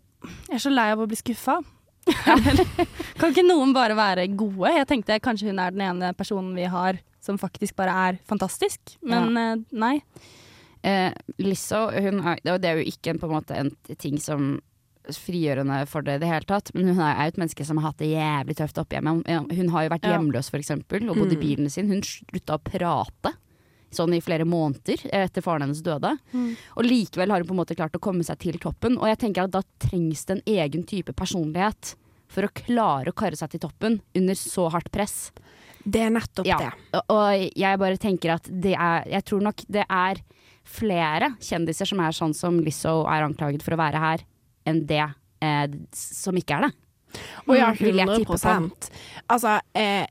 Jeg 0.48 0.56
er 0.56 0.64
så 0.64 0.70
lei 0.74 0.88
av 0.90 0.98
å 0.98 1.06
bli 1.06 1.16
skuffa. 1.16 1.60
kan 3.20 3.30
ikke 3.30 3.44
noen 3.46 3.72
bare 3.76 3.94
være 3.94 4.26
gode? 4.34 4.72
Jeg 4.74 4.88
tenkte 4.90 5.20
kanskje 5.22 5.50
hun 5.52 5.60
er 5.62 5.70
den 5.74 5.84
ene 5.86 6.12
personen 6.18 6.54
vi 6.56 6.64
har 6.70 6.98
som 7.22 7.38
faktisk 7.38 7.76
bare 7.76 7.94
er 8.08 8.18
fantastisk, 8.26 8.96
men 9.02 9.34
ja. 9.36 9.54
nei. 9.70 9.96
Eh, 10.82 11.12
Lizzo, 11.42 11.88
hun 11.90 12.20
er, 12.26 12.40
det 12.42 12.64
er 12.70 12.78
jo 12.80 12.86
ikke 12.90 13.12
en, 13.12 13.18
på 13.22 13.26
en 13.28 13.34
måte 13.34 13.56
en 13.58 13.70
ting 13.98 14.18
som 14.22 14.60
frigjørende 15.16 15.86
for 15.88 16.02
det 16.02 16.16
i 16.18 16.22
det 16.22 16.28
hele 16.28 16.44
tatt, 16.48 16.70
men 16.74 16.88
hun 16.92 17.00
er 17.00 17.14
jo 17.16 17.26
et 17.32 17.36
menneske 17.40 17.64
som 17.66 17.78
har 17.80 17.90
hatt 17.92 17.98
det 18.02 18.10
jævlig 18.12 18.56
tøft 18.58 18.78
opp 18.82 18.88
hjemme. 18.92 19.22
Hun- 19.26 19.68
har 19.72 19.84
jo 19.84 19.90
vært 19.94 20.08
hjemløs, 20.08 20.50
for 20.50 20.58
eksempel, 20.58 21.08
og 21.10 21.16
bodd 21.16 21.32
i 21.32 21.36
bilen 21.36 21.70
sin. 21.70 21.88
Hun 21.88 22.00
slutta 22.02 22.58
å 22.58 22.62
prate. 22.62 23.34
Sånn 23.90 24.12
i 24.14 24.20
flere 24.20 24.44
måneder 24.44 25.00
etter 25.10 25.40
faren 25.40 25.62
hennes 25.62 25.80
døde. 25.82 26.18
Og 26.76 26.84
likevel 26.84 27.30
har 27.30 27.38
hun 27.40 27.46
på 27.48 27.54
en 27.56 27.60
måte 27.64 27.74
klart 27.76 27.92
å 27.96 28.00
komme 28.00 28.22
seg 28.22 28.38
til 28.38 28.58
toppen. 28.58 28.98
Og 28.98 29.06
jeg 29.08 29.18
tenker 29.18 29.44
at 29.44 29.50
da 29.50 29.62
trengs 29.80 30.26
det 30.26 30.36
en 30.36 30.42
egen 30.58 30.84
type 30.84 31.14
personlighet 31.16 31.94
for 32.28 32.42
å 32.42 32.52
klare 32.52 33.08
å 33.08 33.14
karre 33.16 33.36
seg 33.36 33.48
til 33.50 33.60
toppen 33.60 34.00
under 34.14 34.34
så 34.34 34.70
hardt 34.70 34.90
press. 34.92 35.30
Det 35.88 36.02
er 36.02 36.10
nettopp 36.10 36.44
Ja, 36.44 36.58
det. 36.58 37.00
og 37.08 37.50
jeg 37.56 37.78
bare 37.78 37.96
tenker 37.96 38.34
at 38.34 38.42
det 38.44 38.74
er 38.76 39.04
Jeg 39.08 39.24
tror 39.24 39.40
nok 39.40 39.56
det 39.70 39.86
er 39.88 40.16
flere 40.68 41.30
kjendiser 41.40 41.86
som 41.88 42.00
er 42.00 42.10
sånn 42.12 42.34
som 42.36 42.58
Lizzo 42.60 43.06
er 43.08 43.24
anklaget 43.24 43.62
for 43.64 43.72
å 43.72 43.78
være 43.80 43.98
her, 43.98 44.18
enn 44.68 44.84
det 44.88 45.02
eh, 45.44 45.66
som 45.96 46.38
ikke 46.38 46.58
er 46.58 46.68
det. 46.68 46.74
Å 47.48 47.56
ja, 47.56 47.72
Mm, 47.72 47.80
vil 47.80 48.00
100 48.04 48.90
Altså, 49.32 49.58
eh, 49.74 50.06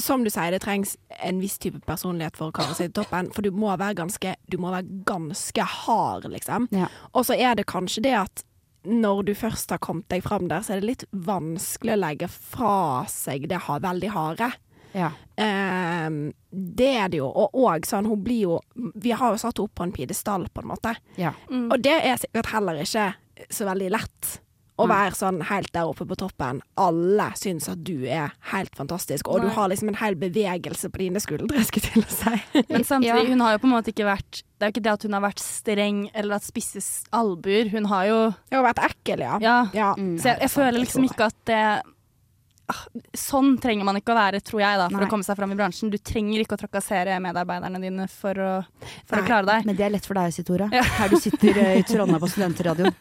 som 0.00 0.24
du 0.24 0.30
sier, 0.32 0.52
det 0.52 0.62
trengs 0.64 0.96
en 1.20 1.40
viss 1.40 1.58
type 1.60 1.80
personlighet 1.88 2.36
for 2.36 2.48
å 2.50 2.54
karre 2.56 2.76
seg 2.76 2.92
til 2.92 3.02
toppen. 3.02 3.30
For 3.32 3.44
du 3.44 3.50
må 3.52 3.72
være 3.76 3.96
ganske, 3.98 4.36
du 4.48 4.56
må 4.60 4.72
være 4.72 4.88
ganske 5.08 5.66
hard, 5.84 6.28
liksom. 6.32 6.68
Ja. 6.72 6.88
Og 7.12 7.26
så 7.28 7.36
er 7.36 7.56
det 7.58 7.68
kanskje 7.70 8.04
det 8.06 8.16
at 8.16 8.44
når 8.88 9.22
du 9.28 9.34
først 9.38 9.70
har 9.70 9.78
kommet 9.78 10.08
deg 10.10 10.24
fram 10.24 10.48
der, 10.50 10.64
så 10.64 10.74
er 10.74 10.80
det 10.82 10.88
litt 10.88 11.04
vanskelig 11.12 11.94
å 11.94 12.00
legge 12.02 12.28
fra 12.32 13.04
seg 13.10 13.46
det 13.50 13.60
veldig 13.62 14.10
harde. 14.10 14.48
Ja. 14.94 15.10
Eh, 15.36 16.10
det 16.52 16.90
er 16.98 17.08
det 17.12 17.22
jo. 17.22 17.30
Og, 17.30 17.54
og 17.56 17.86
sånn, 17.88 18.06
hun 18.10 18.22
blir 18.24 18.42
jo 18.46 18.60
Vi 19.00 19.10
har 19.16 19.32
jo 19.34 19.40
satt 19.40 19.56
henne 19.58 19.68
opp 19.70 19.74
på 19.78 19.86
en 19.88 19.92
pidestall, 19.96 20.46
på 20.52 20.62
en 20.64 20.70
måte. 20.74 20.94
Ja. 21.20 21.32
Og 21.50 21.78
det 21.82 21.98
er 22.04 22.20
sikkert 22.20 22.52
heller 22.54 22.82
ikke 22.84 23.10
så 23.50 23.66
veldig 23.68 23.90
lett. 23.96 24.38
Å 24.80 24.86
Nei. 24.88 24.94
være 24.96 25.14
sånn 25.14 25.38
helt 25.50 25.68
der 25.74 25.84
oppe 25.86 26.06
på 26.08 26.16
toppen. 26.16 26.62
Alle 26.80 27.26
syns 27.36 27.66
at 27.68 27.82
du 27.84 28.06
er 28.08 28.30
helt 28.54 28.72
fantastisk, 28.74 29.28
og 29.28 29.42
du 29.44 29.50
har 29.52 29.68
liksom 29.68 29.90
en 29.92 29.98
hel 30.00 30.14
bevegelse 30.18 30.88
på 30.90 31.02
dine 31.02 31.20
skuldre, 31.20 31.60
skulle 31.68 31.90
jeg 31.90 31.92
til 31.92 32.06
å 32.06 32.14
si. 32.16 32.62
Men 32.70 32.84
samtidig, 32.90 33.20
Ja. 33.20 33.28
hun 33.28 33.44
har 33.44 33.52
jo 33.52 33.60
på 33.62 33.68
en 33.68 33.74
måte 33.76 33.92
ikke 33.92 34.08
vært 34.08 34.40
Det 34.40 34.64
er 34.64 34.70
jo 34.70 34.74
ikke 34.76 34.84
det 34.86 34.92
at 34.94 35.02
hun 35.08 35.12
har 35.18 35.22
vært 35.26 35.42
streng 35.44 36.00
eller 36.14 36.36
at 36.38 36.46
spisse 36.48 36.80
s- 36.80 37.04
albuer. 37.12 37.68
Hun 37.70 37.84
har 37.92 38.04
jo 38.08 38.18
Hun 38.32 38.56
har 38.58 38.64
vært 38.72 38.82
ekkel, 38.88 39.20
ja. 39.28 39.38
Ja. 39.44 39.56
Ja, 39.76 39.92
Mm. 39.98 40.16
Så 40.18 40.32
jeg, 40.32 40.40
jeg 40.40 40.50
føler 40.56 40.78
liksom 40.80 41.04
ikke 41.04 41.26
at 41.28 41.36
det 41.44 41.62
Sånn 43.16 43.54
trenger 43.62 43.86
man 43.88 43.98
ikke 43.98 44.14
å 44.14 44.18
være, 44.18 44.40
tror 44.44 44.62
jeg, 44.62 44.78
da, 44.80 44.86
for 44.90 45.00
Nei. 45.00 45.08
å 45.08 45.12
komme 45.12 45.26
seg 45.26 45.38
fram 45.38 45.54
i 45.54 45.58
bransjen. 45.58 45.90
Du 45.92 45.98
trenger 45.98 46.44
ikke 46.44 46.56
å 46.58 46.60
trakassere 46.62 47.18
medarbeiderne 47.24 47.80
dine 47.82 48.06
for 48.12 48.38
å, 48.38 48.52
for 49.06 49.18
Nei. 49.18 49.22
å 49.22 49.28
klare 49.28 49.48
deg. 49.48 49.68
Men 49.68 49.78
det 49.78 49.86
er 49.86 49.94
lett 49.94 50.08
for 50.08 50.18
deg, 50.18 50.34
Sitora. 50.34 50.68
Ja. 50.74 50.84
Her 51.00 51.12
du 51.12 51.18
sitter 51.22 51.62
eh, 51.62 51.80
i 51.80 51.84
Trondheim 51.88 52.22
på 52.22 52.30
studentradioen. 52.32 52.94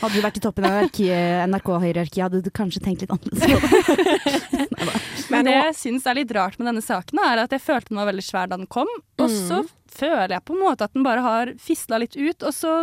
Hadde 0.00 0.12
du 0.12 0.20
vært 0.24 0.38
i 0.40 0.42
toppen 0.44 0.66
av 0.68 0.82
NRK-hierarkiet, 0.90 2.22
hadde 2.26 2.42
du 2.44 2.50
kanskje 2.54 2.82
tenkt 2.84 3.04
litt 3.04 3.14
annerledes. 3.14 4.46
Men 5.32 5.48
det 5.48 5.56
jeg 5.56 5.78
syns 5.78 6.06
er 6.06 6.18
litt 6.18 6.34
rart 6.36 6.58
med 6.60 6.68
denne 6.68 6.84
saken, 6.84 7.22
er 7.22 7.44
at 7.46 7.54
jeg 7.54 7.64
følte 7.64 7.92
den 7.92 8.00
var 8.02 8.10
veldig 8.10 8.26
svær 8.26 8.50
da 8.50 8.58
den 8.60 8.68
kom. 8.70 8.90
Og 9.22 9.32
så 9.32 9.62
føler 9.96 10.36
jeg 10.36 10.44
på 10.46 10.56
en 10.56 10.62
måte 10.62 10.86
at 10.86 10.94
den 10.96 11.06
bare 11.06 11.24
har 11.24 11.52
fisla 11.62 12.00
litt 12.02 12.16
ut, 12.18 12.44
og 12.44 12.52
så 12.54 12.76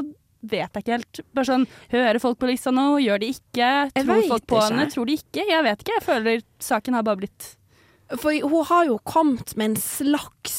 vet 0.43 0.75
jeg 0.75 0.83
ikke 0.83 0.95
helt. 0.97 1.19
Bare 1.33 1.47
sånn, 1.49 1.65
Hører 1.93 2.19
folk 2.21 2.39
på 2.41 2.49
lista 2.49 2.73
nå? 2.75 2.85
Gjør 3.03 3.21
de 3.23 3.29
ikke? 3.33 3.69
Tror 3.95 4.23
folk 4.29 4.47
på 4.51 4.61
henne? 4.61 4.87
Tror 4.91 5.09
de 5.09 5.17
ikke? 5.19 5.45
Jeg 5.49 5.63
vet 5.63 5.83
ikke. 5.85 5.97
Jeg 5.99 6.05
føler 6.07 6.43
saken 6.59 6.97
har 6.97 7.05
bare 7.07 7.21
blitt 7.23 7.49
For 8.19 8.35
hun 8.43 8.65
har 8.69 8.85
jo 8.91 8.97
kommet 9.07 9.55
med 9.57 9.71
en 9.71 9.79
slags 9.81 10.57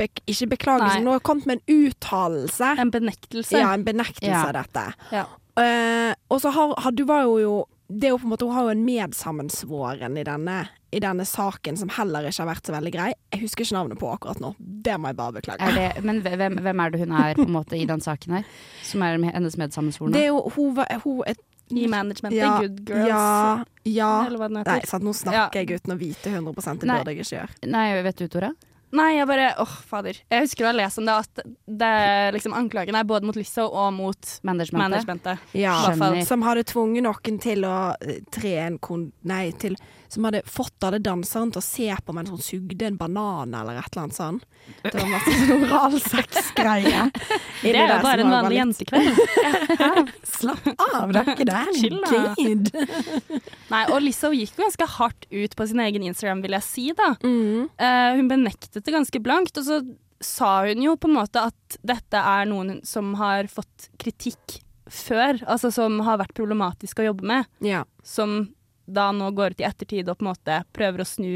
bek 0.00 0.22
Ikke 0.26 0.48
beklagelse, 0.56 0.98
Nei. 0.98 1.04
hun 1.04 1.12
har 1.12 1.20
kommet 1.20 1.46
med 1.46 1.60
en 1.60 1.86
uttalelse. 1.86 2.72
en 2.80 2.90
benektelse. 2.90 3.58
Ja, 3.60 3.72
en 3.74 3.84
benektelse 3.84 4.32
Ja. 4.32 4.46
av 4.48 4.52
dette. 4.58 4.86
Ja. 5.12 5.24
Uh, 5.52 6.14
og 6.32 6.40
så 6.40 6.48
har, 6.50 6.74
har 6.80 6.90
du 6.96 7.04
var 7.04 7.26
jo, 7.28 7.38
jo 7.38 7.56
det 7.98 8.08
er 8.08 8.12
jo 8.14 8.18
på 8.22 8.26
en 8.28 8.32
måte, 8.32 8.46
Hun 8.48 8.54
har 8.56 8.64
jo 8.68 8.72
en 8.74 8.84
medsammensvoren 8.86 10.16
i 10.18 10.24
denne, 10.26 10.56
i 10.92 11.00
denne 11.00 11.24
saken 11.28 11.76
som 11.80 11.88
heller 11.96 12.26
ikke 12.28 12.42
har 12.44 12.50
vært 12.54 12.68
så 12.68 12.74
veldig 12.74 12.92
grei. 12.94 13.08
Jeg 13.32 13.42
husker 13.44 13.64
ikke 13.66 13.76
navnet 13.78 14.00
på 14.00 14.10
akkurat 14.12 14.40
nå. 14.42 14.54
Det 14.58 14.96
må 15.00 15.10
jeg 15.12 15.18
bare 15.20 15.36
beklage. 15.38 15.60
Er 15.68 15.78
det, 15.78 16.04
men 16.04 16.20
hvem, 16.24 16.58
hvem 16.64 16.82
er 16.84 16.90
det 16.94 17.00
hun 17.04 17.12
er 17.20 17.34
på 17.38 17.46
en 17.48 17.54
måte 17.56 17.78
i 17.78 17.86
den 17.88 18.00
saken 18.04 18.38
her? 18.38 18.44
Som 18.86 19.02
er 19.06 19.16
hennes 19.32 19.56
medsammensvorne? 19.60 20.12
Det 20.16 20.22
er 20.26 20.30
jo 20.32 20.42
hun, 20.56 20.74
var- 20.76 20.92
hun 21.04 21.22
et, 21.26 21.40
I 21.72 21.86
management, 21.88 22.34
Ja, 22.36 22.58
Good 22.60 22.82
Girls. 22.88 23.08
Ja, 23.08 23.64
ja. 23.84 24.10
Nei, 24.66 24.80
sant, 24.84 25.04
nå 25.06 25.14
snakker 25.16 25.62
jeg 25.62 25.80
uten 25.80 25.94
å 25.94 25.98
vite 25.98 26.28
100% 26.34 26.80
det 26.82 26.88
burde 27.00 27.14
jeg 27.14 27.22
ikke 27.24 27.38
gjøre. 27.38 27.70
Nei, 27.72 28.02
vet 28.02 28.16
du, 28.16 28.28
Tora? 28.28 28.50
Nei, 28.92 29.08
jeg 29.16 29.26
bare 29.30 29.46
Åh, 29.62 29.74
fader. 29.88 30.18
Jeg 30.28 30.44
husker 30.44 30.66
å 30.66 30.68
ha 30.68 30.74
lest 30.76 31.00
om 31.00 31.06
det, 31.08 31.14
at 31.24 31.42
det 31.80 31.88
er 31.88 32.34
liksom 32.36 32.52
anklagene 32.58 33.00
er 33.00 33.08
både 33.08 33.24
mot 33.28 33.38
Lizzo 33.38 33.64
og 33.70 33.88
mot 33.96 34.32
Managementet? 34.44 34.82
managementet. 34.82 35.46
Ja, 35.56 35.78
I 35.78 35.86
hvert 35.86 35.98
fall. 36.02 36.18
Skjønner. 36.18 36.28
Som 36.28 36.44
hadde 36.44 36.66
tvunget 36.68 37.06
noen 37.06 37.40
til 37.40 37.64
å 37.68 37.76
eh, 38.04 38.20
tre 38.34 38.52
en 38.66 38.76
kon... 38.84 39.06
Nei, 39.28 39.46
til 39.56 39.78
Som 40.12 40.26
hadde 40.28 40.42
fått 40.44 40.84
alle 40.84 40.98
danserne 41.00 41.54
til 41.54 41.62
å 41.62 41.64
se 41.64 41.86
på 42.04 42.12
mens 42.12 42.28
hun 42.28 42.40
sugde 42.44 42.84
en 42.84 42.98
banan 43.00 43.54
eller 43.56 43.78
et 43.80 43.86
eller 43.94 44.02
annet 44.02 44.16
sånt. 44.18 44.44
Det 44.82 44.92
var 44.92 45.08
masse 45.08 45.36
sånn 45.38 45.64
oralsexgreie. 45.70 47.06
Det 47.62 47.72
er 47.78 47.94
jo 47.94 47.98
bare 48.04 48.26
en 48.26 48.32
vanlig 48.34 48.58
jentekveld. 48.58 49.20
Slapp 50.34 50.66
av, 50.74 51.12
det 51.14 51.20
er 51.22 51.30
ikke 51.32 51.46
det. 51.48 51.62
Chill, 51.78 51.98
da. 52.02 53.40
Nei, 53.70 53.82
og 53.94 54.00
Lizzo 54.02 54.32
gikk 54.34 54.56
jo 54.58 54.64
ganske 54.66 54.88
hardt 54.98 55.28
ut 55.30 55.54
på 55.56 55.66
sin 55.70 55.80
egen 55.84 56.04
Instagram, 56.10 56.42
vil 56.44 56.56
jeg 56.58 56.66
si, 56.66 56.86
da. 56.98 57.12
Mm. 57.22 57.68
Uh, 57.78 58.08
hun 58.18 58.28
benektet 58.32 58.82
det 58.82 58.94
ganske 58.94 59.22
blankt, 59.22 59.56
og 59.62 59.68
så 59.68 59.80
sa 60.22 60.50
hun 60.66 60.82
jo 60.84 60.96
på 60.98 61.08
en 61.10 61.16
måte 61.20 61.46
at 61.50 61.78
dette 61.86 62.18
er 62.18 62.50
noen 62.50 62.80
som 62.86 63.14
har 63.20 63.48
fått 63.50 63.88
kritikk 64.02 64.58
før, 64.92 65.38
altså 65.46 65.70
som 65.72 66.00
har 66.04 66.20
vært 66.20 66.34
problematisk 66.36 67.00
å 67.00 67.08
jobbe 67.12 67.26
med, 67.30 67.48
Ja. 67.64 67.84
som 68.04 68.50
da 68.86 69.10
nå 69.14 69.30
går 69.36 69.54
ut 69.54 69.62
i 69.62 69.66
ettertid 69.68 70.08
og 70.08 70.18
på 70.18 70.26
en 70.26 70.32
måte 70.32 70.60
prøver 70.74 71.02
å 71.02 71.08
snu 71.08 71.32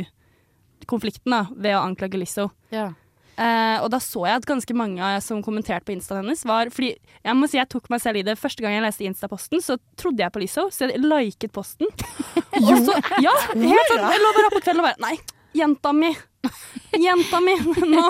konflikten 0.90 1.32
da, 1.32 1.46
ved 1.54 1.76
å 1.76 1.82
anklage 1.84 2.18
Lizzo. 2.20 2.50
Ja. 2.74 2.92
Eh, 3.36 3.78
og 3.84 3.90
da 3.92 3.98
så 4.00 4.22
jeg 4.24 4.40
at 4.40 4.46
ganske 4.48 4.76
mange 4.76 5.08
som 5.20 5.42
kommenterte 5.44 5.84
på 5.84 5.92
instaen 5.92 6.22
hennes, 6.22 6.40
var 6.48 6.70
Fordi 6.72 6.94
jeg 6.96 7.36
må 7.36 7.48
si 7.50 7.58
jeg 7.58 7.68
tok 7.68 7.90
meg 7.92 8.00
selv 8.00 8.22
i 8.22 8.24
det. 8.24 8.38
Første 8.40 8.64
gang 8.64 8.76
jeg 8.76 8.84
leste 8.86 9.04
Insta-posten, 9.08 9.60
så 9.64 9.76
trodde 10.00 10.24
jeg 10.24 10.32
på 10.32 10.40
Lizzo, 10.40 10.68
så 10.72 10.88
jeg 10.88 11.02
liket 11.04 11.52
posten. 11.52 11.90
og 12.62 12.72
så, 12.86 12.96
ja, 13.24 13.34
helt 13.52 13.92
sånn. 13.92 14.06
Jeg 14.08 14.24
lå 14.24 14.32
bare 14.38 14.48
oppe 14.48 14.60
på 14.60 14.64
kvelden 14.68 14.84
og 14.84 14.88
bare 14.88 15.04
Nei, 15.04 15.16
jenta 15.56 15.92
mi! 15.96 16.14
Jenta 17.06 17.40
mi! 17.40 17.54
Nå 17.86 18.02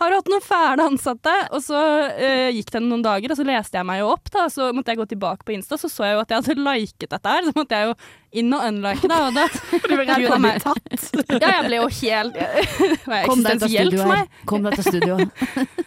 har 0.00 0.10
du 0.10 0.16
hatt 0.16 0.30
noen 0.32 0.44
fæle 0.44 0.86
ansatte. 0.90 1.34
Og 1.56 1.62
så 1.64 1.78
uh, 1.78 2.50
gikk 2.54 2.72
det 2.74 2.82
noen 2.84 3.04
dager, 3.04 3.32
og 3.32 3.38
så 3.38 3.46
leste 3.46 3.78
jeg 3.78 3.88
meg 3.88 4.02
jo 4.02 4.12
opp. 4.14 4.30
da 4.34 4.46
Så 4.52 4.70
måtte 4.76 4.94
jeg 4.94 5.00
gå 5.02 5.08
tilbake 5.14 5.46
på 5.46 5.56
Insta, 5.56 5.78
så 5.80 5.90
så 5.92 6.08
jeg 6.08 6.18
jo 6.18 6.24
at 6.24 6.34
jeg 6.34 6.42
hadde 6.42 6.66
liket 6.66 7.10
dette 7.12 7.34
her. 7.36 7.48
Så 7.48 7.56
måtte 7.56 7.80
jeg 7.80 7.90
jo 7.90 7.96
inn 8.42 8.52
og 8.56 8.66
unlike 8.68 9.10
det. 9.12 9.22
Og 9.28 9.36
da, 9.36 9.46
Gud 10.16 10.36
a 10.36 10.40
meg. 10.42 10.66
Ja, 10.66 11.56
jeg 11.58 11.64
ble 11.68 11.80
jo 11.80 11.88
helt 12.02 12.38
Kom 13.30 13.44
deg 13.46 13.62
ut 13.62 13.68
av 13.68 14.14
her. 14.14 14.30
Kom 14.48 14.66
deg 14.66 14.80
til 14.80 14.90
studioet. 14.90 15.82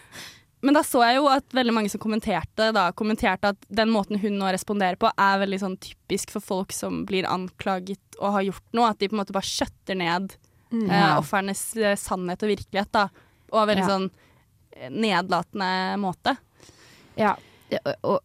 Men 0.64 0.76
da 0.76 0.82
så 0.84 1.00
jeg 1.06 1.16
jo 1.16 1.28
at 1.32 1.56
veldig 1.56 1.72
mange 1.72 1.90
som 1.92 2.02
kommenterte, 2.02 2.68
da, 2.76 2.90
kommenterte 2.96 3.54
at 3.54 3.68
den 3.72 3.92
måten 3.92 4.20
hun 4.20 4.36
nå 4.36 4.50
responderer 4.52 4.98
på, 5.00 5.08
er 5.16 5.40
veldig 5.40 5.60
sånn 5.62 5.76
typisk 5.80 6.34
for 6.34 6.44
folk 6.44 6.74
som 6.76 7.04
blir 7.08 7.28
anklaget 7.28 8.20
og 8.20 8.36
har 8.36 8.46
gjort 8.50 8.76
noe. 8.76 8.90
At 8.92 9.00
de 9.00 9.08
på 9.08 9.16
en 9.16 9.22
måte 9.22 9.36
bare 9.36 9.48
skjøtter 9.48 9.96
ned 9.96 10.34
eh, 10.72 11.18
ofrenes 11.18 11.62
eh, 11.76 11.96
sannhet 11.98 12.42
og 12.46 12.52
virkelighet. 12.52 12.90
da. 12.92 13.08
Og 13.52 13.68
veldig 13.68 13.84
Ja. 13.84 13.88
sånn 13.88 14.10
eh, 14.76 14.90
nedlatende 14.90 15.70
måte. 15.98 16.36
Ja, 17.18 17.36
og, 17.84 17.94
og 18.02 18.20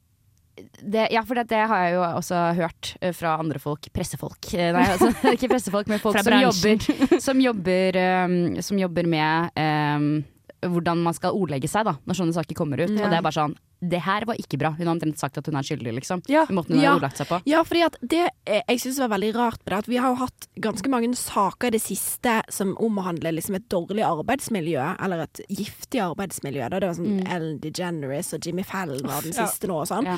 det, 0.80 1.10
ja, 1.12 1.22
for 1.28 1.36
det, 1.36 1.50
det 1.50 1.64
har 1.68 1.82
jeg 1.84 1.96
jo 1.98 2.04
også 2.06 2.42
hørt 2.56 2.94
fra 3.18 3.34
andre 3.42 3.60
folk. 3.60 3.90
Pressefolk. 3.92 4.54
Nei, 4.56 4.86
altså, 4.94 5.10
ikke 5.36 5.50
pressefolk, 5.52 5.90
men 5.92 6.00
folk 6.00 6.16
som 6.24 6.38
jobber, 6.40 7.20
som, 7.20 7.42
jobber, 7.44 7.98
um, 8.24 8.38
som 8.64 8.80
jobber 8.80 9.10
med 9.10 9.52
um, 9.60 10.08
hvordan 10.64 11.04
man 11.04 11.14
skal 11.18 11.36
ordlegge 11.36 11.68
seg 11.70 11.84
da, 11.90 11.98
når 12.08 12.22
sånne 12.22 12.38
saker 12.38 12.56
kommer 12.56 12.80
ut. 12.86 12.94
Og 12.96 13.04
det 13.04 13.18
er 13.20 13.26
bare 13.26 13.36
sånn 13.36 13.58
det 13.82 14.00
her 14.06 14.26
var 14.26 14.36
ikke 14.40 14.58
bra. 14.58 14.70
Hun 14.78 14.88
har 14.88 14.96
omtrent 14.96 15.18
sagt 15.20 15.38
at 15.38 15.46
hun 15.46 15.56
er 15.56 15.62
skyldig, 15.64 15.94
liksom. 16.00 16.22
Ja. 16.28 16.46
I 16.50 16.54
måten 16.54 16.76
hun 16.76 16.82
Ja. 16.84 16.92
har 16.94 17.00
ordlagt 17.00 17.18
seg 17.18 17.28
på. 17.28 17.42
Ja, 17.46 17.64
fordi 17.64 17.84
at 17.86 17.96
det 18.02 18.30
eh, 18.48 18.62
jeg 18.70 18.80
syns 18.80 19.00
var 19.00 19.10
veldig 19.18 19.34
rart 19.36 19.60
med 19.66 19.72
det, 19.74 19.78
at 19.80 19.88
vi 19.88 19.98
har 19.98 20.10
jo 20.10 20.16
hatt 20.24 20.48
ganske 20.60 20.90
mange 20.90 21.14
saker 21.16 21.68
i 21.68 21.72
det 21.72 21.82
siste 21.82 22.42
som 22.50 22.76
omhandler 22.78 23.32
liksom 23.36 23.56
et 23.56 23.68
dårlig 23.70 24.04
arbeidsmiljø, 24.06 24.96
eller 25.04 25.24
et 25.26 25.42
giftig 25.50 26.00
arbeidsmiljø. 26.02 26.70
Da. 26.70 26.80
Det 26.80 26.88
var 26.88 26.96
sånn 26.96 27.28
Ellen 27.28 27.60
DeGeneres 27.60 28.34
og 28.34 28.46
Jimmy 28.46 28.64
Fallon 28.64 29.04
var 29.06 29.22
den 29.22 29.34
Ja. 29.34 29.46
nå 29.68 29.82
og 29.82 29.88
sånn. 29.88 30.06
Ja. 30.06 30.18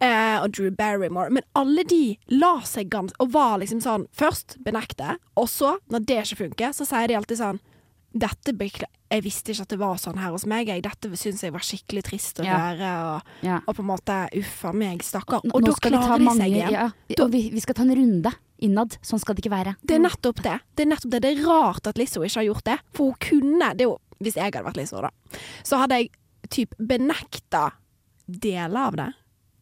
Eh, 0.00 0.42
og 0.42 0.50
Drew 0.52 0.70
Barrymore. 0.70 1.30
Men 1.30 1.42
alle 1.54 1.84
de 1.84 2.18
la 2.28 2.60
seg 2.60 2.90
ganske 2.90 3.14
Og 3.20 3.30
var 3.32 3.58
liksom 3.58 3.80
sånn 3.80 4.06
Først 4.12 4.56
benekte, 4.62 5.16
og 5.36 5.46
så, 5.48 5.78
når 5.90 6.04
det 6.06 6.16
ikke 6.24 6.36
funker, 6.50 6.68
så 6.74 6.84
sier 6.86 7.08
de 7.08 7.14
alltid 7.14 7.38
sånn 7.38 7.60
dette 8.18 8.52
Jeg 9.10 9.22
visste 9.22 9.52
ikke 9.52 9.62
at 9.62 9.68
det 9.68 9.78
var 9.78 9.96
sånn 9.96 10.18
her 10.18 10.30
hos 10.34 10.46
meg. 10.46 10.66
Jeg. 10.66 10.82
Dette 10.82 11.10
syns 11.16 11.42
jeg 11.42 11.52
var 11.52 11.60
skikkelig 11.60 12.02
trist 12.08 12.40
å 12.40 12.44
Ja. 12.44 12.56
høre. 12.58 12.90
Og, 13.14 13.22
Ja. 13.42 13.60
og 13.66 13.76
på 13.76 13.80
en 13.80 13.86
måte 13.86 14.28
uffa 14.34 14.72
meg, 14.74 14.98
stakkar. 15.02 15.40
Og 15.54 15.62
nå 15.62 15.66
da 15.66 15.72
klarer 15.90 16.18
de 16.18 16.24
mange- 16.24 16.40
seg 16.42 16.50
igjen. 16.52 16.70
Ja, 16.72 16.90
og 17.24 17.30
vi, 17.30 17.50
vi 17.50 17.60
skal 17.60 17.74
ta 17.74 17.82
en 17.82 17.94
runde 17.94 18.32
innad. 18.60 18.98
Sånn 19.02 19.20
skal 19.20 19.34
det 19.36 19.44
ikke 19.44 19.52
være. 19.64 19.76
Det 19.84 19.94
er 19.96 20.00
nettopp 20.00 20.42
det. 20.42 20.60
Det 20.74 20.86
er 20.86 20.90
nettopp 20.90 21.10
det. 21.10 21.22
Det 21.22 21.38
er 21.38 21.44
rart 21.46 21.86
at 21.86 21.96
Lizzo 21.96 22.20
ikke 22.22 22.34
har 22.40 22.54
gjort 22.54 22.64
det. 22.64 22.78
For 22.94 23.04
hun 23.12 23.14
kunne 23.20 23.76
det 23.76 23.84
jo, 23.86 23.98
Hvis 24.18 24.34
jeg 24.34 24.44
hadde 24.50 24.64
vært 24.64 24.76
Lizzo, 24.78 25.00
da, 25.02 25.10
så 25.62 25.76
hadde 25.78 25.90
jeg 26.00 26.10
typ 26.48 26.72
benekta 26.80 27.72
deler 28.28 28.76
av 28.88 28.96
det. 28.96 29.12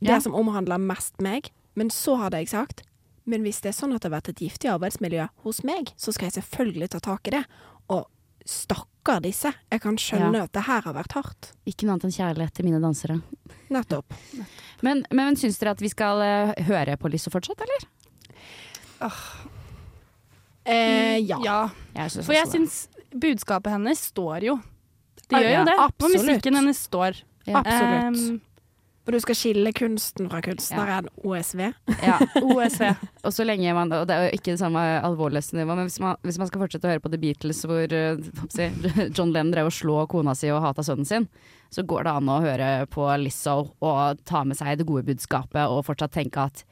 Det 0.01 0.23
som 0.23 0.33
omhandler 0.33 0.79
mest 0.79 1.21
meg. 1.21 1.51
Men 1.75 1.89
så 1.91 2.17
hadde 2.19 2.35
jeg 2.39 2.49
sagt 2.49 2.83
Men 3.27 3.43
hvis 3.43 3.63
det 3.63 3.71
er 3.75 3.87
sånn 3.87 3.95
at 3.95 4.03
det 4.03 4.13
har 4.13 4.21
vært 4.21 4.29
et 4.29 4.37
giftig 4.37 4.69
arbeidsmiljø 4.71 5.29
hos 5.45 5.63
meg, 5.65 5.87
så 5.97 6.13
skal 6.13 6.29
jeg 6.29 6.43
selvfølgelig 6.45 6.91
ta 6.91 6.99
tak 6.99 7.27
i 7.27 7.31
det. 7.31 7.47
Og 7.89 8.05
stakkar 8.45 9.21
disse. 9.25 9.53
Jeg 9.73 9.81
kan 9.81 9.97
skjønne 10.01 10.37
Ja. 10.41 10.45
at 10.45 10.53
det 10.53 10.65
her 10.67 10.81
har 10.85 10.95
vært 10.95 11.13
hardt. 11.17 11.53
Ikke 11.67 11.87
noe 11.87 11.95
annet 11.97 12.05
enn 12.11 12.17
kjærlighet 12.17 12.53
til 12.55 12.65
mine 12.69 12.81
dansere. 12.83 13.21
Nettopp. 13.71 14.13
Men, 14.83 15.05
men 15.11 15.37
syns 15.37 15.59
dere 15.59 15.71
at 15.77 15.81
vi 15.81 15.89
skal 15.89 16.21
uh, 16.21 16.55
høre 16.69 16.97
på 17.01 17.09
Lisse 17.13 17.31
fortsatt, 17.33 17.61
eller? 17.65 17.89
Eh, 20.65 21.19
ja. 21.29 21.39
Ja. 21.45 21.59
Jeg 21.95 22.11
synes 22.11 22.27
For 22.27 22.37
jeg 22.37 22.49
syns 22.53 22.77
budskapet 23.15 23.75
hennes 23.75 24.01
står 24.11 24.47
jo. 24.49 24.57
Det 25.29 25.41
Ja, 25.41 25.41
gjør 25.41 25.59
jo 25.59 25.65
det. 25.69 25.77
Og 26.05 26.11
musikken 26.15 26.55
hennes 26.59 26.81
står. 26.89 27.21
Ja. 27.47 27.61
Absolutt. 27.61 28.19
Um, 28.35 28.41
Og 29.05 29.13
du 29.13 29.19
skal 29.21 29.37
skille 29.37 29.73
kunsten 29.77 30.31
fra 30.33 30.41
kunstneren. 30.45 31.11
OSV. 31.21 31.61
Ja. 32.01 32.17
OSV. 32.41 32.87
Og 33.27 33.35
så 33.37 33.45
lenge 33.45 33.75
man, 33.77 33.93
og 33.93 34.07
det 34.09 34.15
er 34.17 34.27
jo 34.27 34.39
ikke 34.39 34.55
det 34.55 34.61
samme 34.61 34.81
alvorlighetsnivå, 34.81 35.77
men 35.77 35.89
hvis 35.89 36.01
man, 36.01 36.17
hvis 36.25 36.39
man 36.41 36.49
skal 36.49 36.63
fortsette 36.65 36.89
å 36.89 36.93
høre 36.95 37.03
på 37.05 37.13
The 37.13 37.21
Beatles 37.21 37.61
hvor 37.69 37.93
eh, 37.97 38.21
si, 38.53 38.69
John 39.17 39.33
Lennon 39.33 39.53
drev 39.53 39.69
og 39.69 39.77
slå 39.77 39.99
kona 40.13 40.35
si 40.37 40.49
og 40.53 40.63
hata 40.65 40.85
sønnen 40.85 41.09
sin, 41.09 41.29
så 41.73 41.85
går 41.89 42.07
det 42.07 42.15
an 42.17 42.33
å 42.33 42.41
høre 42.45 42.71
på 42.93 43.07
Lizzo 43.21 43.57
og 43.85 44.25
ta 44.29 44.45
med 44.49 44.57
seg 44.59 44.81
det 44.81 44.89
gode 44.89 45.05
budskapet 45.09 45.69
og 45.69 45.85
fortsatt 45.89 46.15
tenke 46.17 46.49
at 46.49 46.65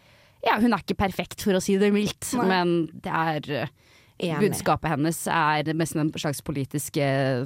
ja, 0.43 0.57
hun 0.59 0.73
er 0.73 0.83
ikke 0.83 0.99
perfekt, 0.99 1.45
for 1.45 1.55
å 1.55 1.63
si 1.63 1.77
det 1.79 1.93
mildt, 1.95 2.33
Nei. 2.41 2.49
men 2.51 2.75
det 3.05 3.13
er 3.13 3.53
eh. 3.63 4.39
Budskapet 4.41 4.93
hennes 4.93 5.21
er 5.31 5.73
mest 5.79 5.97
en 5.99 6.13
slags 6.15 6.43
politisk 6.47 6.99
eh, 7.03 7.45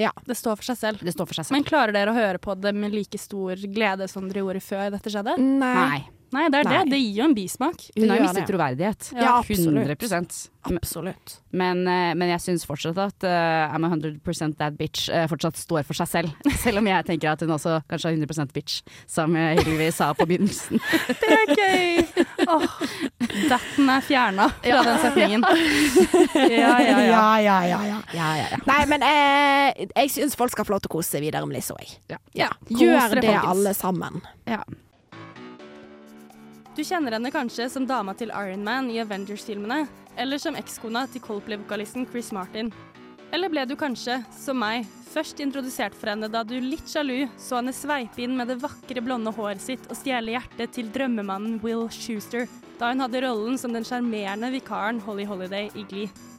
Ja, 0.00 0.12
Det 0.24 0.36
står 0.38 0.56
for 0.56 0.64
seg 0.70 0.78
selv. 0.80 1.02
det 1.04 1.12
står 1.12 1.28
for 1.28 1.36
seg 1.40 1.46
selv. 1.50 1.58
Men 1.58 1.66
klarer 1.68 1.92
dere 1.92 2.12
å 2.14 2.16
høre 2.16 2.40
på 2.40 2.54
det 2.56 2.72
med 2.74 2.94
like 2.96 3.18
stor 3.20 3.60
glede 3.68 4.08
som 4.08 4.28
dere 4.30 4.40
gjorde 4.44 4.62
før 4.64 4.90
dette 4.96 5.12
skjedde? 5.12 5.36
Nei. 5.38 5.74
Nei. 5.76 6.00
Nei, 6.30 6.46
det 6.52 6.60
er 6.60 6.68
Nei. 6.68 6.78
det. 6.78 6.92
Det 6.92 7.00
gir 7.02 7.20
jo 7.20 7.26
en 7.26 7.34
bismak. 7.34 7.84
Hun 7.96 8.10
har 8.10 8.22
mistet 8.22 8.42
det. 8.42 8.48
troverdighet. 8.52 9.10
Ja, 9.16 9.36
absolutt. 9.40 10.00
100% 10.00 10.40
Absolutt. 10.62 11.40
Men, 11.56 11.86
eh, 11.88 12.12
men 12.14 12.28
jeg 12.34 12.42
syns 12.44 12.66
fortsatt 12.68 12.98
at 13.00 13.24
uh, 13.24 13.72
I'm 13.72 13.86
a 13.86 13.88
100 13.88 14.20
that 14.58 14.76
bitch 14.76 15.08
uh, 15.08 15.24
fortsatt 15.30 15.56
står 15.56 15.86
for 15.88 15.96
seg 15.96 16.10
selv. 16.10 16.34
Selv 16.64 16.82
om 16.82 16.90
jeg 16.90 17.06
tenker 17.08 17.32
at 17.32 17.40
hun 17.40 17.54
også 17.54 17.78
kanskje 17.88 18.12
er 18.12 18.18
100 18.20 18.52
bitch, 18.52 18.82
som 19.08 19.34
Hillevi 19.34 19.88
sa 19.94 20.10
på 20.14 20.26
begynnelsen. 20.28 20.82
Det 21.22 21.30
er 21.38 21.54
gøy! 21.56 22.26
Oh, 22.44 22.66
Datten 23.48 23.88
er 23.88 24.04
fjerna 24.04 24.50
fra 24.60 24.82
den 24.84 25.00
setningen. 25.06 25.48
Ja, 26.50 26.76
ja, 26.82 26.98
ja. 27.00 27.00
ja, 27.06 27.24
ja, 27.40 27.56
ja. 27.64 27.80
ja. 27.86 27.98
Ja, 28.14 28.28
ja, 28.36 28.46
ja. 28.52 28.58
Nei, 28.68 28.80
men 28.90 29.04
eh, 29.06 29.88
jeg 29.88 30.12
syns 30.12 30.36
folk 30.38 30.52
skal 30.52 30.66
få 30.66 30.74
lov 30.74 30.84
til 30.84 30.90
å 30.90 30.94
kose 30.98 31.16
seg 31.16 31.24
videre 31.24 31.46
med 31.48 31.56
Lizzo. 31.58 31.76
Jeg. 31.80 32.20
Ja. 32.36 32.50
Gjør 32.68 33.16
det 33.16 33.24
folkens. 33.24 33.50
alle 33.54 33.74
sammen. 33.78 34.22
ja. 34.50 34.62
Du 36.80 36.84
kjenner 36.88 37.12
henne 37.12 37.28
kanskje 37.28 37.66
som 37.68 37.84
dama 37.84 38.14
til 38.16 38.30
Iron 38.32 38.62
Man 38.64 38.86
i 38.88 38.94
Avengers-filmene, 39.02 39.82
eller 40.16 40.40
som 40.40 40.54
ekskona 40.56 41.02
til 41.12 41.20
Coldplay-vokalisten 41.20 42.06
Chris 42.08 42.30
Martin. 42.32 42.70
Eller 43.36 43.52
ble 43.52 43.66
du 43.68 43.74
kanskje, 43.76 44.14
som 44.32 44.56
meg, 44.62 44.88
først 45.12 45.42
introdusert 45.44 45.92
for 45.92 46.08
henne 46.08 46.30
da 46.32 46.40
du 46.40 46.54
litt 46.56 46.88
sjalu 46.88 47.26
så 47.36 47.58
henne 47.58 47.76
sveipe 47.76 48.24
inn 48.24 48.32
med 48.38 48.48
det 48.48 48.56
vakre 48.64 49.04
blonde 49.04 49.28
håret 49.36 49.60
sitt 49.60 49.84
og 49.90 50.00
stjele 50.00 50.38
hjertet 50.38 50.72
til 50.78 50.88
drømmemannen 50.94 51.60
Will 51.60 51.84
Schuster, 51.92 52.48
da 52.80 52.94
hun 52.94 53.04
hadde 53.04 53.26
rollen 53.26 53.60
som 53.60 53.76
den 53.76 53.84
sjarmerende 53.84 54.48
vikaren 54.56 55.04
Holly 55.04 55.28
Holiday 55.28 55.68
i 55.76 55.84
Glee. 55.84 56.29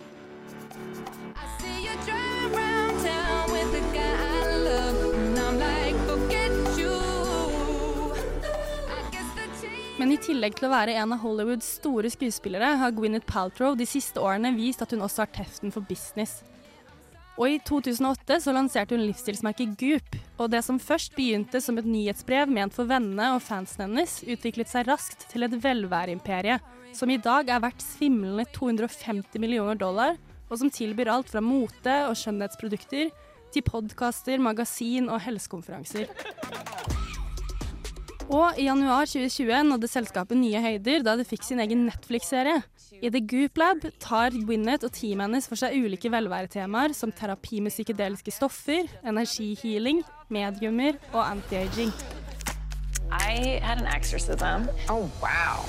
Men 10.01 10.15
i 10.15 10.17
tillegg 10.17 10.55
til 10.57 10.65
å 10.65 10.71
være 10.71 10.95
en 10.97 11.11
av 11.13 11.19
Hollywoods 11.21 11.75
store 11.77 12.09
skuespillere, 12.09 12.71
har 12.81 12.93
Gwyneth 12.97 13.27
Paltrow 13.29 13.75
de 13.77 13.85
siste 13.85 14.17
årene 14.17 14.49
vist 14.55 14.81
at 14.81 14.95
hun 14.95 15.03
også 15.05 15.21
har 15.21 15.29
teften 15.35 15.69
for 15.69 15.85
business. 15.85 16.39
Og 17.37 17.45
i 17.53 17.59
2008 17.61 18.39
så 18.41 18.55
lanserte 18.55 18.97
hun 18.97 19.03
livsstilsmerket 19.05 19.75
Goop, 19.77 20.17
og 20.41 20.49
det 20.55 20.63
som 20.65 20.81
først 20.81 21.13
begynte 21.13 21.61
som 21.61 21.77
et 21.77 21.85
nyhetsbrev 21.85 22.49
ment 22.49 22.73
for 22.73 22.89
vennene 22.89 23.29
og 23.35 23.43
fansen 23.45 23.85
hennes, 23.85 24.17
utviklet 24.25 24.73
seg 24.73 24.89
raskt 24.89 25.27
til 25.29 25.45
et 25.45 25.53
velværeimperie, 25.61 26.57
som 26.97 27.13
i 27.13 27.21
dag 27.21 27.53
er 27.53 27.61
verdt 27.61 27.85
svimlende 27.85 28.47
250 28.57 29.37
millioner 29.37 29.77
dollar, 29.77 30.17
og 30.49 30.63
som 30.63 30.73
tilbyr 30.73 31.13
alt 31.13 31.29
fra 31.29 31.45
mote 31.45 31.99
og 32.07 32.17
skjønnhetsprodukter 32.17 33.13
til 33.53 33.69
podkaster, 33.69 34.41
magasin 34.41 35.13
og 35.13 35.21
helsekonferanser. 35.29 36.09
Og 38.31 38.55
i 38.55 38.63
januar 38.69 39.09
2020 39.11 39.57
nådde 39.67 39.89
selskapet 39.91 40.39
nye 40.39 40.59
høyder 40.63 41.03
da 41.03 41.17
det 41.19 41.27
fikk 41.27 41.43
sin 41.43 41.59
egen 41.59 41.83
Netflix-serie. 41.89 42.61
I 43.03 43.09
The 43.11 43.19
Goop 43.27 43.59
Lab 43.59 43.83
tar 43.99 44.31
Gwyneth 44.31 44.87
og 44.87 44.93
teamet 44.95 45.27
hennes 45.27 45.49
for 45.51 45.59
seg 45.59 45.75
ulike 45.75 46.11
velværetemaer 46.13 46.95
som 46.95 47.11
terapi 47.11 47.59
med 47.59 47.75
psykedeliske 47.75 48.31
stoffer, 48.31 48.87
energihealing, 49.03 49.99
mediumer 50.31 50.95
og 51.11 51.25
anti-aging. 51.25 51.91
I 53.11 53.59
had 53.59 53.81
an 53.83 53.91
exorcism. 53.91 54.69
Oh, 54.87 55.09
wow. 55.19 55.67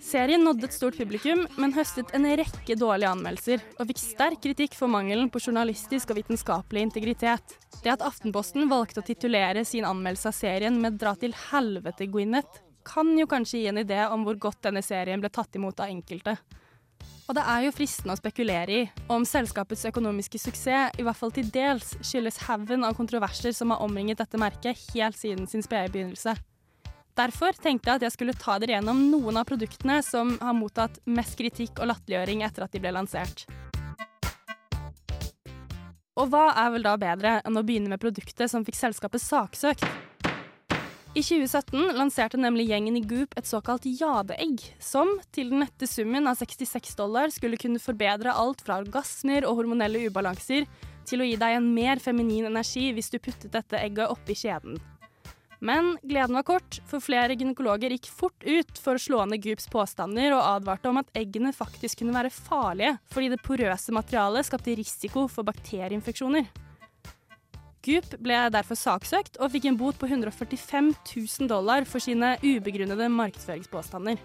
Serien 0.00 0.44
nådde 0.44 0.68
et 0.68 0.74
stort 0.76 0.96
publikum, 0.98 1.44
men 1.60 1.74
høstet 1.74 2.12
en 2.16 2.26
rekke 2.38 2.76
dårlige 2.78 3.10
anmeldelser, 3.10 3.64
og 3.76 3.88
fikk 3.90 4.02
sterk 4.02 4.42
kritikk 4.44 4.76
for 4.78 4.92
mangelen 4.92 5.30
på 5.32 5.42
journalistisk 5.42 6.12
og 6.12 6.20
vitenskapelig 6.20 6.84
integritet. 6.86 7.56
Det 7.82 7.92
at 7.92 8.04
Aftenposten 8.06 8.68
valgte 8.70 9.02
å 9.02 9.06
titulere 9.06 9.64
sin 9.68 9.88
anmeldelse 9.88 10.30
av 10.30 10.36
serien 10.36 10.80
med 10.80 10.98
'Dra 11.00 11.14
til 11.14 11.34
helvete, 11.50 12.06
Gwyneth', 12.06 12.62
kan 12.86 13.18
jo 13.18 13.26
kanskje 13.26 13.58
gi 13.58 13.66
en 13.66 13.82
idé 13.82 14.04
om 14.10 14.22
hvor 14.24 14.38
godt 14.38 14.62
denne 14.62 14.82
serien 14.82 15.20
ble 15.20 15.28
tatt 15.28 15.56
imot 15.58 15.80
av 15.80 15.90
enkelte. 15.90 16.36
Og 17.26 17.34
det 17.34 17.42
er 17.42 17.64
jo 17.66 17.74
fristende 17.74 18.14
å 18.14 18.20
spekulere 18.20 18.70
i 18.70 18.82
om 19.10 19.24
selskapets 19.26 19.88
økonomiske 19.90 20.38
suksess 20.38 20.94
i 20.94 21.02
hvert 21.02 21.18
fall 21.18 21.32
til 21.34 21.48
dels 21.50 21.96
skyldes 21.98 22.44
haugen 22.46 22.86
av 22.86 22.94
kontroverser 22.94 23.52
som 23.56 23.74
har 23.74 23.82
omringet 23.82 24.18
dette 24.22 24.38
merket 24.38 24.78
helt 24.94 25.18
siden 25.18 25.50
sin 25.50 25.62
spede 25.66 25.90
begynnelse. 25.90 26.36
Derfor 27.16 27.56
tenkte 27.56 27.88
jeg 27.88 27.96
at 27.96 28.04
jeg 28.04 28.12
skulle 28.12 28.36
ta 28.36 28.58
dere 28.60 28.74
gjennom 28.76 28.98
noen 29.08 29.38
av 29.40 29.46
produktene 29.48 30.02
som 30.04 30.34
har 30.36 30.56
mottatt 30.56 30.98
mest 31.08 31.38
kritikk 31.38 31.78
og 31.80 31.88
latterliggjøring 31.88 32.42
etter 32.44 32.66
at 32.66 32.74
de 32.74 32.82
ble 32.82 32.92
lansert. 32.92 33.46
Og 36.16 36.28
hva 36.32 36.50
er 36.60 36.74
vel 36.74 36.84
da 36.84 36.92
bedre 37.00 37.38
enn 37.44 37.56
å 37.56 37.62
begynne 37.64 37.92
med 37.92 38.00
produktet 38.00 38.52
som 38.52 38.64
fikk 38.64 38.76
selskapet 38.78 39.24
saksøkt? 39.24 39.84
I 41.16 41.22
2017 41.24 41.96
lanserte 41.96 42.36
nemlig 42.36 42.66
gjengen 42.68 42.98
i 42.98 43.02
Goop 43.08 43.32
et 43.40 43.48
såkalt 43.48 43.86
jadeegg, 43.88 44.60
som 44.76 45.14
til 45.32 45.48
den 45.54 45.62
nette 45.64 45.88
summen 45.88 46.28
av 46.28 46.36
66 46.36 46.92
dollar 46.98 47.32
skulle 47.32 47.56
kunne 47.60 47.80
forbedre 47.80 48.34
alt 48.36 48.60
fra 48.64 48.76
orgasmer 48.82 49.48
og 49.48 49.62
hormonelle 49.62 50.04
ubalanser 50.10 50.68
til 51.08 51.24
å 51.24 51.30
gi 51.30 51.40
deg 51.40 51.56
en 51.56 51.70
mer 51.72 52.02
feminin 52.04 52.50
energi 52.50 52.90
hvis 52.92 53.08
du 53.14 53.16
puttet 53.16 53.56
dette 53.56 53.80
egget 53.80 54.12
oppi 54.12 54.36
skjeden. 54.36 54.76
Men 55.64 55.94
gleden 56.02 56.36
var 56.36 56.44
kort, 56.46 56.78
for 56.88 57.00
flere 57.00 57.36
gynekologer 57.38 57.94
gikk 57.94 58.10
fort 58.12 58.44
ut 58.44 58.78
for 58.82 58.98
å 58.98 59.02
slå 59.02 59.22
ned 59.28 59.42
Goops 59.44 59.70
påstander 59.72 60.34
og 60.36 60.44
advarte 60.44 60.90
om 60.90 61.00
at 61.00 61.10
eggene 61.16 61.54
faktisk 61.56 62.02
kunne 62.02 62.16
være 62.16 62.32
farlige, 62.34 62.96
fordi 63.12 63.32
det 63.32 63.42
porøse 63.46 63.94
materialet 63.96 64.48
skapte 64.48 64.76
risiko 64.76 65.26
for 65.32 65.48
bakterieinfeksjoner. 65.48 66.48
Goop 67.86 68.16
ble 68.18 68.38
derfor 68.50 68.78
saksøkt 68.78 69.38
og 69.38 69.52
fikk 69.54 69.68
en 69.70 69.78
bot 69.78 69.98
på 70.00 70.08
145 70.10 70.90
000 71.14 71.50
dollar 71.52 71.86
for 71.86 72.02
sine 72.02 72.34
ubegrunnede 72.42 73.06
markedsføringspåstander. 73.14 74.18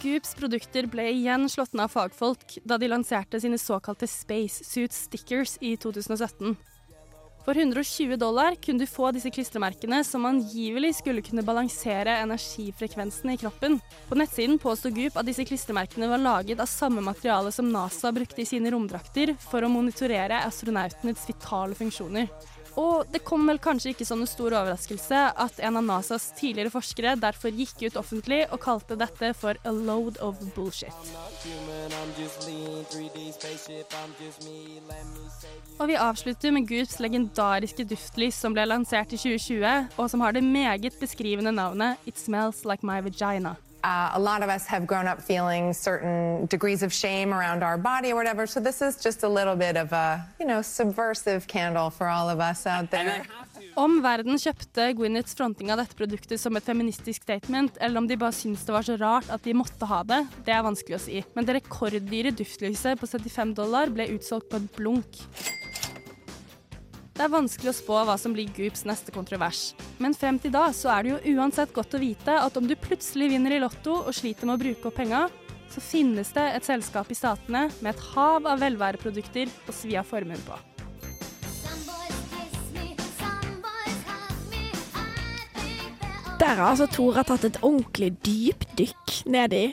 Goops 0.00 0.32
produkter 0.34 0.86
ble 0.88 1.10
igjen 1.12 1.44
slått 1.52 1.74
ned 1.76 1.84
av 1.84 1.92
fagfolk 1.92 2.56
da 2.64 2.78
de 2.80 2.88
lanserte 2.88 3.40
sine 3.42 3.58
såkalte 3.60 4.08
Space 4.08 4.64
Suit 4.64 4.94
Stickers 4.96 5.58
i 5.60 5.74
2017. 5.76 6.54
For 7.44 7.56
120 7.56 8.16
dollar 8.20 8.54
kunne 8.60 8.84
du 8.84 8.88
få 8.88 9.10
disse 9.16 9.30
klistremerkene 9.32 10.02
som 10.04 10.24
angivelig 10.28 10.94
skulle 10.98 11.24
kunne 11.24 11.44
balansere 11.44 12.18
energifrekvensen 12.20 13.32
i 13.32 13.36
kroppen. 13.40 13.78
På 14.08 14.16
nettsiden 14.16 14.60
påsto 14.60 14.92
Goop 14.92 15.16
at 15.20 15.28
disse 15.28 15.44
klistremerkene 15.48 16.08
var 16.12 16.20
laget 16.20 16.60
av 16.60 16.68
samme 16.68 17.04
materiale 17.04 17.52
som 17.52 17.72
NASA 17.72 18.12
brukte 18.12 18.44
i 18.44 18.48
sine 18.48 18.72
romdrakter 18.72 19.34
for 19.50 19.64
å 19.64 19.72
monitorere 19.72 20.44
astronautenes 20.46 21.28
vitale 21.28 21.76
funksjoner. 21.76 22.28
Og 22.80 23.08
det 23.12 23.20
kom 23.26 23.44
vel 23.48 23.60
kanskje 23.60 23.92
ikke 23.92 24.06
som 24.08 24.22
en 24.22 24.30
stor 24.30 24.54
overraskelse 24.54 25.20
at 25.44 25.60
en 25.66 25.78
av 25.80 25.84
NASAs 25.84 26.30
tidligere 26.38 26.72
forskere 26.72 27.16
derfor 27.20 27.52
gikk 27.52 27.84
ut 27.86 27.98
offentlig 28.00 28.40
og 28.48 28.62
kalte 28.64 28.96
dette 29.00 29.32
for 29.36 29.58
a 29.68 29.72
load 29.74 30.20
of 30.24 30.40
bullshit. 30.54 30.94
Og 35.80 35.88
vi 35.88 36.02
avslutter 36.08 36.54
med 36.56 36.68
Goops 36.68 37.00
legendariske 37.04 37.88
duftlys 37.92 38.38
som 38.40 38.56
ble 38.56 38.68
lansert 38.68 39.12
i 39.12 39.20
2020, 39.20 39.96
og 39.96 40.12
som 40.12 40.24
har 40.24 40.36
det 40.36 40.44
meget 40.44 40.96
beskrivende 41.00 41.52
navnet 41.52 42.08
It 42.08 42.20
Smells 42.20 42.64
Like 42.64 42.86
My 42.86 43.02
Vagina. 43.04 43.56
Uh, 43.82 44.10
a 44.12 44.20
lot 44.20 44.42
of 44.42 44.48
us 44.48 44.66
have 44.66 44.86
grown 44.86 45.06
up 45.06 45.22
feeling 45.22 45.72
certain 45.72 46.46
degrees 46.46 46.82
of 46.82 46.92
shame 46.92 47.32
around 47.32 47.62
our 47.62 47.78
body 47.78 48.12
or 48.12 48.16
whatever. 48.16 48.46
So 48.46 48.60
this 48.60 48.82
is 48.82 48.96
just 48.96 49.22
a 49.22 49.28
little 49.28 49.56
bit 49.56 49.76
of 49.76 49.92
a, 49.92 50.26
you 50.38 50.46
know, 50.46 50.60
subversive 50.62 51.46
candle 51.46 51.90
for 51.90 52.08
all 52.08 52.28
of 52.28 52.40
us 52.40 52.66
out 52.66 52.90
there. 52.90 53.24
Om 53.78 54.00
verden 54.02 54.38
kjøpte 54.40 54.90
Gwyneths 54.98 55.36
fronting 55.38 55.70
av 55.72 55.78
dette 55.80 55.96
produktet 55.96 56.40
som 56.42 56.56
et 56.58 56.66
feministisk 56.66 57.22
statement, 57.22 57.78
eller 57.80 58.00
om 58.00 58.08
de 58.08 58.18
bare 58.18 58.34
syntes 58.34 58.66
det 58.66 58.74
var 58.74 58.86
så 58.86 58.96
rart 59.00 59.30
at 59.30 59.44
de 59.46 59.54
måtte 59.56 59.88
ha 59.88 60.02
det, 60.04 60.20
det 60.44 60.54
er 60.56 60.66
vanskelig 60.66 60.98
å 60.98 61.02
si. 61.04 61.22
Men 61.36 61.46
det 61.46 61.60
rekorddyre 61.60 62.34
duftlyset 62.36 63.00
på 63.00 63.08
75 63.08 63.54
dollar 63.62 63.92
ble 63.94 64.10
utsolgt 64.16 64.50
på 64.50 64.60
et 64.60 64.70
blunk. 64.76 65.22
Det 67.20 67.26
er 67.26 67.34
vanskelig 67.34 67.68
å 67.68 67.76
spå 67.76 67.96
hva 68.08 68.14
som 68.16 68.32
blir 68.32 68.48
Goops 68.56 68.86
neste 68.88 69.12
kontrovers. 69.12 69.74
Men 70.00 70.14
frem 70.16 70.38
til 70.40 70.54
da 70.54 70.70
så 70.72 70.88
er 70.94 71.04
det 71.04 71.10
jo 71.10 71.34
uansett 71.36 71.74
godt 71.76 71.92
å 71.92 72.00
vite 72.00 72.32
at 72.32 72.54
om 72.56 72.64
du 72.64 72.72
plutselig 72.80 73.28
vinner 73.34 73.52
i 73.52 73.58
Lotto 73.60 73.98
og 73.98 74.16
sliter 74.16 74.48
med 74.48 74.56
å 74.56 74.62
bruke 74.62 74.88
opp 74.88 74.96
penga, 74.96 75.26
så 75.68 75.82
finnes 75.84 76.32
det 76.32 76.46
et 76.54 76.64
selskap 76.64 77.12
i 77.12 77.18
Statene 77.18 77.66
med 77.84 77.90
et 77.92 78.06
hav 78.14 78.48
av 78.48 78.64
velværeprodukter 78.64 79.52
å 79.68 79.76
svi 79.76 79.98
av 80.00 80.08
formuen 80.08 80.40
på. 80.48 80.56
Der 86.40 86.56
har 86.56 86.64
altså 86.70 86.88
Tora 86.88 87.28
tatt 87.28 87.44
et 87.52 87.60
ordentlig 87.60 88.14
dypdykk 88.24 89.20
ned 89.28 89.60
i 89.60 89.64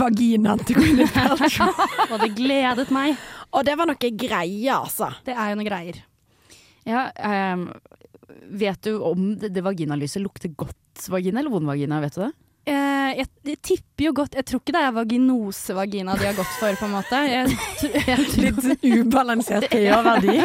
vaginaen 0.00 0.64
til 0.64 0.80
Gwyneth 0.80 1.12
Paltrow. 1.20 1.86
Og 2.08 2.18
det 2.24 2.32
gledet 2.40 2.88
meg. 2.88 3.20
Og 3.52 3.68
det 3.68 3.76
var 3.76 3.92
noe 3.92 4.14
greier, 4.16 4.78
altså. 4.80 5.12
Det 5.28 5.36
er 5.36 5.52
jo 5.52 5.60
noe 5.60 5.72
greier. 5.74 6.06
Ja, 6.86 7.10
um, 7.52 7.68
vet 8.46 8.82
du 8.82 8.98
om 9.02 9.32
det, 9.38 9.48
det 9.54 9.62
vaginalyset 9.66 10.22
lukter 10.22 10.48
godt 10.54 11.08
vagina 11.10 11.40
eller 11.40 11.50
vond 11.50 11.66
vagina? 11.66 12.00
Vet 12.04 12.14
du 12.14 12.20
det? 12.22 12.32
Uh, 12.66 13.10
jeg, 13.14 13.26
jeg 13.46 13.58
tipper 13.62 14.04
jo 14.08 14.10
godt 14.18 14.34
Jeg 14.34 14.42
tror 14.48 14.58
ikke 14.58 14.72
det 14.74 14.80
er 14.82 14.94
vaginosevagina 14.96 16.16
de 16.18 16.26
har 16.26 16.34
gått 16.34 16.54
for, 16.58 16.78
på 16.78 16.88
en 16.88 16.96
måte. 16.96 17.16
Jeg, 17.30 17.46
jeg 18.10 18.18
Litt 18.42 18.62
ubalansert 19.06 19.68
pH-verdi. 19.70 20.36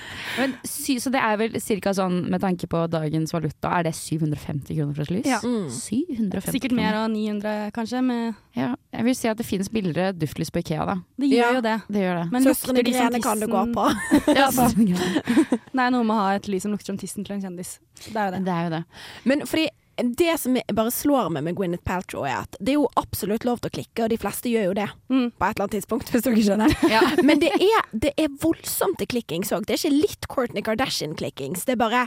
Men, 0.40 0.54
sy, 0.66 0.96
så 1.02 1.10
det 1.14 1.20
er 1.22 1.36
vel 1.40 1.56
ca. 1.84 1.92
sånn, 1.96 2.16
med 2.32 2.40
tanke 2.42 2.66
på 2.70 2.82
dagens 2.90 3.32
valuta, 3.34 3.70
er 3.78 3.86
det 3.88 3.94
750 3.98 4.76
kroner 4.78 4.94
for 4.96 5.02
et 5.06 5.12
lys? 5.14 5.26
Ja. 5.28 5.38
Mm. 5.44 5.68
750 5.70 6.54
sikkert 6.56 6.74
mer 6.76 6.98
av 7.02 7.10
900, 7.12 7.70
kanskje. 7.76 8.02
Med, 8.04 8.34
Ja, 8.56 8.74
jeg 8.92 9.04
vil 9.06 9.14
si 9.14 9.28
at 9.30 9.38
det 9.38 9.46
finnes 9.46 9.68
billigere 9.70 10.12
duftlys 10.16 10.50
på 10.50 10.58
Ikea, 10.64 10.86
da. 10.88 10.96
det 11.20 11.28
gjør 11.30 11.38
Ja. 11.44 11.52
jo 11.54 11.60
det. 11.60 11.76
Det 11.88 12.00
gjør 12.02 12.16
det. 12.22 12.26
Men 12.32 12.42
Søstrene 12.48 12.76
lukter 12.80 12.90
de 12.90 12.92
som 12.92 13.10
Grene 13.10 13.22
kan 13.22 13.40
du 13.40 13.46
gå 13.46 13.64
på. 13.74 13.86
Ja, 14.40 14.48
er 14.50 15.90
noe 15.94 16.04
med 16.04 16.16
å 16.16 16.20
ha 16.24 16.32
et 16.34 16.48
lys 16.48 16.62
som 16.66 16.72
lukter 16.72 16.86
som 16.92 16.98
tissen 16.98 17.24
til 17.24 17.36
en 17.36 17.42
kjendis. 17.44 17.78
Det 18.06 18.16
er 18.16 18.30
jo 18.30 18.36
det. 18.38 18.44
det 18.46 18.54
er 18.56 18.64
jo 18.64 18.70
det. 18.76 18.82
Men 19.24 19.46
fordi 19.46 19.68
det 20.02 20.34
som 20.40 20.54
jeg 20.56 20.74
bare 20.76 20.90
slår 20.94 21.28
meg 21.34 21.44
med 21.46 21.56
Gwyneth 21.58 21.84
Paltrow, 21.86 22.24
er 22.26 22.42
at 22.44 22.56
det 22.60 22.72
er 22.74 22.78
jo 22.78 22.88
absolutt 23.00 23.44
lov 23.44 23.60
til 23.60 23.70
å 23.70 23.74
klikke, 23.78 24.04
og 24.04 24.10
de 24.12 24.18
fleste 24.20 24.48
gjør 24.52 24.64
jo 24.70 24.74
det 24.80 24.88
Mm. 25.10 25.30
på 25.36 25.44
et 25.46 25.56
eller 25.56 25.64
annet 25.66 25.74
tidspunkt, 25.78 26.10
hvis 26.12 26.22
dere 26.26 26.44
skjønner. 26.46 26.74
Men 27.28 27.40
det 27.42 27.50
er, 27.56 27.88
det 27.92 28.12
er 28.16 28.28
voldsomt 28.42 28.98
til 29.02 29.10
klikkings 29.16 29.52
òg. 29.52 29.66
Det 29.66 29.74
er 29.76 29.82
ikke 29.82 29.96
litt 30.08 30.28
Kourtney 30.30 30.62
Kardashian-klikkings. 30.66 31.64
Det 31.66 31.74
er 31.76 31.82
bare 31.82 32.06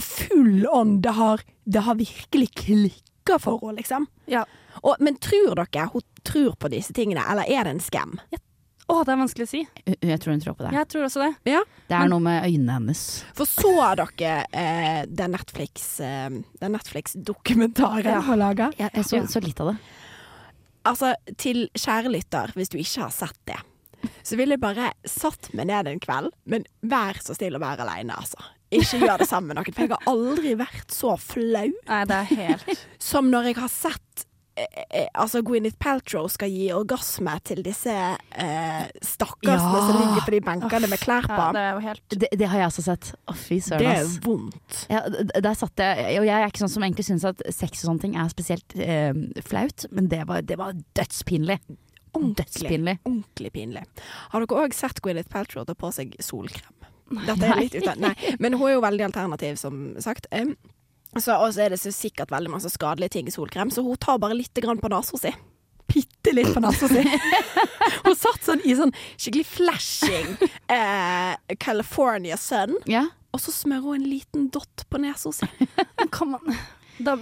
full 0.00 0.66
on. 0.72 1.00
Det 1.04 1.12
har, 1.18 1.40
det 1.64 1.80
har 1.86 1.94
virkelig 2.00 2.50
klikka 2.54 3.38
for 3.42 3.60
henne, 3.62 3.78
liksom. 3.82 4.06
Ja. 4.26 4.44
Og, 4.82 4.96
men 5.00 5.16
tror 5.22 5.54
dere 5.62 5.88
hun 5.92 6.02
tror 6.24 6.54
på 6.58 6.68
disse 6.72 6.94
tingene, 6.94 7.22
eller 7.30 7.48
er 7.50 7.64
det 7.66 7.76
en 7.76 7.80
skam? 7.82 8.18
Å, 8.92 8.98
det 9.08 9.14
er 9.14 9.20
vanskelig 9.22 9.46
å 9.46 9.50
si. 9.50 9.62
Jeg 9.88 10.20
tror 10.20 10.34
hun 10.34 10.42
tror 10.42 10.56
på 10.58 10.66
det. 10.66 10.72
Jeg 10.76 10.88
tror 10.92 11.06
også 11.06 11.22
det. 11.22 11.30
Ja. 11.54 11.62
Det 11.88 11.96
er 11.96 12.10
noe 12.12 12.24
med 12.24 12.44
øynene 12.44 12.76
hennes. 12.76 13.02
For 13.38 13.48
så 13.48 13.72
dere 13.96 14.34
eh, 14.52 15.02
den 15.08 15.32
Netflix, 15.32 15.88
eh, 16.04 16.28
den 16.60 16.76
Netflix-dokumentaren 16.76 18.26
hun 18.28 18.40
laga? 18.42 18.68
Jeg, 18.76 18.92
jeg 18.98 19.08
så, 19.08 19.22
så 19.32 19.44
litt 19.44 19.62
av 19.64 19.72
det. 19.72 19.76
Altså, 20.88 21.12
til 21.38 21.68
kjære 21.78 22.10
lytter, 22.12 22.52
hvis 22.58 22.72
du 22.72 22.76
ikke 22.80 23.06
har 23.06 23.14
sett 23.14 23.38
det, 23.48 23.60
så 24.26 24.36
ville 24.38 24.56
jeg 24.56 24.62
bare 24.62 24.90
satt 25.08 25.52
meg 25.56 25.70
ned 25.70 25.88
en 25.88 26.02
kveld, 26.02 26.32
men 26.50 26.66
vær 26.82 27.20
så 27.22 27.36
snill 27.38 27.56
å 27.56 27.62
være 27.62 27.86
aleine, 27.86 28.18
altså. 28.18 28.42
Ikke 28.72 29.02
gjør 29.02 29.20
det 29.20 29.28
sammen 29.28 29.52
med 29.52 29.60
noen, 29.60 29.74
for 29.76 29.84
jeg 29.84 29.92
har 29.92 30.06
aldri 30.08 30.52
vært 30.56 30.94
så 30.94 31.16
flau 31.20 31.68
Nei, 31.68 32.02
det 32.08 32.18
er 32.18 32.30
helt 32.38 32.86
som 33.02 33.28
når 33.28 33.50
jeg 33.50 33.58
har 33.58 33.68
sett 33.72 34.22
eh, 34.22 34.24
eh, 34.24 34.31
Altså, 35.14 35.42
Gwyneth 35.46 35.76
Paltrow 35.80 36.26
skal 36.32 36.50
gi 36.52 36.68
orgasme 36.74 37.34
til 37.46 37.62
disse 37.64 37.92
eh, 37.92 38.88
stakkarsene 39.04 39.78
Ja. 39.78 39.84
som 39.88 39.98
ligger 40.00 40.24
på 40.26 40.34
de 40.34 40.40
benkene 40.46 40.88
med 40.92 41.00
klær 41.02 41.26
på. 41.28 41.38
ja, 41.38 41.52
Det 41.52 41.84
helt 41.86 42.08
Det, 42.08 42.28
det 42.38 42.48
har 42.48 42.58
jeg 42.62 42.70
også 42.72 42.84
sett. 42.86 43.12
Å, 43.28 43.34
fy 43.36 43.60
det 43.60 43.86
er 43.92 44.10
vondt. 44.24 44.82
Ja, 44.90 45.00
der 45.08 45.54
satt 45.58 45.76
jeg, 45.82 46.18
og 46.20 46.26
jeg 46.28 46.34
er 46.42 46.48
ikke 46.50 46.64
sånn 46.64 46.74
som 46.76 46.82
egentlig 46.86 47.06
syns 47.08 47.24
at 47.28 47.40
sex 47.52 47.84
og 47.84 47.90
sånne 47.92 48.00
ting 48.06 48.16
er 48.16 48.28
spesielt 48.32 48.76
eh, 48.76 49.12
flaut, 49.44 49.86
men 49.90 50.08
det 50.12 50.26
var, 50.28 50.42
det 50.42 50.58
var 50.60 50.74
dødspinlig. 50.98 51.58
Ordentlig, 52.12 52.98
Ordentlig 53.08 53.52
pinlig. 53.54 53.82
Har 54.34 54.44
dere 54.44 54.66
òg 54.66 54.74
sett 54.76 55.00
Gwyneth 55.00 55.30
Paltrow 55.32 55.64
ta 55.64 55.72
på 55.74 55.88
seg 55.96 56.12
solkrem? 56.20 56.74
Dette 57.12 57.44
er 57.48 57.58
litt 57.60 57.74
uten, 57.76 58.00
nei. 58.00 58.12
Men 58.40 58.54
hun 58.56 58.68
er 58.68 58.74
jo 58.76 58.82
veldig 58.84 59.04
alternativ, 59.08 59.56
som 59.60 59.94
sagt. 60.00 60.28
Um, 60.32 60.54
så, 61.20 61.34
og 61.44 61.50
så 61.52 61.66
er 61.66 61.74
det 61.74 61.80
så 61.82 61.90
sikkert 61.92 62.30
veldig 62.32 62.54
masse 62.54 62.70
skadelige 62.72 63.12
ting 63.18 63.26
i 63.28 63.34
solkrem, 63.34 63.68
så 63.74 63.82
hun 63.84 63.98
tar 64.00 64.16
bare 64.22 64.36
litt 64.38 64.54
grann 64.64 64.80
på 64.80 64.88
nesa 64.88 65.18
si. 65.20 65.32
Bitte 65.92 66.32
litt 66.32 66.54
på 66.54 66.62
nesa 66.64 66.88
si. 66.88 67.02
hun 68.06 68.14
satt 68.16 68.46
sånn 68.46 68.62
i 68.64 68.72
sånn 68.78 68.94
skikkelig 69.20 69.44
flashing 69.50 70.30
eh, 70.72 71.34
California 71.60 72.38
sun, 72.40 72.78
Ja. 72.88 73.08
og 73.34 73.42
så 73.44 73.52
smører 73.52 73.90
hun 73.90 74.00
en 74.00 74.08
liten 74.08 74.48
dott 74.54 74.86
på 74.88 75.02
nesa 75.04 75.34
si. 75.36 75.50
Kan 76.16 76.32
man 76.36 76.54
da, 77.02 77.16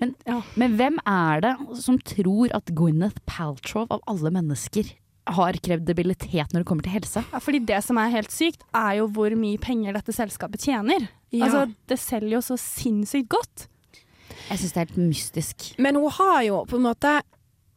Men, 0.00 0.14
ja. 0.28 0.38
men 0.60 0.74
hvem 0.78 0.98
er 1.08 1.40
det 1.42 1.52
som 1.80 1.96
tror 1.98 2.52
at 2.54 2.68
Gwyneth 2.76 3.20
Paltrow 3.26 3.88
av 3.90 4.02
alle 4.08 4.30
mennesker 4.30 4.92
har 5.24 5.56
kredibilitet 5.64 6.52
når 6.52 6.62
det 6.62 6.68
kommer 6.68 6.84
til 6.86 6.96
helse? 6.98 7.22
Ja, 7.32 7.40
fordi 7.42 7.62
det 7.64 7.80
som 7.86 7.98
er 8.00 8.12
helt 8.12 8.32
sykt, 8.32 8.64
er 8.76 8.98
jo 9.00 9.06
hvor 9.14 9.34
mye 9.38 9.60
penger 9.62 9.96
dette 9.96 10.12
selskapet 10.12 10.66
tjener. 10.66 11.06
Ja. 11.32 11.46
Altså, 11.46 11.62
det 11.88 11.98
selger 12.02 12.36
jo 12.36 12.42
så 12.44 12.58
sinnssykt 12.60 13.30
godt. 13.32 13.68
Jeg 14.50 14.60
syns 14.60 14.74
det 14.74 14.80
er 14.80 14.86
helt 14.88 15.00
mystisk. 15.00 15.70
Men 15.80 15.96
hun 15.96 16.12
har 16.12 16.42
jo 16.46 16.64
på 16.68 16.76
en 16.80 16.86
måte 16.90 17.20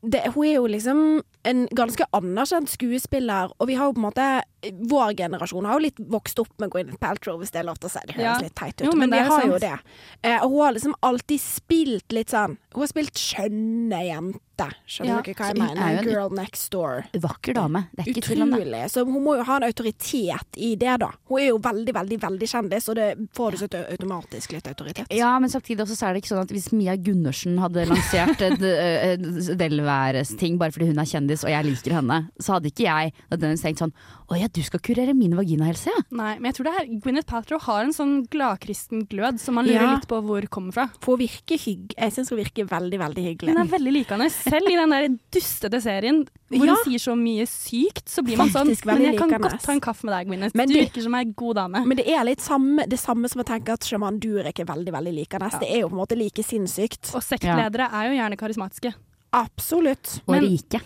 det, 0.07 0.21
Hun 0.35 0.45
er 0.45 0.53
jo 0.59 0.67
liksom 0.69 0.99
en 1.47 1.63
ganske 1.75 2.05
anerkjent 2.13 2.69
skuespiller, 2.69 3.49
og 3.57 3.67
vi 3.67 3.73
har 3.73 3.89
jo 3.89 3.95
på 3.95 4.01
en 4.03 4.05
måte 4.05 4.27
Vår 4.71 5.13
generasjon 5.17 5.65
har 5.65 5.73
jo 5.79 5.85
litt 5.87 5.97
vokst 5.99 6.39
opp 6.39 6.49
med 6.59 6.69
Gwyneth 6.71 6.97
Paltrow, 6.99 7.37
hvis 7.39 7.51
det 7.51 7.59
er 7.61 7.63
lov 7.69 7.77
til 7.79 7.89
å 7.89 7.91
si. 7.91 7.99
Det 8.07 8.15
høres 8.15 8.23
Ja. 8.23 8.37
litt 8.41 8.55
teit 8.55 8.81
ut, 8.81 8.85
Jo, 8.87 8.91
men, 8.97 9.09
men 9.09 9.19
er 9.19 9.29
har 9.29 9.41
sant. 9.41 9.53
jo 9.53 9.59
det. 9.59 9.79
Eh, 10.23 10.39
og 10.43 10.49
hun 10.51 10.59
har 10.65 10.73
liksom 10.73 10.93
alltid 11.03 11.39
spilt 11.39 12.11
litt 12.11 12.29
sånn 12.29 12.57
Hun 12.73 12.81
har 12.83 12.87
spilt 12.91 13.13
skjønne 13.17 13.99
jente. 14.05 14.67
Skjønner 14.89 15.05
Ja, 15.07 15.21
dere 15.21 15.33
hva 15.33 15.47
jeg 15.47 15.57
mener? 15.57 15.81
er 15.81 15.97
en- 15.97 16.05
Girl 16.07 16.29
next 16.33 16.69
door. 16.71 17.05
Vakker 17.13 17.53
dame. 17.53 17.87
Det 17.95 18.05
er 18.07 18.11
ikke 18.13 18.23
tvil 18.27 18.41
om 18.43 18.51
det. 18.51 18.91
Så 18.91 19.03
hun 19.05 19.23
må 19.23 19.35
jo 19.37 19.43
ha 19.43 19.55
en 19.57 19.63
autoritet 19.63 20.57
i 20.57 20.75
det, 20.75 20.99
da. 20.99 21.09
Hun 21.27 21.39
er 21.39 21.47
jo 21.49 21.57
veldig, 21.59 21.93
veldig 21.93 22.19
veldig 22.21 22.47
kjendis, 22.49 22.87
og 22.89 22.95
det 22.95 23.17
får 23.33 23.51
du 23.51 23.57
så 23.57 23.67
automatisk 23.91 24.51
litt 24.53 24.63
autoritet. 24.67 25.07
Ja, 25.11 25.37
men 25.39 25.49
samtidig 25.49 25.79
også 25.85 25.95
så 25.97 26.07
er 26.09 26.13
det 26.13 26.23
ikke 26.23 26.33
sånn 26.35 26.41
at 26.41 26.49
hvis 26.49 26.71
Mia 26.71 26.95
Gundersen 26.97 27.57
hadde 27.59 27.85
lansert 27.87 28.41
et, 28.41 28.61
eh, 28.61 29.13
et 29.13 29.21
velværesting 29.57 30.57
bare 30.57 30.71
fordi 30.71 30.87
hun 30.87 30.99
er 30.99 31.05
kjendis 31.09 31.43
og 31.43 31.49
jeg 31.53 31.65
liker 31.65 31.93
henne, 31.97 32.29
så 32.41 32.57
hadde 32.57 32.71
ikke 32.71 32.85
jeg 32.87 33.13
nødvendigvis 33.31 33.63
tenkt 33.65 33.79
sånn 33.83 33.93
Å 34.29 34.35
ja, 34.37 34.47
du 34.57 34.63
skal 34.65 34.81
kurere 34.83 35.13
min 35.15 35.35
vaginahelse, 35.37 35.91
ja. 35.93 36.01
Nei, 36.17 36.33
men 36.41 36.49
jeg 36.49 36.57
tror 36.57 36.67
det 36.67 36.73
er 36.81 36.87
Gwyneth 37.03 37.27
Paltrow 37.29 37.59
har 37.67 37.83
en 37.85 37.93
sånn 37.95 38.15
gladkristen 38.33 39.05
glød 39.11 39.39
som 39.39 39.55
man 39.59 39.67
lurer 39.69 39.85
Ja. 39.85 39.93
litt 39.95 40.07
på 40.09 40.19
hvor 40.25 40.41
kommer 40.49 40.73
fra. 40.73 40.87
For 40.99 41.15
hun 41.15 41.21
virker 41.27 41.57
hygg... 41.61 41.93
Jeg 41.97 42.11
syns 42.15 42.29
hun 42.33 42.39
virker 42.41 42.65
veldig, 42.67 42.99
veldig 42.99 43.23
hyggelig. 43.27 43.53
Hun 43.53 43.61
er 43.63 43.69
veldig 43.71 43.93
likende. 43.93 44.29
Selv 44.33 44.67
i 44.71 44.75
den 44.79 44.89
der 44.95 45.07
dustete 45.37 45.79
serien 45.83 46.23
hvor 46.49 46.65
Ja. 46.65 46.75
hun 46.75 46.83
sier 46.87 46.99
så 47.03 47.13
mye 47.19 47.45
sykt, 47.45 48.07
så 48.09 48.23
blir 48.23 48.37
man 48.39 48.49
Faktisk 48.49 48.83
sånn 48.85 48.93
Men 48.97 49.01
jeg 49.11 49.17
kan 49.19 49.29
likende. 49.29 49.49
godt 49.51 49.63
ta 49.67 49.71
en 49.73 49.81
kaffe 49.83 50.03
med 50.07 50.13
deg, 50.17 50.27
Gwyneth. 50.31 50.55
Men 50.55 50.67
du 50.67 50.73
det- 50.73 50.83
virker 50.89 51.03
som 51.03 51.15
ei 51.15 51.23
god 51.25 51.55
dame. 51.55 51.85
Men 51.85 51.97
det 51.97 52.07
er 52.07 52.23
litt 52.23 52.39
samme, 52.41 52.87
det 52.87 52.99
samme 52.99 53.29
som 53.29 53.41
å 53.41 53.45
tenke 53.45 53.69
at 53.73 53.81
sjaman 53.85 54.19
Durek 54.19 54.59
er 54.59 54.65
veldig 54.65 54.91
veldig 54.93 55.13
likende. 55.13 55.49
Det 55.59 55.69
er 55.69 55.81
jo 55.81 55.89
på 55.89 55.97
en 55.99 56.03
måte 56.07 56.17
like 56.17 56.41
sinnssykt. 56.43 57.13
Og 57.15 57.21
sektledere 57.21 57.91
er 57.91 58.09
jo 58.09 58.17
gjerne 58.17 58.37
karismatiske. 58.39 58.93
Absolutt. 59.33 60.21
Og 60.27 60.33
Men- 60.35 60.43
rike. 60.43 60.81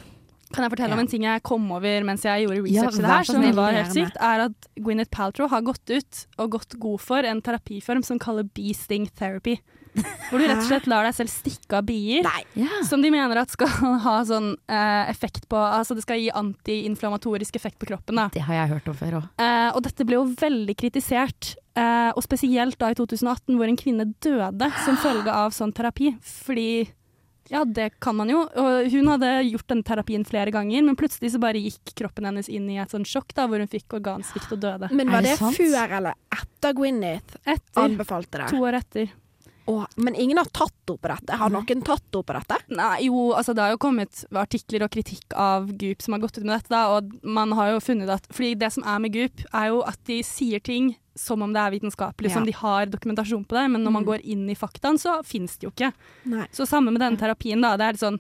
Kan 0.51 0.63
jeg 0.65 0.71
fortelle 0.73 0.89
Ja. 0.89 0.93
om 0.99 0.99
en 0.99 1.07
ting 1.07 1.23
jeg 1.23 1.43
kom 1.43 1.71
over 1.71 2.03
mens 2.03 2.23
jeg 2.23 2.45
gjorde 2.47 2.57
Ja, 2.71 2.83
research 2.83 2.95
til 2.95 3.01
det 3.01 3.11
her, 3.11 3.23
som 3.23 3.41
var 3.55 3.71
helt 3.73 3.93
sykt, 3.95 4.17
er 4.19 4.45
at 4.49 4.67
Gwyneth 4.79 5.09
Paltrow 5.11 5.47
har 5.49 5.61
gått 5.61 5.89
ut 5.89 6.25
og 6.37 6.51
gått 6.51 6.79
god 6.79 6.99
for 6.99 7.23
en 7.23 7.41
terapiform 7.41 8.03
som 8.03 8.19
kaller 8.19 8.43
bee 8.43 8.73
sting 8.73 9.07
therapy. 9.15 9.59
Hvor 10.29 10.39
du 10.39 10.45
rett 10.47 10.55
og 10.61 10.63
slett 10.69 10.85
lar 10.87 11.03
deg 11.03 11.13
selv 11.17 11.27
stikke 11.27 11.75
av 11.81 11.83
bier. 11.83 12.23
Nei. 12.23 12.43
Ja. 12.55 12.77
Som 12.87 13.01
de 13.03 13.09
mener 13.11 13.35
at 13.41 13.49
skal 13.51 13.67
ha 14.05 14.13
sånn 14.23 14.53
eh, 14.71 15.09
effekt 15.11 15.49
på 15.51 15.57
Altså 15.59 15.95
det 15.97 16.03
skal 16.05 16.15
gi 16.21 16.29
antiinflamatorisk 16.31 17.55
effekt 17.59 17.77
på 17.79 17.85
kroppen. 17.89 18.15
da. 18.15 18.29
Det 18.31 18.41
har 18.47 18.53
jeg 18.55 18.69
hørt 18.71 18.87
om 18.87 18.95
før 18.95 19.17
òg. 19.19 19.27
Eh, 19.37 19.69
og 19.75 19.83
dette 19.83 20.05
ble 20.07 20.15
jo 20.15 20.25
veldig 20.39 20.75
kritisert, 20.79 21.55
eh, 21.75 22.11
og 22.15 22.23
spesielt 22.23 22.77
da 22.79 22.91
i 22.91 22.95
2018, 22.95 23.57
hvor 23.59 23.67
en 23.67 23.75
kvinne 23.79 24.07
døde 24.23 24.71
som 24.85 24.95
følge 24.97 25.27
av 25.31 25.51
sånn 25.51 25.73
terapi. 25.75 26.13
Fordi 26.23 26.87
ja, 27.51 27.65
det 27.65 27.89
kan 27.99 28.15
man 28.15 28.29
jo. 28.31 28.45
Og 28.47 28.91
hun 28.93 29.09
hadde 29.11 29.29
gjort 29.49 29.67
den 29.73 29.83
terapien 29.83 30.23
flere 30.27 30.53
ganger, 30.55 30.85
men 30.87 30.95
plutselig 30.99 31.33
så 31.33 31.41
bare 31.43 31.59
gikk 31.59 31.91
kroppen 31.99 32.29
hennes 32.29 32.47
inn 32.47 32.69
i 32.71 32.77
et 32.79 32.93
sånn 32.93 33.03
sjokk 33.07 33.35
da, 33.35 33.47
hvor 33.51 33.59
hun 33.59 33.71
fikk 33.71 33.97
organsvikt 33.99 34.53
og 34.55 34.61
døde. 34.63 34.91
Men 34.95 35.11
var 35.11 35.25
det 35.25 35.35
det, 35.35 35.55
før 35.59 35.97
eller 35.99 36.15
etter 36.31 36.77
Gwyneth 36.77 37.41
Etter 37.43 37.83
anbefalte 37.83 38.39
det? 38.39 38.47
to 38.53 38.63
år 38.63 38.79
etter. 38.79 39.11
Å, 39.69 39.75
men 39.99 40.15
ingen 40.15 40.39
har 40.39 40.47
tatt 40.49 40.73
henne 40.87 40.97
på 41.03 41.11
dette. 41.11 41.37
Har 41.37 41.51
noen 41.53 41.83
tatt 41.85 42.07
henne 42.07 42.23
på 42.25 42.37
dette? 42.39 42.57
Nei, 42.73 42.95
jo, 43.09 43.27
altså 43.37 43.53
det 43.55 43.65
har 43.65 43.75
jo 43.75 43.81
kommet 43.83 44.23
artikler 44.31 44.87
og 44.87 44.95
kritikk 44.95 45.35
av 45.37 45.69
Goop 45.75 46.01
som 46.01 46.15
har 46.15 46.23
gått 46.23 46.39
ut 46.39 46.47
med 46.47 46.55
dette, 46.55 46.71
da, 46.71 46.95
og 46.95 47.11
man 47.23 47.53
har 47.59 47.75
jo 47.75 47.83
funnet 47.83 48.09
at 48.15 48.31
Fordi 48.31 48.55
det 48.63 48.71
som 48.73 48.87
er 48.87 49.03
med 49.03 49.13
Goop, 49.15 49.43
er 49.51 49.69
jo 49.73 49.83
at 49.91 49.99
de 50.09 50.21
sier 50.25 50.63
ting 50.63 50.93
som 51.21 51.41
om 51.45 51.53
det 51.53 51.61
er 51.61 51.71
vitenskapelig, 51.77 52.29
Ja. 52.31 52.33
som 52.39 52.45
de 52.45 52.51
har 52.57 52.85
dokumentasjon 52.91 53.45
på 53.45 53.55
det, 53.59 53.67
men 53.71 53.83
når 53.85 53.91
man 53.99 54.03
Mm. 54.03 54.09
går 54.09 54.21
inn 54.25 54.49
i 54.49 54.55
faktaen, 54.57 54.97
så 54.99 55.19
finnes 55.23 55.57
det 55.59 55.67
jo 55.69 55.71
ikke. 55.71 55.93
Nei. 56.25 56.47
Så 56.51 56.65
samme 56.67 56.91
med 56.91 56.99
denne 57.01 57.17
terapien, 57.21 57.61
da. 57.61 57.77
Det 57.77 57.87
er 57.93 57.97
sånn 58.01 58.19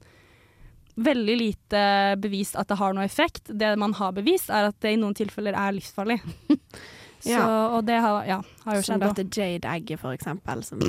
veldig 0.97 1.35
lite 1.39 1.81
bevist 2.21 2.55
at 2.59 2.67
det 2.67 2.77
har 2.77 2.93
noe 2.93 3.03
effekt. 3.07 3.47
Det 3.57 3.77
man 3.79 3.93
har 3.93 4.11
bevist, 4.13 4.49
er 4.49 4.67
at 4.69 4.79
det 4.81 4.93
i 4.93 4.99
noen 5.01 5.15
tilfeller 5.15 5.53
er 5.55 5.71
livsfarlig. 5.79 6.19
Så, 7.21 7.29
Ja. 7.29 7.45
Og 7.77 7.85
det 7.85 7.99
har, 8.01 8.23
ja, 8.25 8.39
har 8.65 8.75
jo 8.75 8.81
skjedd. 8.81 8.85
Som 8.85 8.99
dette 9.13 9.29
Jade-egget, 9.29 9.99
for 10.01 10.09
eksempel, 10.17 10.63
som 10.65 10.79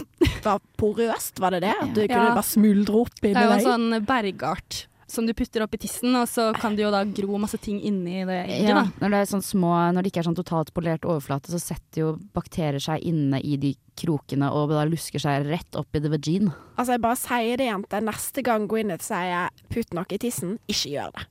var 0.43 0.61
porøst, 0.81 1.39
var 1.39 1.51
det 1.53 1.61
det? 1.61 1.75
At 1.79 1.93
du 1.93 2.07
kunne 2.09 2.33
bare 2.33 2.43
smuldre 2.49 3.03
opp 3.03 3.21
Det 3.21 3.35
inni 3.35 3.37
er 3.43 3.45
jo 3.45 3.53
en 3.53 3.59
deg? 3.59 3.67
sånn 3.69 4.07
bergart 4.09 4.87
som 5.13 5.27
du 5.29 5.35
putter 5.37 5.63
opp 5.65 5.75
i 5.77 5.81
tissen, 5.85 6.15
og 6.17 6.27
så 6.31 6.49
kan 6.57 6.77
det 6.77 6.87
jo 6.87 6.91
da 6.95 7.03
gro 7.05 7.39
masse 7.41 7.59
ting 7.61 7.79
inni 7.85 8.23
det 8.29 8.39
egget. 8.47 8.71
Ja, 8.73 8.83
når 9.03 9.13
det 9.13 9.21
er 9.21 9.31
sånn 9.31 9.45
små 9.45 9.73
Når 9.93 10.03
det 10.05 10.13
ikke 10.13 10.23
er 10.23 10.29
sånn 10.31 10.39
totalt 10.39 10.73
polert 10.75 11.05
overflate, 11.05 11.53
så 11.53 11.61
setter 11.61 12.01
jo 12.01 12.11
bakterier 12.35 12.81
seg 12.83 13.05
inne 13.09 13.41
i 13.45 13.59
de 13.61 13.75
krokene 13.99 14.49
og 14.57 14.73
da 14.73 14.87
lusker 14.89 15.21
seg 15.21 15.45
rett 15.51 15.77
opp 15.77 15.93
i 15.95 16.01
the 16.01 16.09
vagine. 16.13 16.53
Altså, 16.77 16.95
jeg 16.97 17.05
bare 17.05 17.21
sier 17.21 17.61
det, 17.61 17.69
jente. 17.69 18.01
Neste 18.09 18.45
gang 18.47 18.65
Gwyneth 18.71 19.05
sier 19.05 19.53
'putt 19.69 19.93
noe 19.93 20.09
i 20.09 20.19
tissen', 20.19 20.57
ikke 20.67 20.95
gjør 20.97 21.13
det. 21.19 21.27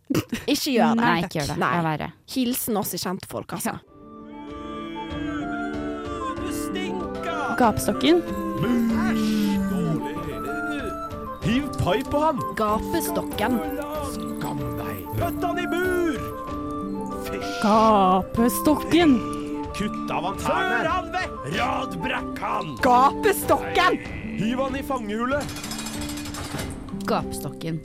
Ikke 0.45 0.71
gjør 0.77 0.95
det. 0.95 1.01
Nei, 1.01 1.17
ikke 1.25 1.39
gjør 1.41 1.53
det. 1.53 1.57
Det 1.57 1.71
er 1.71 1.87
verre. 1.89 2.11
Hilsen 2.35 2.77
oss 2.77 2.93
i 2.93 3.01
kjentfolk, 3.01 3.57
altså. 3.57 3.79
Gapestokken. 7.57 8.21
Hiv 11.41 11.63
pai 11.83 12.03
på 12.03 12.19
han! 12.21 12.41
Gapestokken. 12.55 13.55
Skam 14.13 14.59
deg! 14.77 14.97
Pøtt 15.17 15.39
han 15.41 15.57
i 15.57 15.63
bur! 15.71 16.19
Gapestokken. 17.63 19.15
Kutt 19.73 20.11
av 20.13 20.27
han 20.27 20.37
tærne! 20.37 20.75
Før 20.75 20.89
han 20.91 21.07
vekk! 21.15 21.39
Radbrekk 21.55 22.41
han! 22.43 22.69
Gapestokken! 22.85 23.97
Hiv 24.37 24.61
han 24.61 24.77
i 24.77 24.83
fangehullet! 24.85 25.55
Gapestokken. 27.09 27.81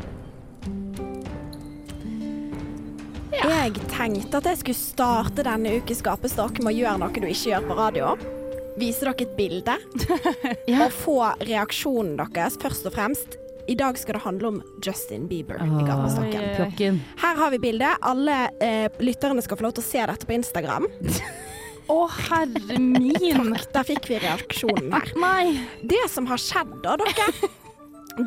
Jeg 3.37 3.73
tenkte 3.89 4.43
at 4.43 4.51
jeg 4.51 4.61
skulle 4.61 4.83
starte 4.83 5.47
denne 5.49 5.79
ukes 5.81 6.05
gapestokk 6.05 6.61
med 6.61 6.75
å 6.75 6.77
gjøre 6.77 7.01
noe 7.07 7.17
du 7.17 7.25
ikke 7.25 7.55
gjør 7.55 7.67
på 7.71 7.81
radio. 7.81 8.13
Vise 8.77 9.09
dere 9.09 9.25
et 9.25 9.35
bilde 9.41 9.81
og 10.83 10.87
få 11.01 11.19
reaksjonen 11.49 12.19
deres, 12.21 12.61
først 12.61 12.93
og 12.93 12.97
fremst. 13.01 13.41
I 13.67 13.75
dag 13.75 13.99
skal 13.99 14.15
det 14.15 14.23
handle 14.23 14.49
om 14.49 14.63
Justin 14.83 15.27
Bieber 15.29 15.59
i 15.59 15.85
gapestokken. 15.87 16.43
Oi, 16.43 16.89
oi. 16.89 16.99
Her 17.19 17.37
har 17.37 17.51
vi 17.51 17.59
bildet. 17.59 17.99
Alle 18.01 18.37
eh, 18.63 18.87
lytterne 19.03 19.43
skal 19.43 19.59
få 19.59 19.67
lov 19.67 19.75
til 19.77 19.83
å 19.83 19.89
se 19.89 20.05
dette 20.13 20.29
på 20.29 20.37
Instagram. 20.37 20.87
Å, 21.97 21.99
herre 22.29 22.79
min. 22.79 23.53
Der 23.75 23.87
fikk 23.87 24.09
vi 24.11 24.21
reaksjonen 24.23 24.95
her. 24.95 25.13
Nei. 25.27 25.67
Det 25.83 26.05
som 26.11 26.29
har 26.31 26.43
skjedd 26.43 26.77
da, 26.85 26.97
dere, 27.03 27.51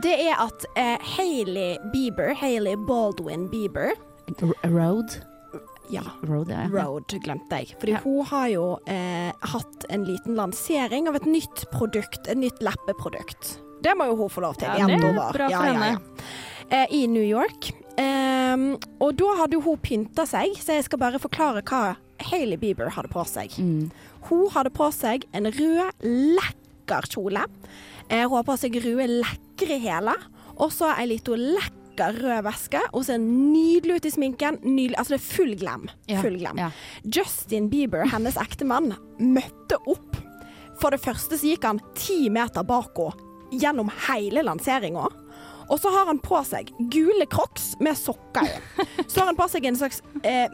det 0.03 0.15
er 0.29 0.35
at 0.43 0.67
eh, 0.75 0.95
Hailey 1.15 1.79
Bieber, 1.93 2.35
Hailey 2.37 2.77
Baldwin 2.87 3.47
Bieber 3.51 3.95
Road. 4.63 5.15
Ja, 5.89 6.03
Road, 6.21 6.51
ja. 6.53 6.67
Road 6.69 7.15
glemte 7.23 7.63
jeg. 7.63 7.73
Fordi 7.81 7.95
hun 8.03 8.27
har 8.29 8.51
jo 8.51 8.65
eh, 8.91 9.31
hatt 9.55 9.87
en 9.89 10.05
liten 10.05 10.37
lansering 10.37 11.09
av 11.09 11.17
et 11.17 11.25
nytt 11.25 11.65
produkt, 11.73 12.27
et 12.29 12.37
nytt 12.37 12.61
leppeprodukt. 12.61 13.55
Det 13.83 13.95
må 13.97 14.09
jo 14.09 14.15
hun 14.19 14.31
få 14.31 14.43
lov 14.43 14.57
til. 14.59 14.67
Ja, 14.67 14.87
det 14.89 14.99
er 14.99 15.13
bra 15.15 15.49
for 15.49 15.67
henne. 15.67 15.91
Eh, 16.69 16.85
I 16.93 17.05
New 17.07 17.23
York. 17.25 17.71
Um, 17.99 18.77
og 19.03 19.17
da 19.19 19.33
hadde 19.41 19.59
hun 19.59 19.79
pynta 19.83 20.23
seg, 20.29 20.53
så 20.61 20.77
jeg 20.77 20.85
skal 20.87 21.01
bare 21.01 21.19
forklare 21.19 21.63
hva 21.67 21.97
Hailey 22.29 22.59
Bieber 22.61 22.91
hadde 22.95 23.11
på 23.11 23.23
seg. 23.27 23.55
Mm. 23.59 23.89
Hun 24.29 24.45
hadde 24.53 24.71
på 24.75 24.87
seg 24.95 25.25
en 25.35 25.49
rød, 25.51 26.05
lekker 26.39 27.09
kjole. 27.11 27.43
Eh, 28.07 28.23
hun 28.23 28.37
har 28.37 28.47
på 28.47 28.55
seg 28.61 28.77
røde, 28.83 29.09
lekre 29.25 29.79
hæler. 29.83 30.23
Og 30.59 30.71
så 30.75 30.93
ei 30.95 31.07
lita 31.11 31.35
lekker 31.39 32.19
rød 32.23 32.43
veske. 32.47 32.79
Hun 32.93 33.03
ser 33.07 33.19
nydelig 33.19 33.99
ut 33.99 34.07
i 34.07 34.13
sminken. 34.15 34.59
Nydelig, 34.63 34.95
altså 34.99 35.15
det 35.15 35.19
er 35.19 35.27
full 35.27 35.53
glam. 35.59 35.87
Ja, 36.07 36.21
Full 36.23 36.39
glam. 36.39 36.59
ja. 36.59 36.69
Justin 37.03 37.67
Bieber, 37.71 38.07
hennes 38.11 38.39
ektemann, 38.39 38.93
møtte 39.19 39.79
opp. 39.87 40.19
For 40.79 40.95
det 40.95 41.01
første 41.03 41.35
så 41.35 41.51
gikk 41.51 41.67
han 41.67 41.81
ti 41.99 42.29
meter 42.31 42.63
bak 42.63 42.95
henne 42.95 43.25
gjennom 43.51 43.89
hele 44.07 44.43
lanseringa. 44.45 45.07
Og 45.69 45.77
så 45.77 45.91
har 45.93 46.07
han 46.09 46.17
på 46.21 46.39
seg 46.47 46.71
gule 46.89 47.27
crocs 47.29 47.75
med 47.83 47.97
sokker 47.97 48.47
i. 48.47 48.85
Så 49.05 49.21
har 49.21 49.29
han 49.29 49.37
på 49.37 49.45
seg 49.51 49.67
en 49.69 49.77
slags 49.77 50.01
eh, 50.25 50.49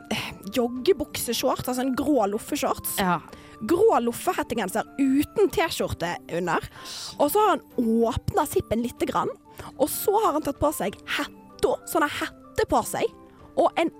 joggebukseshorts, 0.55 1.69
altså 1.69 1.85
en 1.85 1.95
grå 1.95 2.25
loffeshorts. 2.33 2.97
Ja. 2.99 3.21
Grå 3.63 4.01
loffehettegenser 4.03 4.83
uten 4.99 5.47
T-skjorte 5.55 6.17
under. 6.35 6.67
Og 7.15 7.31
så 7.31 7.39
har 7.39 7.55
han 7.55 7.63
åpna 7.79 8.43
sippen 8.49 8.83
lite 8.83 9.07
grann. 9.07 9.31
Og 9.79 9.87
så 9.89 10.11
har 10.19 10.35
han 10.35 10.43
tatt 10.43 10.59
på 10.59 10.71
seg 10.75 10.99
hetta, 11.15 11.75
sånn 11.87 12.09
hette 12.19 12.67
på 12.69 12.83
seg. 12.83 13.07
Og 13.55 13.71
en, 13.79 13.93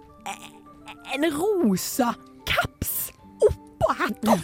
en 1.16 1.30
rosa 1.32 2.12
caps 2.44 3.14
oppå 3.40 3.96
hetta. 4.04 4.36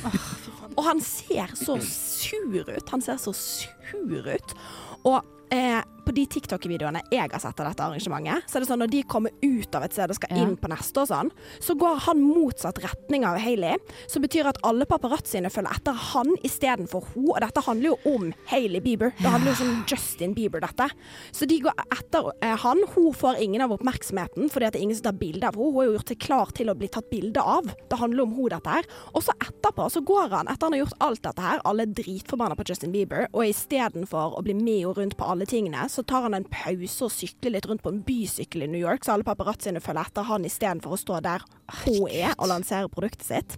Og 0.77 0.83
han 0.85 1.01
ser 1.03 1.51
så 1.59 1.77
sur 1.83 2.61
ut. 2.69 2.89
Han 2.93 3.01
ser 3.03 3.19
så 3.21 3.33
sur 3.35 4.27
ut. 4.27 4.55
Og 5.03 5.19
eh, 5.51 5.81
på 6.11 6.17
de 6.17 6.25
TikTok-videoene 6.27 7.01
jeg 7.11 7.31
har 7.31 7.39
sett 7.39 7.59
av 7.63 7.69
dette 7.69 7.85
arrangementet, 7.85 8.47
så 8.49 8.57
er 8.57 8.63
det 8.65 8.67
sånn 8.69 8.81
når 8.83 8.91
de 8.91 9.01
kommer 9.07 9.31
ut 9.45 9.75
av 9.77 9.85
et 9.85 9.93
sted 9.95 10.11
og 10.11 10.17
skal 10.17 10.31
Ja. 10.35 10.43
inn 10.43 10.57
på 10.59 10.67
neste 10.67 11.01
og 11.01 11.07
sånn, 11.07 11.31
så 11.63 11.75
går 11.77 11.99
han 12.07 12.19
motsatt 12.21 12.81
retning 12.83 13.23
av 13.25 13.37
Hailey. 13.39 13.77
Som 14.07 14.23
betyr 14.23 14.45
at 14.49 14.57
alle 14.63 14.85
paparazziene 14.85 15.49
følger 15.49 15.71
etter 15.71 15.93
han 15.93 16.35
istedenfor 16.43 17.05
hun. 17.13 17.29
Og 17.31 17.39
dette 17.39 17.63
handler 17.63 17.93
jo 17.93 18.15
om 18.15 18.33
Hailey 18.51 18.81
Bieber. 18.81 19.13
Det 19.17 19.29
handler 19.31 19.55
jo 19.55 19.65
om 19.69 19.85
Justin 19.87 20.33
Bieber, 20.33 20.59
dette. 20.59 20.89
Så 21.31 21.47
de 21.47 21.59
går 21.59 21.73
etter 21.91 22.31
eh, 22.41 22.57
han. 22.57 22.83
Hun 22.95 23.13
får 23.13 23.39
ingen 23.39 23.61
av 23.61 23.71
oppmerksomheten 23.71 24.49
fordi 24.51 24.65
at 24.67 24.73
det 24.73 24.81
er 24.81 24.83
ingen 24.83 24.95
som 24.99 25.03
tar 25.11 25.19
bilde 25.19 25.47
av 25.47 25.55
henne. 25.55 25.63
Hun 25.71 25.75
har 25.75 25.85
jo 25.85 25.95
gjort 25.97 26.11
seg 26.11 26.19
klar 26.19 26.51
til 26.57 26.67
å 26.71 26.75
bli 26.75 26.87
tatt 26.91 27.09
bilde 27.09 27.39
av. 27.39 27.63
Det 27.89 27.99
handler 27.99 28.23
om 28.23 28.33
hun, 28.35 28.49
dette 28.49 28.67
her. 28.67 28.83
Og 29.15 29.23
så 29.23 29.31
etterpå 29.39 29.87
så 29.91 30.03
går 30.03 30.29
han, 30.35 30.47
etter 30.51 30.67
han 30.67 30.73
har 30.73 30.83
gjort 30.85 30.99
alt 30.99 31.21
dette 31.21 31.41
her, 31.41 31.61
alle 31.63 31.83
er 31.87 31.93
dritforbanna 32.01 32.55
på 32.57 32.67
Justin 32.67 32.91
Bieber, 32.91 33.27
og 33.31 33.45
istedenfor 33.47 34.37
å 34.37 34.43
bli 34.43 34.53
med 34.57 34.81
henne 34.81 34.93
rundt 34.97 35.17
på 35.17 35.27
alle 35.29 35.45
tingene, 35.45 35.87
så 35.91 36.00
tar 36.07 36.27
han 36.27 36.35
en 36.37 36.47
pause 36.47 37.07
og 37.07 37.13
sykler 37.13 37.55
litt 37.55 37.67
rundt 37.69 37.83
på 37.83 37.91
en 37.93 38.01
bysykkel 38.05 38.65
i 38.65 38.69
New 38.71 38.81
York, 38.81 39.05
så 39.05 39.15
alle 39.15 39.27
paparazziene 39.27 39.81
følger 39.83 40.09
etter 40.11 40.27
han 40.29 40.47
istedenfor 40.47 40.95
å 40.95 41.01
stå 41.01 41.19
der 41.25 41.45
hun 41.83 42.07
er 42.09 42.33
og 42.37 42.49
lansere 42.51 42.91
produktet 42.91 43.27
sitt. 43.27 43.57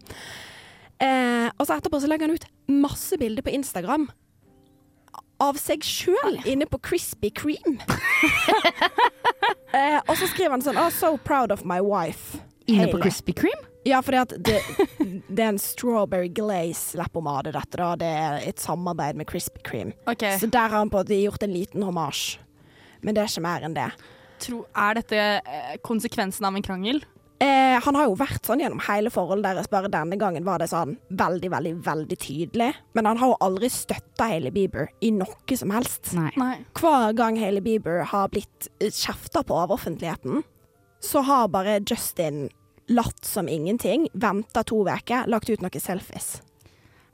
Eh, 1.04 1.50
og 1.58 1.66
så 1.66 1.78
etterpå 1.78 2.00
så 2.00 2.10
legger 2.10 2.30
han 2.30 2.38
ut 2.38 2.50
masse 2.72 3.18
bilder 3.20 3.46
på 3.46 3.54
Instagram 3.56 4.08
av 5.44 5.58
seg 5.60 5.84
sjøl 5.84 6.39
inne 6.48 6.68
på 6.70 6.80
Krispy 6.86 7.34
Kreme. 7.36 7.76
eh, 9.78 10.00
og 10.00 10.16
så 10.16 10.30
skriver 10.30 10.56
han 10.56 10.64
sånn 10.64 10.80
oh, 10.80 10.91
So 10.94 11.18
proud 11.18 11.52
of 11.52 11.66
my 11.68 11.82
wife. 11.84 12.39
Inne 12.70 12.88
på. 12.91 13.02
Krispy 13.04 13.36
Kreme? 13.44 13.73
Ja, 13.84 14.00
for 14.02 14.16
det, 14.16 14.60
det 15.28 15.44
er 15.44 15.50
en 15.50 15.62
strawberry 15.62 16.30
glaze 16.32 16.98
leppepomade, 17.00 17.52
dette 17.56 17.80
da. 17.80 17.90
Det 18.00 18.12
er 18.24 18.40
et 18.48 18.64
samarbeid 18.64 19.20
med 19.20 19.28
Krispy 19.30 19.64
Kreme. 19.66 19.96
Okay. 20.08 20.38
Så 20.40 20.48
der 20.48 20.70
har 20.70 20.80
han 20.80 20.92
på 20.92 21.02
en 21.02 21.06
måte 21.06 21.20
gjort 21.20 21.44
en 21.44 21.56
liten 21.56 21.84
homasj. 21.84 22.38
Men 23.04 23.16
det 23.16 23.24
er 23.24 23.32
ikke 23.32 23.44
mer 23.44 23.66
enn 23.68 23.76
det. 23.76 23.90
Tro, 24.44 24.64
er 24.76 25.00
dette 25.00 25.20
eh, 25.20 25.76
konsekvensen 25.84 26.48
av 26.48 26.56
en 26.56 26.66
krangel? 26.66 27.04
Eh, 27.44 27.76
han 27.84 27.98
har 27.98 28.08
jo 28.08 28.16
vært 28.16 28.46
sånn 28.48 28.62
gjennom 28.64 28.82
hele 28.86 29.12
forholdet 29.12 29.50
deres, 29.50 29.70
bare 29.72 29.92
denne 29.92 30.16
gangen 30.20 30.46
var 30.48 30.62
det 30.62 30.70
sånn 30.72 30.96
veldig, 31.12 31.50
veldig, 31.52 31.74
veldig 31.84 32.18
tydelig. 32.22 32.70
Men 32.96 33.10
han 33.10 33.20
har 33.20 33.34
jo 33.34 33.40
aldri 33.44 33.68
støtta 33.74 34.30
Hailey 34.32 34.54
Bieber 34.56 34.88
i 35.04 35.12
noe 35.16 35.58
som 35.60 35.74
helst. 35.76 36.14
Nei. 36.16 36.30
Nei. 36.40 36.56
Hver 36.80 37.16
gang 37.18 37.40
Hailey 37.42 37.64
Bieber 37.66 38.06
har 38.14 38.32
blitt 38.32 38.70
eh, 38.80 38.92
kjefta 38.94 39.44
på 39.44 39.60
av 39.60 39.76
offentligheten, 39.76 40.46
så 41.04 41.24
har 41.28 41.52
bare 41.52 41.82
Justin 41.82 42.46
latt 42.90 43.26
som 43.26 43.48
ingenting, 43.48 44.08
venta 44.14 44.64
to 44.64 44.84
uker, 44.86 45.28
lagt 45.28 45.50
ut 45.50 45.62
noen 45.62 45.80
selfies. 45.82 46.42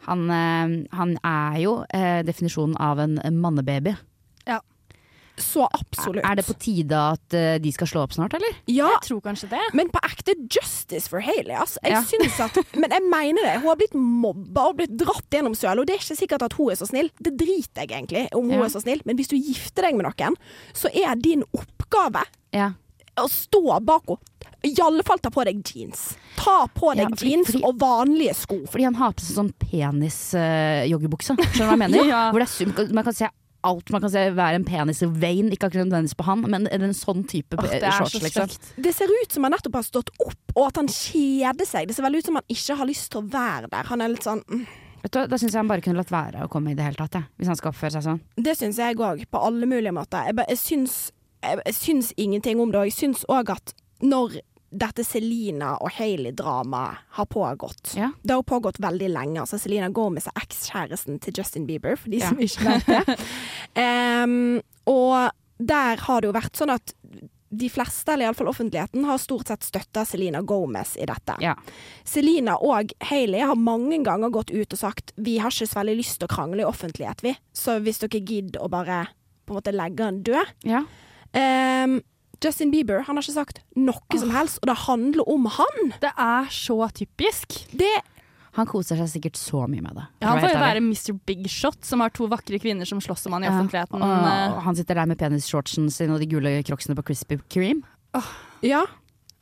Han, 0.07 0.29
eh, 0.31 0.87
han 0.95 1.17
er 1.23 1.59
jo 1.61 1.83
eh, 1.93 2.21
definisjonen 2.23 2.77
av 2.79 2.99
en 2.99 3.19
mannebaby. 3.41 3.95
Ja. 4.47 4.61
Så 5.39 5.63
absolutt. 5.71 6.23
Er 6.27 6.35
det 6.35 6.43
på 6.47 6.53
tide 6.59 6.97
at 7.13 7.33
eh, 7.37 7.57
de 7.63 7.71
skal 7.71 7.87
slå 7.87 8.01
opp 8.03 8.11
snart, 8.15 8.33
eller? 8.35 8.57
Ja, 8.67 8.89
Jeg 8.97 9.05
tror 9.07 9.21
kanskje 9.23 9.47
det. 9.53 9.61
men 9.73 9.87
på 9.89 9.99
ekte 10.03 10.33
justice 10.51 11.07
for 11.07 11.21
Haley, 11.23 11.53
ass. 11.55 11.77
Jeg 11.83 11.91
Ja. 11.93 12.01
syns 12.03 12.39
at 12.43 12.57
Men 12.75 12.91
jeg 12.91 13.03
mener 13.07 13.41
det. 13.43 13.53
Hun 13.61 13.69
har 13.69 13.75
blitt 13.79 13.93
mobba 13.95 14.65
og 14.69 14.77
blitt 14.77 14.97
dratt 14.97 15.29
gjennom 15.31 15.55
sølet, 15.55 15.79
og 15.79 15.87
det 15.87 15.95
er 15.95 15.99
ikke 16.03 16.19
sikkert 16.19 16.41
at 16.43 16.53
hun 16.53 16.71
er 16.71 16.75
så 16.75 16.87
snill. 16.89 17.09
Det 17.21 17.37
driter 17.37 17.85
jeg 17.85 17.89
egentlig 17.89 18.27
om 18.35 18.49
hun 18.49 18.59
Ja. 18.59 18.65
er 18.65 18.69
så 18.69 18.81
snill, 18.81 19.01
men 19.05 19.15
hvis 19.15 19.29
du 19.29 19.37
gifter 19.37 19.83
deg 19.83 19.95
med 19.95 20.05
noen, 20.09 20.35
så 20.73 20.89
er 20.93 21.15
din 21.15 21.43
oppgave 21.55 22.23
Ja. 22.51 22.71
Stå 23.27 23.79
bak 23.83 24.03
henne. 24.07 24.17
I 24.63 24.73
alle 24.83 25.03
fall 25.03 25.19
ta 25.19 25.29
på 25.31 25.43
deg 25.47 25.61
jeans. 25.63 26.17
Ta 26.35 26.67
på 26.67 26.93
Ja, 26.95 27.05
deg 27.05 27.13
fordi- 27.15 27.29
jeans 27.31 27.47
fordi- 27.51 27.63
og 27.63 27.77
vanlige 27.79 28.33
sko. 28.35 28.57
Fordi 28.67 28.83
han 28.83 28.95
har 28.95 29.11
på 29.13 29.21
seg 29.21 29.35
sånn 29.37 29.53
penis-joggebukse. 29.59 31.35
Skjønner 31.35 31.53
du 31.57 31.63
hva 31.63 31.75
jeg 31.75 31.79
mener? 31.85 32.09
Ja. 32.09 32.23
Hvor 32.31 32.39
det 32.43 32.47
er 32.49 32.53
sum, 32.55 32.73
man 32.95 33.03
kan 33.07 33.13
se 33.15 33.29
alt. 33.63 33.89
Man 33.91 34.01
kan 34.01 34.09
se 34.13 34.23
være 34.31 34.55
en 34.55 34.63
penis 34.67 35.01
i 35.03 35.05
vein, 35.11 35.49
ikke 35.51 35.67
akkurat 35.67 35.87
nødvendigvis 35.89 36.15
på 36.15 36.23
han, 36.29 36.41
men 36.47 36.67
en 36.71 36.93
sånn 36.95 37.25
type 37.27 37.57
oh, 37.59 37.65
det 37.67 37.81
shorts, 37.97 38.19
liksom. 38.23 38.53
Det 38.79 38.93
ser 38.95 39.11
ut 39.11 39.31
som 39.35 39.43
han 39.43 39.51
nettopp 39.51 39.75
har 39.81 39.83
stått 39.87 40.11
opp, 40.23 40.53
og 40.55 40.67
at 40.69 40.79
han 40.79 40.87
kjeder 40.87 41.67
seg. 41.67 41.87
Det 41.87 41.95
ser 41.97 42.03
veldig 42.07 42.19
ut 42.23 42.25
som 42.29 42.35
han 42.39 42.47
ikke 42.55 42.77
har 42.79 42.87
lyst 42.87 43.09
til 43.11 43.19
å 43.21 43.27
være 43.33 43.67
der. 43.73 43.83
Han 43.91 44.01
er 44.05 44.13
litt 44.15 44.23
sånn 44.27 44.43
mm. 44.47 44.63
Vet 44.99 45.13
du, 45.15 45.19
Da 45.31 45.37
syns 45.39 45.53
jeg 45.53 45.59
han 45.61 45.67
bare 45.69 45.79
kunne 45.83 45.95
latt 45.95 46.09
være 46.11 46.41
å 46.43 46.49
komme 46.51 46.71
i 46.71 46.75
det 46.75 46.83
hele 46.83 46.99
tatt, 46.99 47.13
jeg. 47.15 47.23
hvis 47.39 47.47
han 47.47 47.55
skal 47.55 47.71
oppføre 47.71 47.91
seg 47.95 48.03
sånn. 48.03 48.17
Det 48.35 48.51
syns 48.59 48.75
jeg 48.81 48.97
òg, 48.99 49.21
på 49.31 49.39
alle 49.47 49.63
mulige 49.67 49.93
måter. 49.95 50.25
Jeg, 50.27 50.35
jeg, 50.49 50.59
syns, 50.59 50.95
jeg, 51.41 51.73
syns 51.75 52.13
ingenting 52.17 52.59
om 52.59 52.71
det, 52.71 52.79
og 52.81 52.89
jeg 52.89 52.97
syns 52.97 53.25
òg 53.29 53.49
at 53.55 53.73
når 54.01 54.39
dette 54.69 55.01
Selina 55.03 55.71
og 55.81 55.89
Hailey-dramaet 55.97 56.99
har 57.17 57.25
pågått 57.25 57.95
Ja. 57.97 58.11
Det 58.21 58.35
har 58.35 58.43
pågått 58.45 58.77
veldig 58.79 59.07
lenge. 59.09 59.39
Altså 59.41 59.57
Selina 59.57 59.89
Gomez 59.89 60.27
er 60.29 60.37
ekskjæresten 60.43 61.17
til 61.23 61.33
Justin 61.41 61.65
Bieber, 61.65 61.95
for 61.97 62.09
de 62.09 62.19
Ja. 62.21 62.29
som 62.29 62.37
ikke 62.37 62.67
vet 62.67 62.85
det. 62.85 63.19
um, 64.23 64.61
og 64.85 65.31
der 65.59 65.97
har 66.05 66.21
det 66.21 66.29
jo 66.29 66.37
vært 66.37 66.55
sånn 66.55 66.69
at 66.75 66.93
de 67.49 67.65
fleste, 67.73 68.13
eller 68.13 68.27
iallfall 68.27 68.51
offentligheten, 68.51 69.07
har 69.09 69.17
stort 69.17 69.47
sett 69.49 69.63
støtta 69.65 70.03
Selina 70.05 70.43
Gomez 70.45 70.91
i 71.01 71.05
dette. 71.09 71.33
Ja. 71.41 71.55
Selina 72.05 72.59
og 72.61 72.93
Hailey 73.09 73.41
har 73.41 73.57
mange 73.57 73.97
ganger 74.05 74.29
gått 74.29 74.51
ut 74.53 74.69
og 74.75 74.77
sagt 74.79 75.15
vi 75.17 75.39
har 75.41 75.49
ikke 75.49 75.65
så 75.65 75.79
veldig 75.81 75.95
lyst 75.97 76.19
til 76.21 76.29
å 76.29 76.35
krangle 76.35 76.61
i 76.61 76.69
offentlighet, 76.69 77.23
vi. 77.25 77.33
Så 77.57 77.79
hvis 77.81 77.97
dere 78.05 78.21
gidder 78.21 78.61
å 78.61 78.69
bare 78.69 79.07
på 79.47 79.55
en 79.55 79.63
måte 79.63 79.73
legge 79.73 80.05
han 80.05 80.21
død 80.21 80.53
Ja. 80.69 80.83
Em, 81.37 81.99
Justin 82.43 82.71
Bieber 82.71 83.03
han 83.03 83.17
har 83.17 83.23
ikke 83.25 83.35
sagt 83.35 83.59
noe 83.75 84.19
som 84.21 84.31
helst, 84.31 84.61
og 84.63 84.69
det 84.71 84.77
handler 84.85 85.27
om 85.29 85.45
han. 85.57 85.91
Det 85.99 86.11
er 86.15 86.47
så 86.53 86.77
typisk. 86.95 87.65
Det 87.75 87.91
Han 88.57 88.65
koser 88.65 88.97
seg 88.97 89.07
sikkert 89.11 89.37
så 89.37 89.67
mye 89.69 89.79
med 89.83 89.93
det. 89.95 90.03
Ja, 90.23 90.31
han 90.33 90.39
får 90.41 90.49
jo 90.49 90.59
være 90.59 90.81
Mr. 90.81 91.13
Big 91.29 91.45
Shot, 91.53 91.77
som 91.85 92.01
har 92.01 92.09
to 92.09 92.25
vakre 92.27 92.57
kvinner 92.59 92.83
som 92.89 92.99
slåss 92.99 93.27
om 93.29 93.35
han 93.37 93.43
i 93.45 93.47
offentligheten. 93.47 94.01
Ja, 94.01 94.15
Eh, 94.25 94.55
og 94.57 94.63
han 94.65 94.75
sitter 94.75 94.95
der 94.95 95.05
med 95.05 95.19
penisshortsen 95.19 95.89
sin 95.93 96.11
og 96.11 96.19
de 96.19 96.25
gule 96.27 96.55
crocsene 96.65 96.95
på 96.97 97.05
Crispy 97.05 97.37
Cream. 97.47 97.83
Ja. 98.65 98.81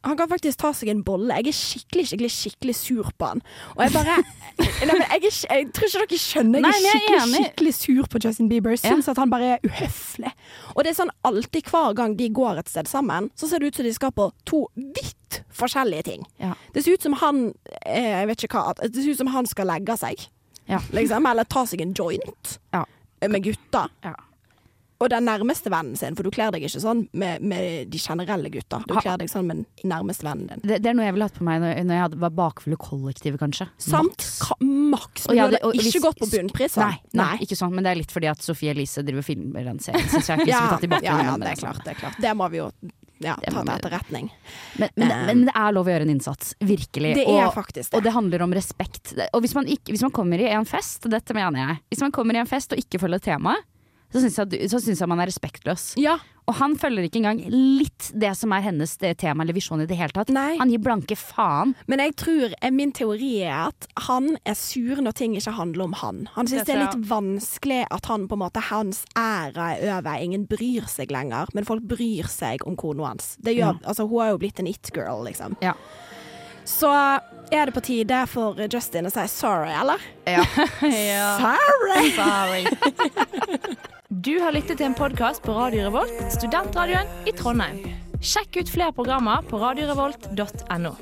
Han 0.05 0.17
kan 0.17 0.29
faktisk 0.29 0.59
ta 0.61 0.69
seg 0.77 0.91
en 0.91 1.01
bolle. 1.03 1.33
Jeg 1.41 1.51
er 1.51 1.55
skikkelig, 1.57 2.05
skikkelig 2.11 2.31
skikkelig 2.31 2.75
sur 2.77 3.09
på 3.17 3.29
han. 3.31 3.41
Og 3.75 3.83
jeg 3.83 3.93
bare 3.95 4.17
Nei, 4.87 4.93
men 4.93 5.03
jeg, 5.03 5.29
er, 5.29 5.37
jeg 5.57 5.67
tror 5.75 5.89
ikke 5.89 6.03
dere 6.13 6.19
skjønner. 6.21 6.61
Jeg 6.61 6.67
er 6.67 6.77
men 6.77 6.85
jeg 6.85 6.93
er 6.93 7.01
skikkelig, 7.01 7.41
skikkelig 7.47 7.73
sur 7.77 8.09
på 8.13 8.21
Justin 8.23 8.49
Bieber. 8.51 8.75
Jeg 8.77 8.93
ja. 8.93 8.97
at 9.11 9.21
han 9.21 9.33
bare 9.33 9.49
er 9.55 9.65
uhøflig. 9.67 10.31
Og 10.75 10.83
det 10.85 10.93
er 10.93 10.99
sånn 10.99 11.13
alltid 11.27 11.71
hver 11.71 11.97
gang 11.97 12.15
de 12.19 12.29
går 12.33 12.61
et 12.61 12.71
sted 12.71 12.89
sammen, 12.89 13.31
så 13.37 13.49
ser 13.49 13.63
det 13.63 13.71
ut 13.71 13.79
som 13.81 13.87
de 13.87 13.93
skal 13.95 14.13
på 14.15 14.29
to 14.49 14.63
vidt 14.75 15.41
forskjellige 15.57 16.07
ting. 16.07 16.27
Ja. 16.41 16.53
Det 16.73 16.85
ser 16.85 16.97
ut 16.97 17.03
som 17.09 17.17
han 17.19 17.41
eh, 17.83 18.13
Jeg 18.13 18.29
vet 18.29 18.45
ikke 18.47 18.61
hva 18.61 18.75
Det 18.79 18.93
ser 18.95 19.11
ut 19.11 19.21
som 19.23 19.33
han 19.33 19.49
skal 19.49 19.69
legge 19.73 19.97
seg, 19.99 20.29
Ja. 20.67 20.79
liksom. 20.93 21.25
Eller 21.29 21.47
ta 21.47 21.65
seg 21.65 21.81
en 21.81 21.93
joint 21.97 22.57
Ja. 22.73 22.85
med 23.27 23.43
gutta. 23.43 23.87
Ja. 24.05 24.15
Og 24.99 25.09
den 25.13 25.27
nærmeste 25.29 25.69
vennen 25.69 25.97
sin, 25.99 26.15
for 26.17 26.25
du 26.25 26.31
kler 26.33 26.49
deg 26.55 26.63
ikke 26.65 26.81
sånn 26.81 27.03
med, 27.13 27.43
med 27.45 27.91
de 27.93 27.99
generelle 28.01 28.49
gutta. 28.49 28.79
Du 28.89 28.95
kler 28.97 29.19
deg 29.21 29.29
sånn 29.29 29.45
med 29.45 29.59
den 29.61 29.91
nærmeste 29.91 30.25
vennen 30.25 30.47
din. 30.49 30.63
Det, 30.63 30.79
det 30.81 30.89
er 30.89 30.97
noe 30.97 31.05
jeg 31.05 31.13
ville 31.13 31.27
hatt 31.29 31.37
på 31.37 31.45
meg 31.45 31.61
når, 31.61 31.75
når 31.85 31.99
jeg 31.99 32.05
hadde, 32.07 32.19
var 32.23 32.33
bakfull 32.39 32.73
i 32.73 32.79
kollektivet, 32.81 33.39
kanskje. 33.43 33.69
Sant? 33.77 34.17
Maks. 34.17 34.31
Ka- 34.41 34.57
Maks. 34.65 35.27
Og 35.29 35.37
hadde 35.37 35.61
og 35.61 35.77
ikke 35.77 35.85
hvis- 35.91 36.05
gått 36.07 36.21
på 36.23 36.29
bunnpris, 36.33 36.73
sånn? 36.79 36.89
Nei, 36.97 37.21
nei, 37.21 37.37
ikke 37.45 37.59
sånn, 37.59 37.75
men 37.77 37.85
det 37.85 37.93
er 37.93 38.01
litt 38.01 38.13
fordi 38.15 38.31
at 38.31 38.41
Sophie 38.41 38.73
Elise 38.73 39.03
driver 39.05 39.21
og 39.21 39.29
filmer 39.29 39.69
den 39.69 39.79
serien. 39.83 40.07
Synes 40.09 40.31
jeg 40.33 40.47
ikke 40.47 40.49
Ja, 40.55 40.63
tatt 40.73 40.87
i 40.87 40.89
ja, 41.05 41.19
ja, 41.29 41.37
det 41.37 41.51
er 41.53 41.61
klart. 41.61 41.83
Det 41.85 41.93
er 41.93 42.01
klart. 42.01 42.17
Det 42.25 42.33
må 42.41 42.49
vi 42.49 42.57
jo 42.63 42.71
ja, 43.21 43.33
ta 43.41 43.61
til 43.61 43.71
etterretning. 43.73 44.27
Men, 44.81 44.89
men, 44.95 45.11
um, 45.13 45.23
men 45.29 45.45
det 45.47 45.53
er 45.57 45.71
lov 45.77 45.87
å 45.89 45.93
gjøre 45.93 46.05
en 46.05 46.13
innsats. 46.17 46.51
Virkelig. 46.61 47.15
Det 47.17 47.25
er 47.25 47.47
og, 47.47 47.53
faktisk 47.55 47.91
det. 47.91 47.97
og 47.97 48.05
det 48.05 48.13
handler 48.17 48.43
om 48.45 48.53
respekt. 48.57 49.13
Og 49.33 49.41
hvis 49.45 49.55
man, 49.57 49.69
ikke, 49.69 49.93
hvis 49.93 50.03
man 50.05 50.13
kommer 50.13 50.41
i 50.41 50.49
en 50.53 50.65
fest, 50.69 51.05
dette 51.09 51.33
mener 51.37 51.63
jeg 51.63 51.79
Hvis 51.93 52.03
man 52.05 52.13
kommer 52.13 52.37
i 52.37 52.41
en 52.43 52.49
fest 52.49 52.73
og 52.73 52.81
ikke 52.81 53.01
følger 53.05 53.23
temaet, 53.29 53.65
så 54.13 54.23
syns 54.23 54.39
jeg, 54.39 54.97
jeg 54.97 55.09
man 55.09 55.19
er 55.19 55.29
respektløs. 55.29 55.93
Ja. 55.99 56.17
Og 56.47 56.55
han 56.61 56.77
følger 56.79 57.03
ikke 57.03 57.19
engang 57.19 57.41
litt 57.51 58.07
det 58.15 58.29
som 58.39 58.53
er 58.55 58.63
hennes 58.63 58.93
tema 59.19 59.43
eller 59.43 59.55
visjon 59.57 59.81
i 59.83 59.87
det 59.89 59.97
hele 59.99 60.15
tatt. 60.15 60.29
Nei. 60.31 60.53
Han 60.61 60.71
gir 60.71 60.79
blanke 60.79 61.17
faen. 61.19 61.73
Men 61.91 61.99
jeg 62.05 62.15
tror, 62.21 62.55
eh, 62.61 62.71
min 62.71 62.93
teori 62.95 63.33
er 63.43 63.67
at 63.67 63.87
han 64.07 64.37
er 64.47 64.55
sur 64.55 65.01
når 65.03 65.17
ting 65.19 65.35
ikke 65.35 65.57
handler 65.57 65.89
om 65.89 65.97
han. 65.99 66.29
Han 66.37 66.47
syns 66.47 66.63
Det 66.63 66.71
det 66.71 66.77
er 66.77 66.85
litt 66.85 67.09
vanskelig 67.09 67.81
at 67.91 68.07
han 68.07 68.29
på 68.31 68.39
en 68.39 68.43
måte 68.45 68.63
hans 68.69 69.03
æra 69.19 69.73
er 69.75 69.97
over. 69.97 70.23
Ingen 70.23 70.47
bryr 70.47 70.87
seg 70.87 71.11
lenger, 71.11 71.51
men 71.53 71.67
folk 71.67 71.83
bryr 71.83 72.31
seg 72.31 72.63
om 72.65 72.79
kona 72.79 73.11
hans. 73.11 73.35
Det 73.43 73.57
gjør, 73.57 73.83
altså, 73.83 74.07
hun 74.07 74.23
har 74.23 74.31
jo 74.31 74.39
blitt 74.39 74.59
en 74.63 74.71
it-girl, 74.71 75.27
liksom. 75.27 75.59
Ja. 75.61 75.75
Så 76.67 76.89
er 77.51 77.65
det 77.65 77.71
på 77.71 77.81
tide 77.81 78.25
for 78.27 78.59
Justin 78.67 79.07
å 79.07 79.11
si 79.13 79.23
sorry, 79.31 79.71
eller? 79.71 80.03
ja. 80.27 80.43
Sorry! 81.45 82.11
Sorry. 82.19 82.65
Du 84.07 84.37
har 84.39 84.53
lyttet 84.55 84.79
til 84.79 84.87
en 84.87 84.95
podkast 84.95 85.43
på 85.43 85.51
Radio 85.51 85.89
Revolt, 85.89 86.15
studentradioen 86.31 87.27
i 87.27 87.33
Trondheim. 87.35 87.81
Sjekk 88.23 88.61
ut 88.61 88.71
flere 88.71 88.95
programmer 88.95 89.43
på 89.49 89.59
radiorevolt.no. 89.59 90.93